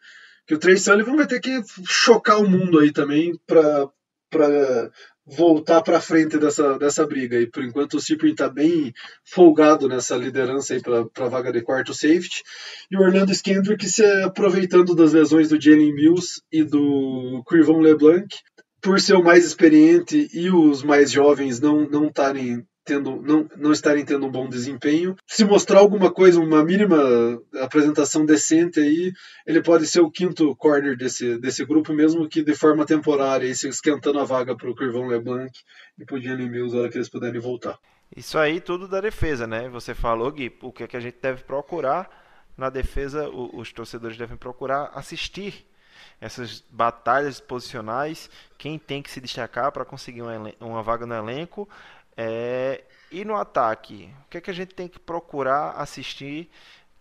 [0.47, 3.91] que o Trey Sullivan vai ter que chocar o mundo aí também para
[5.27, 7.41] voltar para frente dessa, dessa briga.
[7.41, 8.93] E por enquanto o Cyprian está bem
[9.25, 12.43] folgado nessa liderança aí para a vaga de quarto safety.
[12.91, 18.29] E o Orlando Skendrick se aproveitando das lesões do Jalen Mills e do Crivon LeBlanc.
[18.83, 23.73] Por ser o mais experiente e os mais jovens não não estarem tendo não, não
[23.73, 25.16] estarem tendo um bom desempenho.
[25.27, 29.12] Se mostrar alguma coisa, uma mínima apresentação decente aí,
[29.47, 33.55] ele pode ser o quinto corner desse, desse grupo, mesmo que de forma temporária, aí,
[33.55, 35.52] se esquentando a vaga para o Curvão LeBlanc
[35.98, 37.78] e para o Jalen Mills, hora que eles puderem voltar.
[38.15, 39.69] Isso aí tudo da defesa, né?
[39.70, 42.23] Você falou, Gui, o que, é que a gente deve procurar
[42.56, 45.66] na defesa, os torcedores devem procurar assistir
[46.20, 51.69] essas batalhas posicionais, quem tem que se destacar para conseguir uma, uma vaga no elenco
[52.16, 56.51] é, e no ataque, o que, é que a gente tem que procurar assistir?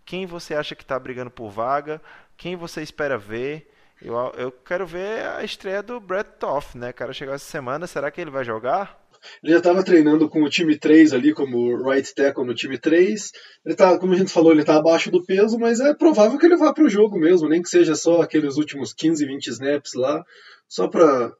[0.04, 2.00] Quem você acha que está brigando por vaga?
[2.36, 3.70] Quem você espera ver?
[4.02, 6.92] Eu, eu quero ver a estreia do Brett Toff, né?
[6.92, 9.02] Cara, chegar essa semana, será que ele vai jogar?
[9.42, 13.32] Ele já estava treinando com o time 3 ali, como right tackle no time 3.
[13.64, 16.46] Ele tá, como a gente falou, ele está abaixo do peso, mas é provável que
[16.46, 19.94] ele vá para o jogo mesmo, nem que seja só aqueles últimos 15, 20 snaps
[19.94, 20.22] lá,
[20.68, 21.32] só para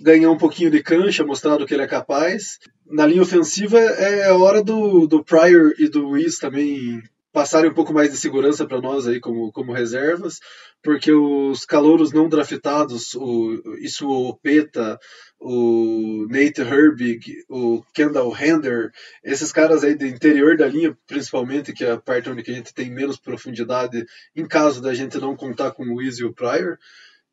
[0.00, 2.58] ganhar um pouquinho de cancha, mostrar do que ele é capaz.
[2.86, 7.02] Na linha ofensiva é a hora do, do Pryor e do Wiz também
[7.32, 10.38] passarem um pouco mais de segurança para nós aí como, como reservas,
[10.82, 14.98] porque os calouros não draftados, o, isso o Peta,
[15.40, 18.90] o Nate Herbig, o Kendall Hender,
[19.24, 22.74] esses caras aí do interior da linha, principalmente, que é a parte onde a gente
[22.74, 24.04] tem menos profundidade,
[24.36, 26.76] em caso da gente não contar com o Wiz e o Pryor,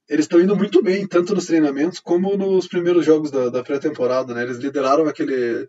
[0.10, 4.34] eles estão indo muito bem, tanto nos treinamentos como nos primeiros jogos da, da pré-temporada,
[4.34, 4.42] né?
[4.42, 5.68] Eles lideraram aquele,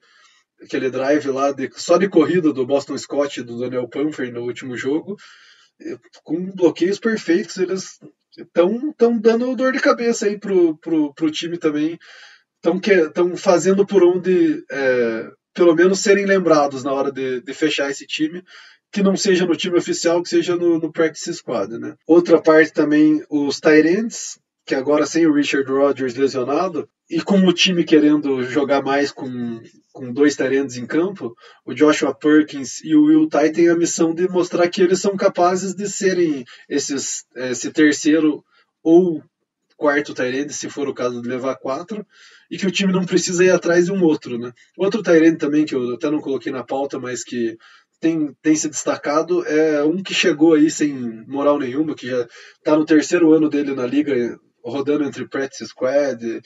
[0.63, 4.43] aquele drive lá de, só de corrida do Boston Scott e do Daniel Pumper no
[4.43, 5.17] último jogo,
[6.25, 7.99] com bloqueios perfeitos, eles
[8.37, 11.99] estão tão dando dor de cabeça aí pro, pro, pro time também,
[12.65, 18.07] estão fazendo por onde é, pelo menos serem lembrados na hora de, de fechar esse
[18.07, 18.43] time
[18.93, 21.95] que não seja no time oficial, que seja no, no practice squad, né?
[22.07, 27.53] Outra parte também os Tyrants, que agora sem o Richard Rodgers lesionado, e com o
[27.53, 29.61] time querendo jogar mais com,
[29.93, 31.35] com dois Tyrants em campo,
[31.65, 35.17] o Joshua Perkins e o Will Ty têm a missão de mostrar que eles são
[35.17, 38.45] capazes de serem esses, esse terceiro
[38.83, 39.23] ou
[39.77, 42.07] quarto Tyrant, se for o caso de levar quatro,
[42.51, 44.53] e que o time não precisa ir atrás de um outro, né?
[44.77, 47.57] Outro Tyrant também, que eu até não coloquei na pauta, mas que
[48.01, 50.93] tem, tem se destacado é um que chegou aí sem
[51.27, 56.41] moral nenhuma, que já está no terceiro ano dele na liga, rodando entre practice squad,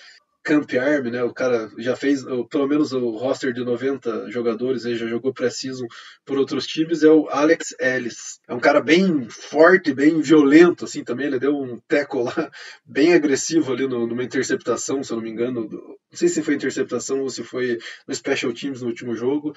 [0.44, 1.22] Camp Army, né?
[1.24, 5.86] O cara já fez pelo menos o roster de 90 jogadores, ele já jogou pré-season
[6.24, 8.38] por outros times, é o Alex Ellis.
[8.46, 11.26] É um cara bem forte, bem violento, assim, também.
[11.26, 12.34] Ele deu um tackle lá
[12.84, 15.66] bem agressivo ali no, numa interceptação, se eu não me engano.
[15.66, 19.54] Do, não sei se foi interceptação ou se foi no Special Teams no último jogo.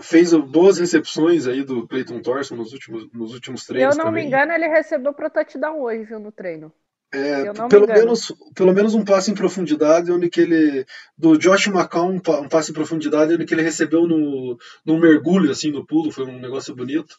[0.00, 3.94] Fez boas recepções aí do Clayton Thorson nos últimos, nos últimos treinos.
[3.94, 4.22] Se eu não também.
[4.22, 6.72] me engano, ele recebeu pro touchdown hoje, viu, no treino.
[7.12, 10.86] É, pelo, menos, pelo menos um passe em profundidade, onde que ele.
[11.18, 14.56] Do Josh McCown, um passe em profundidade, onde que ele recebeu no,
[14.86, 17.16] no mergulho, assim, no pulo, foi um negócio bonito.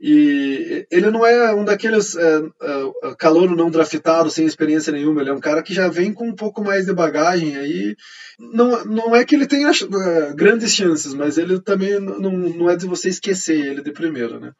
[0.00, 5.30] E ele não é um daqueles é, é, calouro não draftado, sem experiência nenhuma, ele
[5.30, 7.96] é um cara que já vem com um pouco mais de bagagem aí.
[8.38, 12.76] Não, não é que ele tenha é, grandes chances, mas ele também não, não é
[12.76, 14.52] de você esquecer ele de primeiro, né?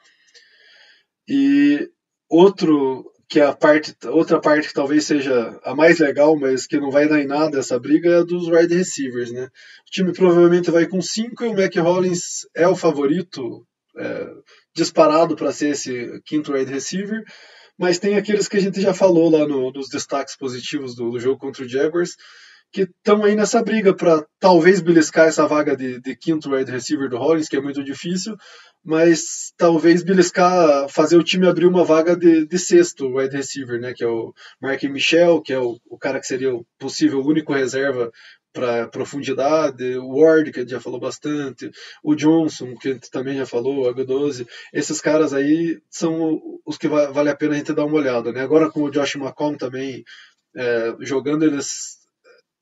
[1.29, 1.91] E
[2.31, 6.91] outro que a parte, outra parte que talvez seja a mais legal, mas que não
[6.91, 9.45] vai dar em nada essa briga, é a dos wide receivers, né?
[9.45, 14.31] O time provavelmente vai com cinco e o Mac Hollins é o favorito é,
[14.75, 17.23] disparado para ser esse quinto wide receiver,
[17.79, 21.21] mas tem aqueles que a gente já falou lá no, nos destaques positivos do, do
[21.21, 22.17] jogo contra o Jaguars,
[22.75, 27.09] que estão aí nessa briga para talvez beliscar essa vaga de, de quinto wide receiver
[27.09, 28.37] do Hollins, que é muito difícil,
[28.85, 33.95] mas talvez beliscar, fazer o time abrir uma vaga de, de sexto wide receiver, né,
[33.95, 37.53] que é o Mark Michel, que é o, o cara que seria o possível único
[37.53, 38.11] reserva
[38.53, 41.71] para profundidade, o Ward, que a gente já falou bastante,
[42.03, 46.77] o Johnson, que a gente também já falou, o H12, esses caras aí são os
[46.77, 49.57] que vale a pena a gente dar uma olhada, né, agora com o Josh McCown
[49.57, 50.03] também
[50.57, 52.04] é, jogando, eles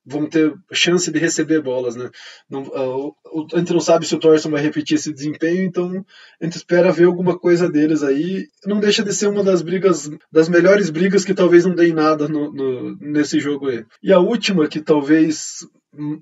[0.05, 2.11] vão ter chance de receber bolas, né?
[2.51, 3.15] Não, uh,
[3.55, 6.05] a gente não sabe se o Thorson vai repetir esse desempenho, então
[6.41, 8.49] a gente espera ver alguma coisa deles aí.
[8.67, 12.29] Não deixa de ser uma das brigas, das melhores brigas que talvez não deem nada
[12.29, 13.85] no, no, nesse jogo aí.
[14.03, 15.67] E a última, que talvez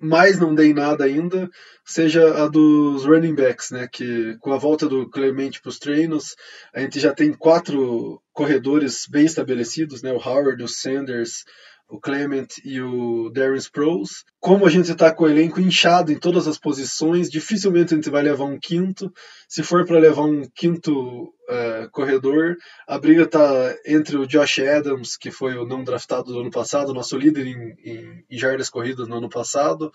[0.00, 1.48] mais não dê em nada ainda
[1.84, 3.88] seja a dos running backs, né?
[3.90, 6.34] Que com a volta do Clemente para os treinos,
[6.74, 10.12] a gente já tem quatro corredores bem estabelecidos, né?
[10.12, 11.44] O Howard, o Sanders,
[11.90, 14.24] o Clement e o Darren Sproles.
[14.38, 18.08] Como a gente está com o elenco inchado em todas as posições, dificilmente a gente
[18.08, 19.12] vai levar um quinto.
[19.48, 22.56] Se for para levar um quinto uh, corredor,
[22.86, 26.94] a briga está entre o Josh Adams, que foi o não draftado do ano passado,
[26.94, 29.92] nosso líder em, em, em jardas corridas no ano passado,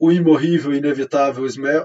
[0.00, 1.44] o imorrível, inevitável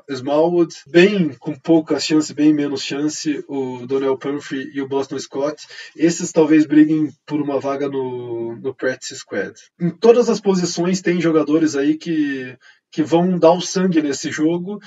[0.10, 5.68] Smallwood, bem com pouca chance, bem menos chance, o Donnell Pumphrey e o Boston Scott.
[5.98, 9.54] Esses talvez briguem por uma vaga no, no practice squad.
[9.78, 12.58] Em todas as posições tem jogadores aí que,
[12.90, 14.80] que vão dar o sangue nesse jogo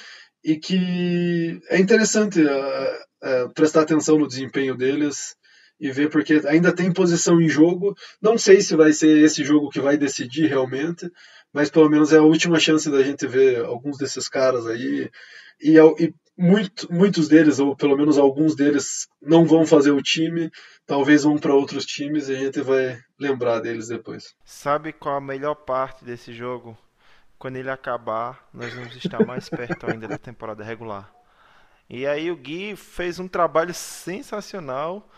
[0.42, 5.36] e que é interessante uh, uh, prestar atenção no desempenho deles
[5.80, 7.94] e ver porque ainda tem posição em jogo.
[8.20, 11.10] Não sei se vai ser esse jogo que vai decidir realmente,
[11.52, 15.10] mas pelo menos é a última chance da gente ver alguns desses caras aí.
[15.60, 20.50] E, e muito, muitos deles, ou pelo menos alguns deles, não vão fazer o time,
[20.86, 24.34] talvez vão para outros times e a gente vai lembrar deles depois.
[24.44, 26.78] Sabe qual a melhor parte desse jogo?
[27.38, 31.12] Quando ele acabar, nós vamos estar mais perto ainda da temporada regular.
[31.90, 35.08] E aí o Gui fez um trabalho sensacional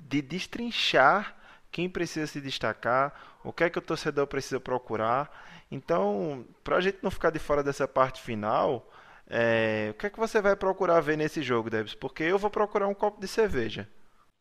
[0.00, 1.34] de destrinchar
[1.72, 3.12] quem precisa se destacar,
[3.42, 5.28] o que é que o torcedor precisa procurar
[5.70, 8.88] então, para a gente não ficar de fora dessa parte final,
[9.28, 11.94] é, o que é que você vai procurar ver nesse jogo, Debs?
[11.94, 13.88] Porque eu vou procurar um copo de cerveja.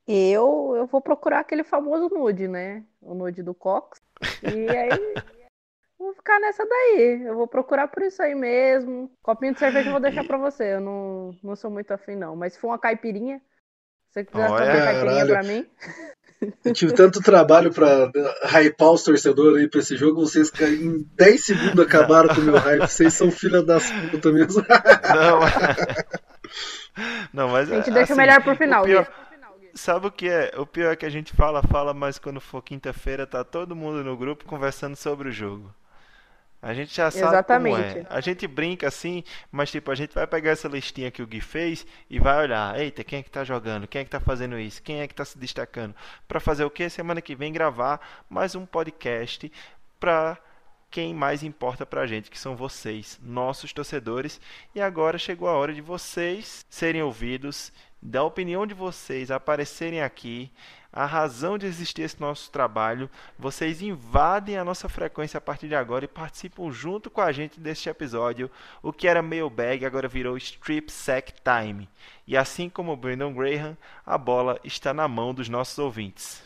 [0.06, 2.84] Eu, eu vou procurar aquele famoso nude, né?
[3.02, 4.02] O nude do Cox.
[4.44, 4.90] E aí,
[5.98, 7.24] vou ficar nessa daí.
[7.26, 9.10] Eu vou procurar por isso aí mesmo.
[9.22, 10.74] Copinho de cerveja eu vou deixar pra você.
[10.76, 12.36] Eu não, não sou muito afim, não.
[12.36, 13.40] Mas se for uma caipirinha,
[14.10, 15.30] se você quiser Olha, fazer caipirinha caralho.
[15.30, 15.70] pra mim.
[16.66, 18.12] Eu tive tanto trabalho pra
[18.60, 22.58] hypar os torcedores aí pra esse jogo, vocês em 10 segundos acabaram com o meu
[22.58, 22.82] hype.
[22.88, 24.64] Vocês são filha das puta mesmo.
[25.14, 25.40] Não,
[27.34, 29.24] não mas A gente é, deixa o assim, melhor pro final, o pior- Gui.
[29.76, 30.52] Sabe o que é?
[30.58, 34.04] O pior é que a gente fala, fala, mas quando for quinta-feira tá todo mundo
[34.04, 35.74] no grupo conversando sobre o jogo.
[36.64, 38.00] A gente já sabe como Exatamente.
[38.00, 38.06] é.
[38.10, 39.22] A gente brinca assim,
[39.52, 42.80] mas tipo, a gente vai pegar essa listinha que o Gui fez e vai olhar,
[42.80, 43.86] eita, quem é que tá jogando?
[43.86, 44.82] Quem é que tá fazendo isso?
[44.82, 45.94] Quem é que tá se destacando?
[46.26, 46.90] Pra fazer o quê?
[46.90, 48.00] Semana que vem gravar
[48.30, 49.52] mais um podcast
[50.00, 50.38] pra
[50.90, 54.40] quem mais importa pra gente, que são vocês, nossos torcedores.
[54.74, 60.50] E agora chegou a hora de vocês serem ouvidos, da opinião de vocês aparecerem aqui,
[60.94, 63.10] a razão de existir esse nosso trabalho.
[63.38, 67.60] Vocês invadem a nossa frequência a partir de agora e participam junto com a gente
[67.60, 68.50] deste episódio.
[68.82, 71.90] O que era mailbag agora virou strip sack time.
[72.28, 73.76] E assim como Brandon Graham,
[74.06, 76.44] a bola está na mão dos nossos ouvintes.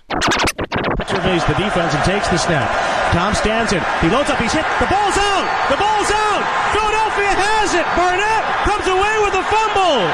[9.98, 10.12] Tom.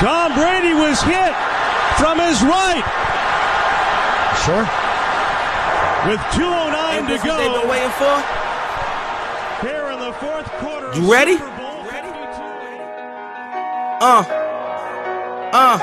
[0.00, 1.49] Tom Brady was hit
[2.00, 2.84] from his right.
[4.44, 4.64] Sure.
[6.08, 8.16] With 2.09 to This is what they've been go waiting for.
[9.66, 10.98] here in the fourth quarter.
[10.98, 11.36] You ready?
[11.36, 12.00] Super Bowl 52.
[14.00, 14.24] Uh.
[15.52, 15.78] Uh.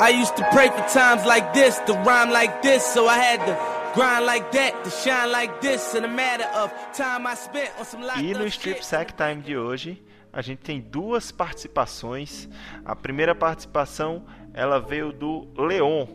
[0.00, 3.44] I used to pray for times like this, to rhyme like this, so I had
[3.44, 3.54] to
[3.94, 5.94] grind like that, to shine like this.
[5.94, 8.82] In a matter of time I spent on some locked E no Strip.
[8.82, 12.48] Sack Time de hoje, a gente tem duas participações.
[12.84, 14.24] A primeira participação,
[14.54, 16.06] ela veio do Leon,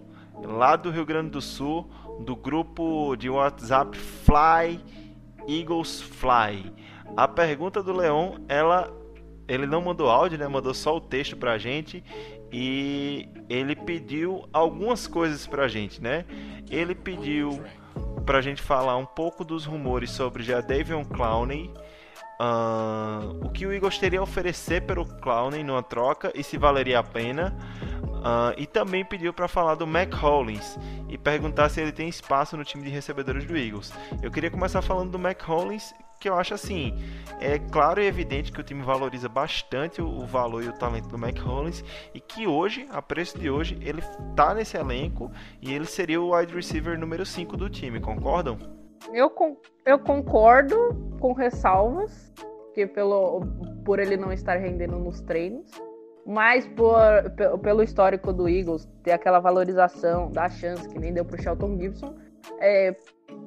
[0.44, 1.90] lá do Rio Grande do Sul,
[2.20, 4.80] do grupo de WhatsApp Fly
[5.48, 6.74] Eagles Fly.
[7.16, 8.92] A pergunta do Leon, ela
[9.48, 10.48] ele não mandou áudio, né?
[10.48, 12.04] Mandou só o texto pra gente
[12.52, 16.26] e ele pediu algumas coisas pra gente, né?
[16.70, 17.62] Ele pediu
[18.26, 21.72] pra gente falar um pouco dos rumores sobre Jadavion Clowney,
[22.40, 27.00] ahn, o que o Eagles teria a oferecer pelo Clowney numa troca e se valeria
[27.00, 27.56] a pena.
[28.26, 30.78] Ahn, e também pediu para falar do Mac Hollins
[31.08, 33.94] e perguntar se ele tem espaço no time de recebedores do Eagles.
[34.22, 36.94] Eu queria começar falando do Mac Hollins, que eu acho assim,
[37.40, 41.08] é claro e evidente que o time valoriza bastante o, o valor e o talento
[41.08, 41.84] do Mac Hollins
[42.14, 44.02] e que hoje, a preço de hoje, ele
[44.36, 45.30] tá nesse elenco
[45.62, 48.58] e ele seria o wide receiver número 5 do time, concordam?
[49.14, 50.76] Eu, con- eu concordo
[51.20, 52.34] com ressalvas,
[52.74, 53.42] que pelo,
[53.86, 55.70] por ele não estar rendendo nos treinos,
[56.26, 57.00] mas por,
[57.36, 61.78] pe- pelo histórico do Eagles, ter aquela valorização da chance que nem deu pro Shelton
[61.80, 62.16] Gibson,
[62.60, 62.96] é,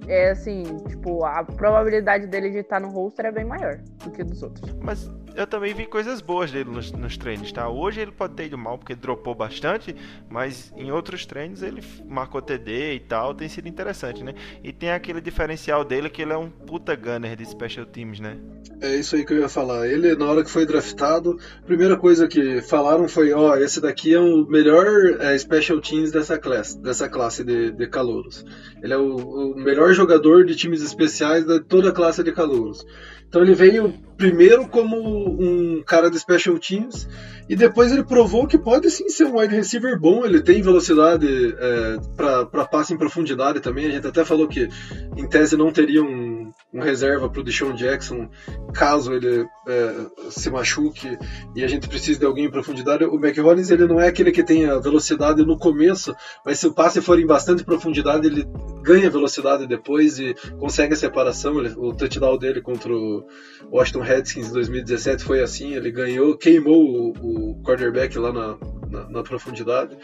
[0.06, 4.22] é assim, tipo, a probabilidade dele de estar no roster é bem maior do que
[4.22, 4.72] dos outros.
[4.82, 7.68] Mas eu também vi coisas boas dele nos, nos treinos, tá?
[7.68, 9.94] Hoje ele pode ter ido mal porque dropou bastante,
[10.28, 14.34] mas em outros treinos ele marcou TD e tal, tem sido interessante, né?
[14.64, 18.36] E tem aquele diferencial dele que ele é um puta gunner de special teams, né?
[18.80, 19.86] É isso aí que eu ia falar.
[19.86, 24.14] Ele, na hora que foi draftado, a primeira coisa que falaram foi: ó, esse daqui
[24.14, 24.86] é o melhor
[25.20, 28.44] é, special teams dessa classe, dessa classe de, de calouros.
[28.82, 32.84] Ele é o, o melhor jogador de times especiais de toda a classe de calouros.
[33.28, 37.08] Então ele veio primeiro como um cara de special teams
[37.48, 40.24] e depois ele provou que pode sim ser um wide receiver bom.
[40.24, 41.26] Ele tem velocidade
[41.58, 43.86] é, para passe em profundidade também.
[43.86, 44.68] A gente até falou que
[45.16, 46.27] em tese não teria um,
[46.72, 48.28] um reserva para o Deshaun Jackson
[48.74, 51.18] caso ele é, se machuque
[51.56, 53.04] e a gente precise de alguém em profundidade.
[53.04, 56.14] O McHollins ele não é aquele que tem a velocidade no começo,
[56.44, 58.46] mas se o passe for em bastante profundidade ele
[58.82, 61.58] ganha velocidade depois e consegue a separação.
[61.58, 63.26] Ele, o touchdown dele contra o
[63.70, 68.58] Washington Redskins em 2017 foi assim, ele ganhou, queimou o, o quarterback lá na,
[68.90, 69.96] na, na, profundidade.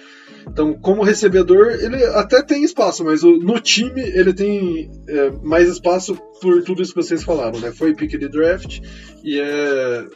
[0.49, 6.17] Então, como recebedor, ele até tem espaço, mas no time ele tem é, mais espaço
[6.41, 7.73] por tudo isso que vocês falaram, né?
[7.73, 8.81] Foi pick de draft
[9.23, 10.07] e é,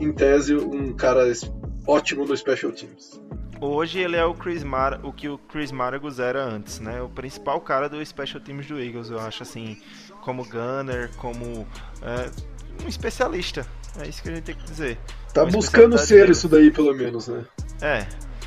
[0.00, 1.30] em tese, um cara
[1.86, 3.20] ótimo no special teams.
[3.60, 7.00] Hoje ele é o Chris Mar o que o Chris Maragos era antes, né?
[7.00, 9.78] O principal cara do special teams do Eagles, eu acho assim,
[10.20, 11.66] como gunner, como
[12.02, 12.30] é,
[12.84, 13.66] um especialista.
[13.98, 14.98] É isso que a gente tem que dizer.
[15.32, 16.32] Tá buscando ser dele.
[16.32, 17.44] isso daí, pelo menos, né?
[17.80, 18.06] É.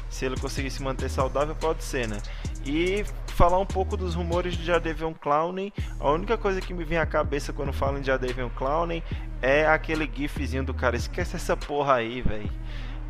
[0.09, 2.17] Se ele conseguir se manter saudável, pode ser, né?
[2.65, 5.71] E falar um pouco dos rumores de Jadavion Clowney.
[5.99, 9.03] A única coisa que me vem à cabeça quando falam de Jadavion Clowney
[9.41, 10.95] é aquele gifzinho do cara.
[10.95, 12.51] Esquece essa porra aí, velho.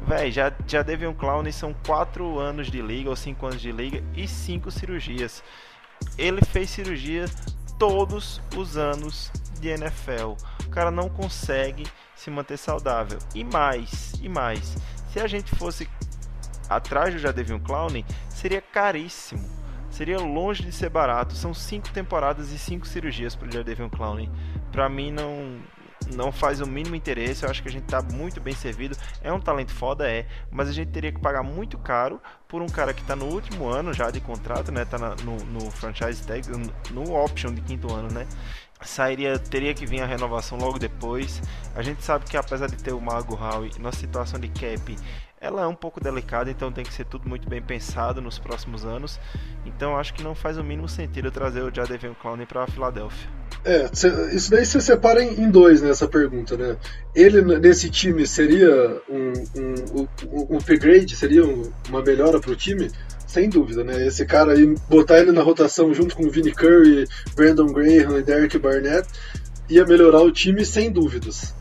[0.08, 4.04] Véi, já, já Devion Clowney são 4 anos de liga ou 5 anos de liga
[4.16, 5.44] e 5 cirurgias.
[6.18, 7.26] Ele fez cirurgia
[7.78, 10.36] todos os anos de NFL.
[10.66, 11.86] O cara não consegue
[12.16, 13.20] se manter saudável.
[13.36, 14.76] E mais, e mais.
[15.12, 15.88] Se a gente fosse
[16.70, 19.60] atrás do Jadevion Clowney, seria caríssimo.
[19.90, 21.34] Seria longe de ser barato.
[21.34, 24.30] São cinco temporadas e cinco cirurgias para o Jadevion Clowney.
[24.72, 25.60] Para mim não
[26.16, 27.44] não faz o mínimo interesse.
[27.44, 28.96] Eu acho que a gente tá muito bem servido.
[29.22, 32.68] É um talento foda, é, mas a gente teria que pagar muito caro por um
[32.68, 34.86] cara que tá no último ano já de contrato, né?
[34.86, 36.48] Tá na, no, no franchise tag,
[36.92, 38.28] no option de quinto ano, né?
[38.82, 41.42] sairia teria que vir a renovação logo depois.
[41.76, 44.96] A gente sabe que apesar de ter o Mago Howe, nossa situação de cap
[45.42, 48.86] ela é um pouco delicada, então tem que ser tudo muito bem pensado nos próximos
[48.86, 49.20] anos.
[49.66, 53.30] Então acho que não faz o mínimo sentido trazer o Jadavion Clowney para a Filadélfia.
[53.64, 53.90] É,
[54.34, 56.78] isso daí você separa em dois nessa pergunta, né?
[57.16, 61.44] Ele nesse time seria um, um, um, um upgrade, seria
[61.88, 62.90] uma melhora para o time?
[63.28, 64.08] Sem dúvida, né?
[64.08, 68.58] Esse cara aí, botar ele na rotação junto com Vinnie Curry, Brandon Graham e Derek
[68.58, 69.08] Barnett
[69.70, 71.54] ia melhorar o time sem dúvidas.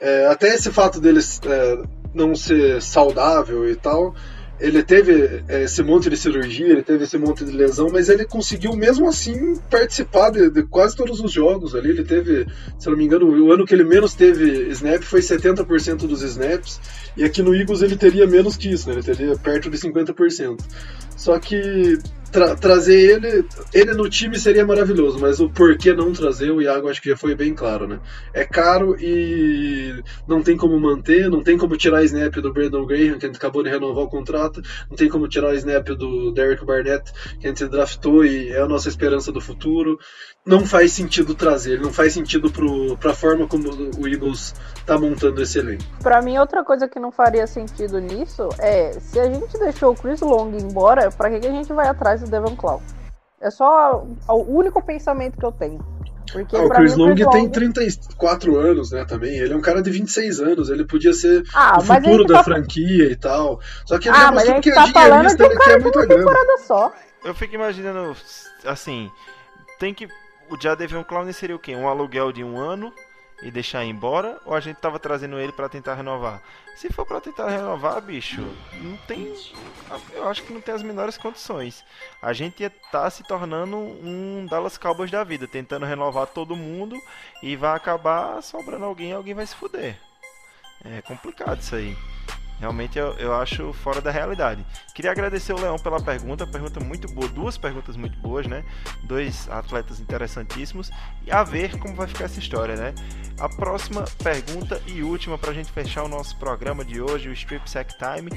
[0.00, 1.82] É, até esse fato deles é,
[2.14, 4.14] não ser saudável e tal,
[4.60, 8.26] ele teve é, esse monte de cirurgia, ele teve esse monte de lesão, mas ele
[8.26, 11.88] conseguiu mesmo assim participar de, de, quase todos os jogos ali.
[11.88, 12.46] Ele teve,
[12.78, 16.78] se não me engano, o ano que ele menos teve snap foi 70% dos snaps,
[17.16, 18.96] e aqui no Eagles ele teria menos que isso, né?
[18.96, 20.60] ele teria perto de 50%.
[21.16, 21.98] Só que
[22.30, 26.88] tra trazer ele, ele no time seria maravilhoso, mas o porquê não trazer, o Iago
[26.88, 28.00] acho que já foi bem claro, né?
[28.32, 32.86] É caro e não tem como manter, não tem como tirar a snap do Brandon
[32.86, 35.88] Graham, que a gente acabou de renovar o contrato, não tem como tirar a snap
[35.88, 39.98] do Derek Barnett, que a gente draftou e é a nossa esperança do futuro
[40.50, 42.50] não faz sentido trazer, não faz sentido
[42.98, 45.84] para a forma como o Eagles está montando esse elenco.
[46.02, 49.94] Para mim, outra coisa que não faria sentido nisso é se a gente deixou o
[49.94, 52.82] Chris Long embora, para que, que a gente vai atrás do Devon Clown?
[53.40, 55.78] É só o único pensamento que eu tenho.
[56.32, 59.38] Porque ah, o Chris Long tem 34 anos, né, também.
[59.38, 62.44] Ele é um cara de 26 anos, ele podia ser ah, o futuro da tá...
[62.44, 63.60] franquia e tal.
[63.86, 66.58] Só que ele ah, mas a gente tá falando de um cara de uma temporada
[66.66, 66.92] só.
[67.24, 68.16] Eu fico imaginando,
[68.64, 69.10] assim,
[69.78, 70.08] tem que
[70.50, 71.74] o Jadavion Clown seria o quê?
[71.74, 72.92] Um aluguel de um ano
[73.42, 74.40] e deixar embora?
[74.44, 76.42] Ou a gente tava trazendo ele para tentar renovar?
[76.76, 78.40] Se for para tentar renovar, bicho,
[78.82, 79.32] não tem.
[80.12, 81.84] Eu acho que não tem as menores condições.
[82.20, 86.96] A gente ia tá se tornando um Dallas Cowboys da vida, tentando renovar todo mundo
[87.42, 89.98] e vai acabar sobrando alguém alguém vai se fuder.
[90.84, 91.96] É complicado isso aí.
[92.60, 94.64] Realmente eu, eu acho fora da realidade.
[94.94, 98.62] Queria agradecer o Leão pela pergunta, pergunta muito boa, duas perguntas muito boas, né?
[99.02, 100.90] Dois atletas interessantíssimos.
[101.26, 102.94] E a ver como vai ficar essa história, né?
[103.38, 107.32] A próxima pergunta e última para a gente fechar o nosso programa de hoje, o
[107.32, 108.30] Strip Sack Time.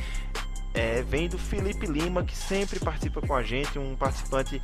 [0.74, 4.62] É, vem do Felipe Lima, que sempre participa com a gente, um participante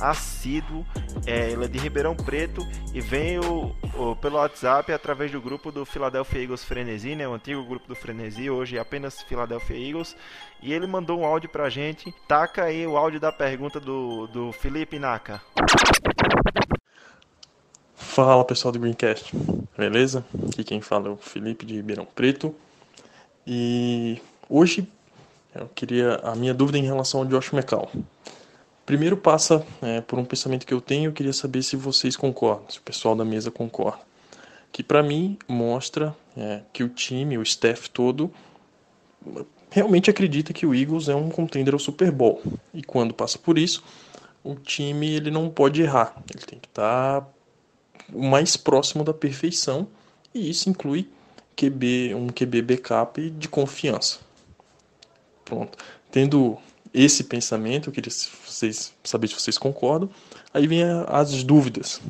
[0.00, 0.86] assíduo.
[1.26, 5.84] É, ele é de Ribeirão Preto e veio o, pelo WhatsApp através do grupo do
[5.84, 10.16] Philadelphia Eagles Frenesi, né, o antigo grupo do Frenesi, hoje apenas Philadelphia Eagles.
[10.62, 12.14] E ele mandou um áudio pra gente.
[12.26, 15.40] Taca aí o áudio da pergunta do, do Felipe Naka.
[17.94, 19.32] Fala pessoal do Greencast,
[19.76, 20.24] beleza?
[20.48, 22.54] Aqui quem fala é o Felipe de Ribeirão Preto.
[23.46, 24.88] E hoje
[25.54, 27.90] eu queria a minha dúvida em relação ao Josh McCall.
[28.84, 32.70] Primeiro passa é, por um pensamento que eu tenho, eu queria saber se vocês concordam,
[32.70, 34.00] se o pessoal da mesa concorda.
[34.72, 38.30] Que para mim mostra é, que o time, o staff todo,
[39.70, 42.42] realmente acredita que o Eagles é um contender ao Super Bowl.
[42.72, 43.82] E quando passa por isso,
[44.42, 47.28] o time ele não pode errar, ele tem que estar tá
[48.12, 49.86] o mais próximo da perfeição,
[50.34, 51.08] e isso inclui
[51.56, 54.20] QB, um QB backup de confiança.
[55.48, 55.78] Pronto.
[56.10, 56.58] Tendo
[56.92, 58.12] esse pensamento, eu queria
[58.46, 60.10] vocês, saber se vocês concordam.
[60.52, 62.02] Aí vem as dúvidas.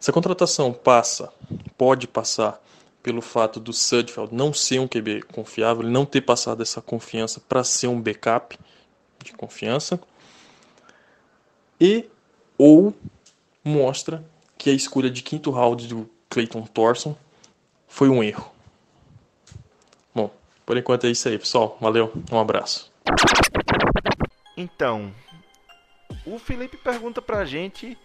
[0.00, 1.32] Se a contratação passa,
[1.76, 2.60] pode passar
[3.00, 7.40] pelo fato do Sudfeld não ser um QB confiável, ele não ter passado essa confiança
[7.40, 8.58] para ser um backup
[9.22, 10.00] de confiança,
[11.80, 12.06] e
[12.56, 12.92] ou
[13.64, 14.24] mostra
[14.56, 17.16] que a escolha de quinto round do Clayton Thorson
[17.86, 18.57] foi um erro.
[20.68, 21.78] Por enquanto é isso aí, pessoal.
[21.80, 22.92] Valeu, um abraço.
[24.54, 25.10] Então,
[26.26, 27.96] o Felipe pergunta pra gente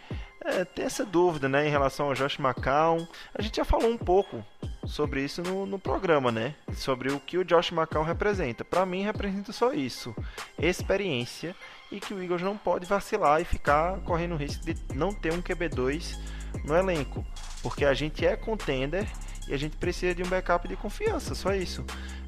[0.46, 3.06] é, tem essa dúvida né, em relação ao Josh McCown.
[3.36, 4.42] A gente já falou um pouco
[4.86, 6.56] sobre isso no, no programa, né?
[6.74, 8.64] Sobre o que o Josh McCown representa.
[8.64, 10.16] Para mim, representa só isso:
[10.58, 11.54] experiência
[11.92, 15.34] e que o Eagles não pode vacilar e ficar correndo o risco de não ter
[15.34, 16.18] um QB2
[16.64, 17.26] no elenco,
[17.62, 19.06] porque a gente é contender
[19.48, 21.84] e a gente precisa de um backup de confiança, só isso.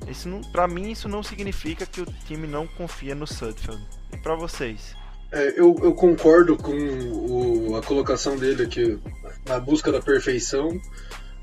[0.08, 3.82] Isso não, para mim isso não significa que o time não confia no Sudfeld.
[4.14, 4.96] E para vocês?
[5.32, 9.00] É, eu, eu, concordo com o, a colocação dele aqui
[9.46, 10.80] na busca da perfeição,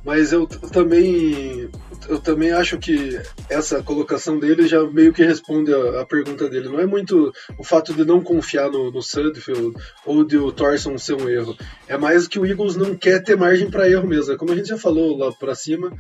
[0.05, 1.71] mas eu também
[2.09, 6.69] eu também acho que essa colocação dele já meio que responde a, a pergunta dele.
[6.69, 10.99] Não é muito o fato de não confiar no, no Sudfield ou de o Thorson
[10.99, 11.57] ser um erro.
[11.87, 14.33] É mais que o Eagles não quer ter margem para erro mesmo.
[14.33, 15.93] É como a gente já falou lá para cima,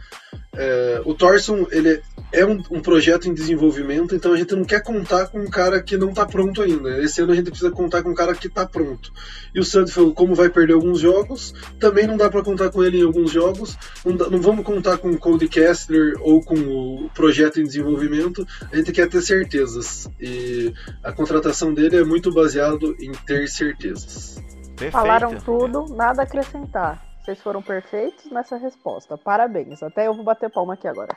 [0.55, 4.83] é, o Thorson ele é um, um, projeto em desenvolvimento, então a gente não quer
[4.83, 6.99] contar com um cara que não está pronto ainda.
[7.03, 9.13] Esse ano a gente precisa contar com um cara que está pronto.
[9.55, 13.01] E o Sudfield, como vai perder alguns jogos, também não dá para contar com ele
[13.01, 13.77] em alguns jogos.
[14.05, 18.47] Não, dá, não vamos contar com o Cody Kessler ou com o projeto em desenvolvimento.
[18.73, 20.09] A gente quer ter certezas.
[20.19, 20.73] E
[21.03, 24.43] a contratação dele é muito baseado em ter certezas.
[24.69, 24.93] Perfeito.
[24.93, 27.13] Falaram tudo, nada a acrescentar.
[27.23, 29.17] Vocês foram perfeitos nessa resposta.
[29.17, 29.83] Parabéns.
[29.83, 31.17] Até eu vou bater palma aqui agora.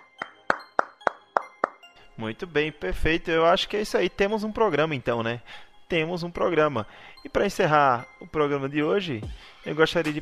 [2.17, 3.29] Muito bem, perfeito.
[3.29, 4.09] Eu acho que é isso aí.
[4.09, 5.41] Temos um programa então, né?
[5.87, 6.87] Temos um programa.
[7.23, 9.21] E para encerrar o programa de hoje,
[9.65, 10.21] eu gostaria de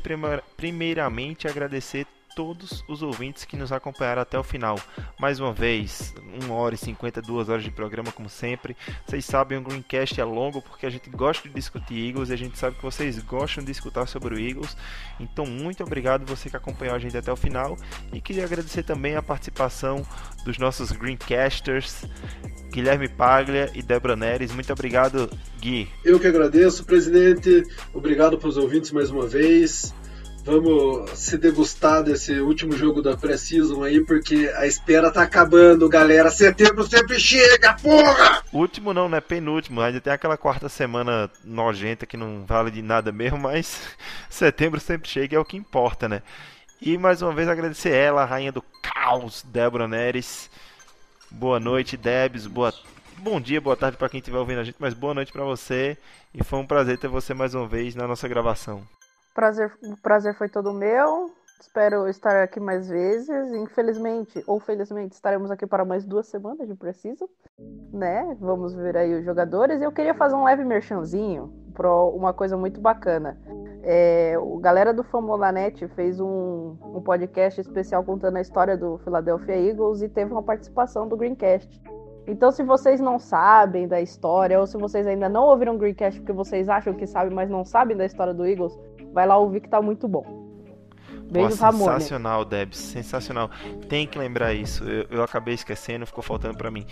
[0.56, 4.78] primeiramente agradecer todos os ouvintes que nos acompanharam até o final.
[5.18, 8.76] Mais uma vez, 1 hora e 52 horas de programa, como sempre.
[9.06, 12.36] Vocês sabem, o Greencast é longo porque a gente gosta de discutir Eagles e a
[12.36, 14.76] gente sabe que vocês gostam de escutar sobre o Eagles.
[15.18, 17.76] Então, muito obrigado você que acompanhou a gente até o final.
[18.12, 20.06] E queria agradecer também a participação
[20.44, 22.04] dos nossos Greencasters.
[22.70, 24.52] Guilherme Paglia e Débora Neres.
[24.52, 25.30] Muito obrigado,
[25.60, 25.88] Gui.
[26.04, 27.62] Eu que agradeço, presidente.
[27.92, 29.94] Obrigado para os ouvintes mais uma vez.
[30.44, 36.30] Vamos se degustar desse último jogo da Precision aí, porque a espera tá acabando, galera.
[36.30, 38.42] Setembro sempre chega, porra!
[38.52, 39.22] Último não, né?
[39.22, 39.80] Penúltimo.
[39.80, 43.80] Ainda tem aquela quarta semana nojenta que não vale de nada mesmo, mas
[44.28, 46.20] setembro sempre chega, é o que importa, né?
[46.78, 50.50] E mais uma vez agradecer ela, a rainha do caos, Débora Neres.
[51.30, 52.46] Boa noite, Debs.
[52.46, 52.70] Boa...
[53.16, 55.96] Bom dia, boa tarde para quem estiver ouvindo a gente, mas boa noite para você.
[56.34, 58.86] E foi um prazer ter você mais uma vez na nossa gravação.
[59.34, 61.32] Prazer, o prazer foi todo meu.
[61.60, 63.52] Espero estar aqui mais vezes.
[63.52, 67.28] Infelizmente, ou felizmente, estaremos aqui para mais duas semanas de preciso,
[67.92, 68.36] né?
[68.38, 69.82] Vamos ver aí os jogadores.
[69.82, 73.36] Eu queria fazer um leve merchanzinho para uma coisa muito bacana.
[73.82, 79.56] É, o galera do Famolanet fez um, um podcast especial contando a história do Philadelphia
[79.56, 81.82] Eagles e teve uma participação do Greencast.
[82.26, 86.20] Então, se vocês não sabem da história, ou se vocês ainda não ouviram o Greencast
[86.20, 88.78] porque vocês acham que sabem, mas não sabem da história do Eagles,
[89.14, 90.44] vai lá ouvir que tá muito bom.
[91.30, 93.50] Beijos, Pô, sensacional, Debs, sensacional.
[93.88, 94.84] Tem que lembrar isso.
[94.84, 96.84] Eu, eu acabei esquecendo, ficou faltando para mim.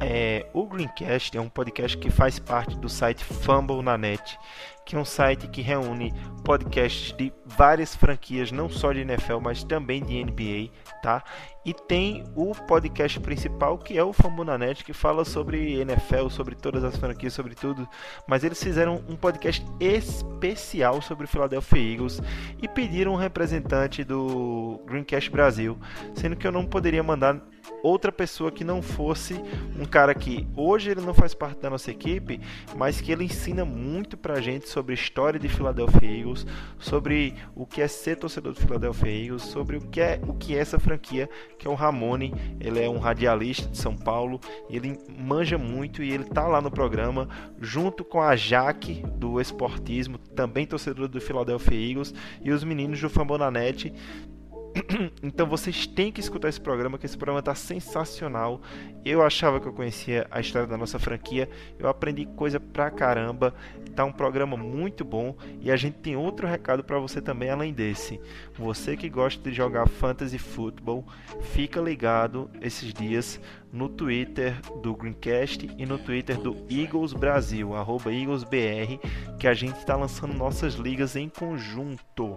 [0.00, 4.38] É, o Greencast é um podcast que faz parte do site Fumble na Net,
[4.84, 6.12] que é um site que reúne
[6.42, 10.70] podcasts de várias franquias, não só de NFL, mas também de NBA,
[11.02, 11.22] tá?
[11.64, 16.82] E tem o podcast principal, que é o Fambonanet, que fala sobre NFL, sobre todas
[16.84, 17.86] as franquias, sobre tudo.
[18.26, 22.22] Mas eles fizeram um podcast especial sobre o Philadelphia Eagles
[22.62, 25.78] e pediram um representante do Greencast Brasil,
[26.14, 27.40] sendo que eu não poderia mandar
[27.82, 29.34] outra pessoa que não fosse
[29.78, 32.40] um cara que hoje ele não faz parte da nossa equipe,
[32.76, 36.46] mas que ele ensina muito pra gente sobre história de Philadelphia Eagles,
[36.78, 40.54] sobre o que é ser torcedor do Philadelphia Eagles, sobre o que é o que
[40.54, 44.98] é essa franquia, que é o Ramone, ele é um radialista de São Paulo, ele
[45.18, 47.28] manja muito e ele tá lá no programa
[47.60, 53.10] junto com a Jaque do esportismo, também torcedor do Philadelphia Eagles e os meninos do
[53.10, 53.92] Fambonanet
[55.22, 58.60] então vocês têm que escutar esse programa, que esse programa está sensacional.
[59.04, 61.48] Eu achava que eu conhecia a história da nossa franquia,
[61.78, 63.54] eu aprendi coisa pra caramba.
[63.94, 67.72] Tá um programa muito bom e a gente tem outro recado para você também além
[67.72, 68.20] desse.
[68.54, 71.04] Você que gosta de jogar fantasy football,
[71.52, 73.40] fica ligado esses dias
[73.72, 78.98] no Twitter do Greencast e no Twitter do Eagles Brasil, arroba EaglesBR,
[79.38, 82.36] que a gente está lançando nossas ligas em conjunto.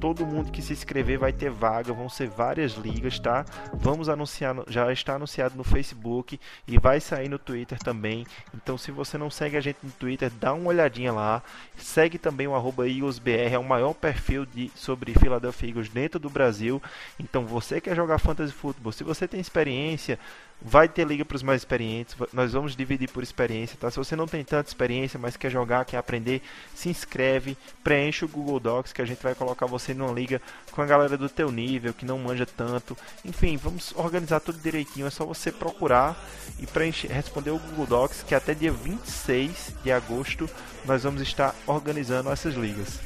[0.00, 3.44] Todo mundo que se inscrever vai ter vaga, vão ser várias ligas, tá?
[3.72, 8.26] Vamos anunciar, já está anunciado no Facebook e vai sair no Twitter também.
[8.54, 11.42] Então, se você não segue a gente no Twitter, dá uma olhadinha lá.
[11.76, 16.28] Segue também o arroba EaglesBR, é o maior perfil de, sobre Philadelphia Eagles dentro do
[16.28, 16.82] Brasil.
[17.18, 20.18] Então, você quer jogar Fantasy Football, se você tem experiência,
[20.60, 22.16] Vai ter liga para os mais experientes.
[22.32, 23.90] Nós vamos dividir por experiência, tá?
[23.90, 26.40] Se você não tem tanta experiência, mas quer jogar, quer aprender,
[26.74, 30.40] se inscreve, preenche o Google Docs que a gente vai colocar você numa liga
[30.70, 32.96] com a galera do teu nível, que não manja tanto.
[33.24, 35.06] Enfim, vamos organizar tudo direitinho.
[35.06, 36.16] É só você procurar
[36.58, 40.48] e preencher, responder o Google Docs que até dia 26 de agosto
[40.86, 43.00] nós vamos estar organizando essas ligas.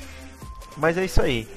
[0.77, 1.49] Mas é isso aí.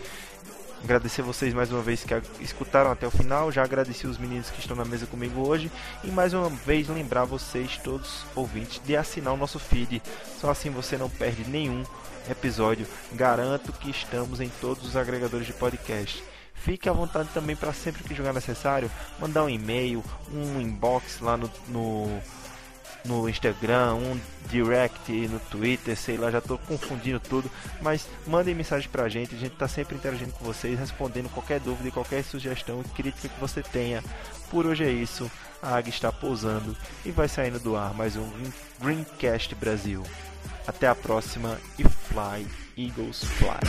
[0.84, 3.52] Agradecer vocês mais uma vez que escutaram até o final.
[3.52, 5.72] Já agradeci os meninos que estão na mesa comigo hoje.
[6.03, 10.02] E mais uma vez lembrar vocês, todos ouvintes, de assinar o nosso feed.
[10.40, 11.84] Só assim você não perde nenhum
[12.30, 12.88] episódio.
[13.14, 16.24] Garanto que estamos em todos os agregadores de podcast.
[16.56, 18.90] Fique à vontade também para sempre que jogar necessário,
[19.20, 22.22] mandar um e-mail, um inbox lá no, no
[23.06, 24.19] no Instagram, um
[24.49, 27.49] direct no Twitter, sei lá, já estou confundindo tudo,
[27.82, 31.90] mas mandem mensagem pra gente, a gente está sempre interagindo com vocês, respondendo qualquer dúvida
[31.90, 34.03] e qualquer sugestão e crítica que você tenha.
[34.49, 36.76] Por hoje é isso, a águia está pousando
[37.06, 38.30] e vai saindo do ar mais um
[38.80, 40.03] Greencast Brasil.
[40.68, 42.48] Até a próxima e fly,
[42.78, 43.60] Eagles fly.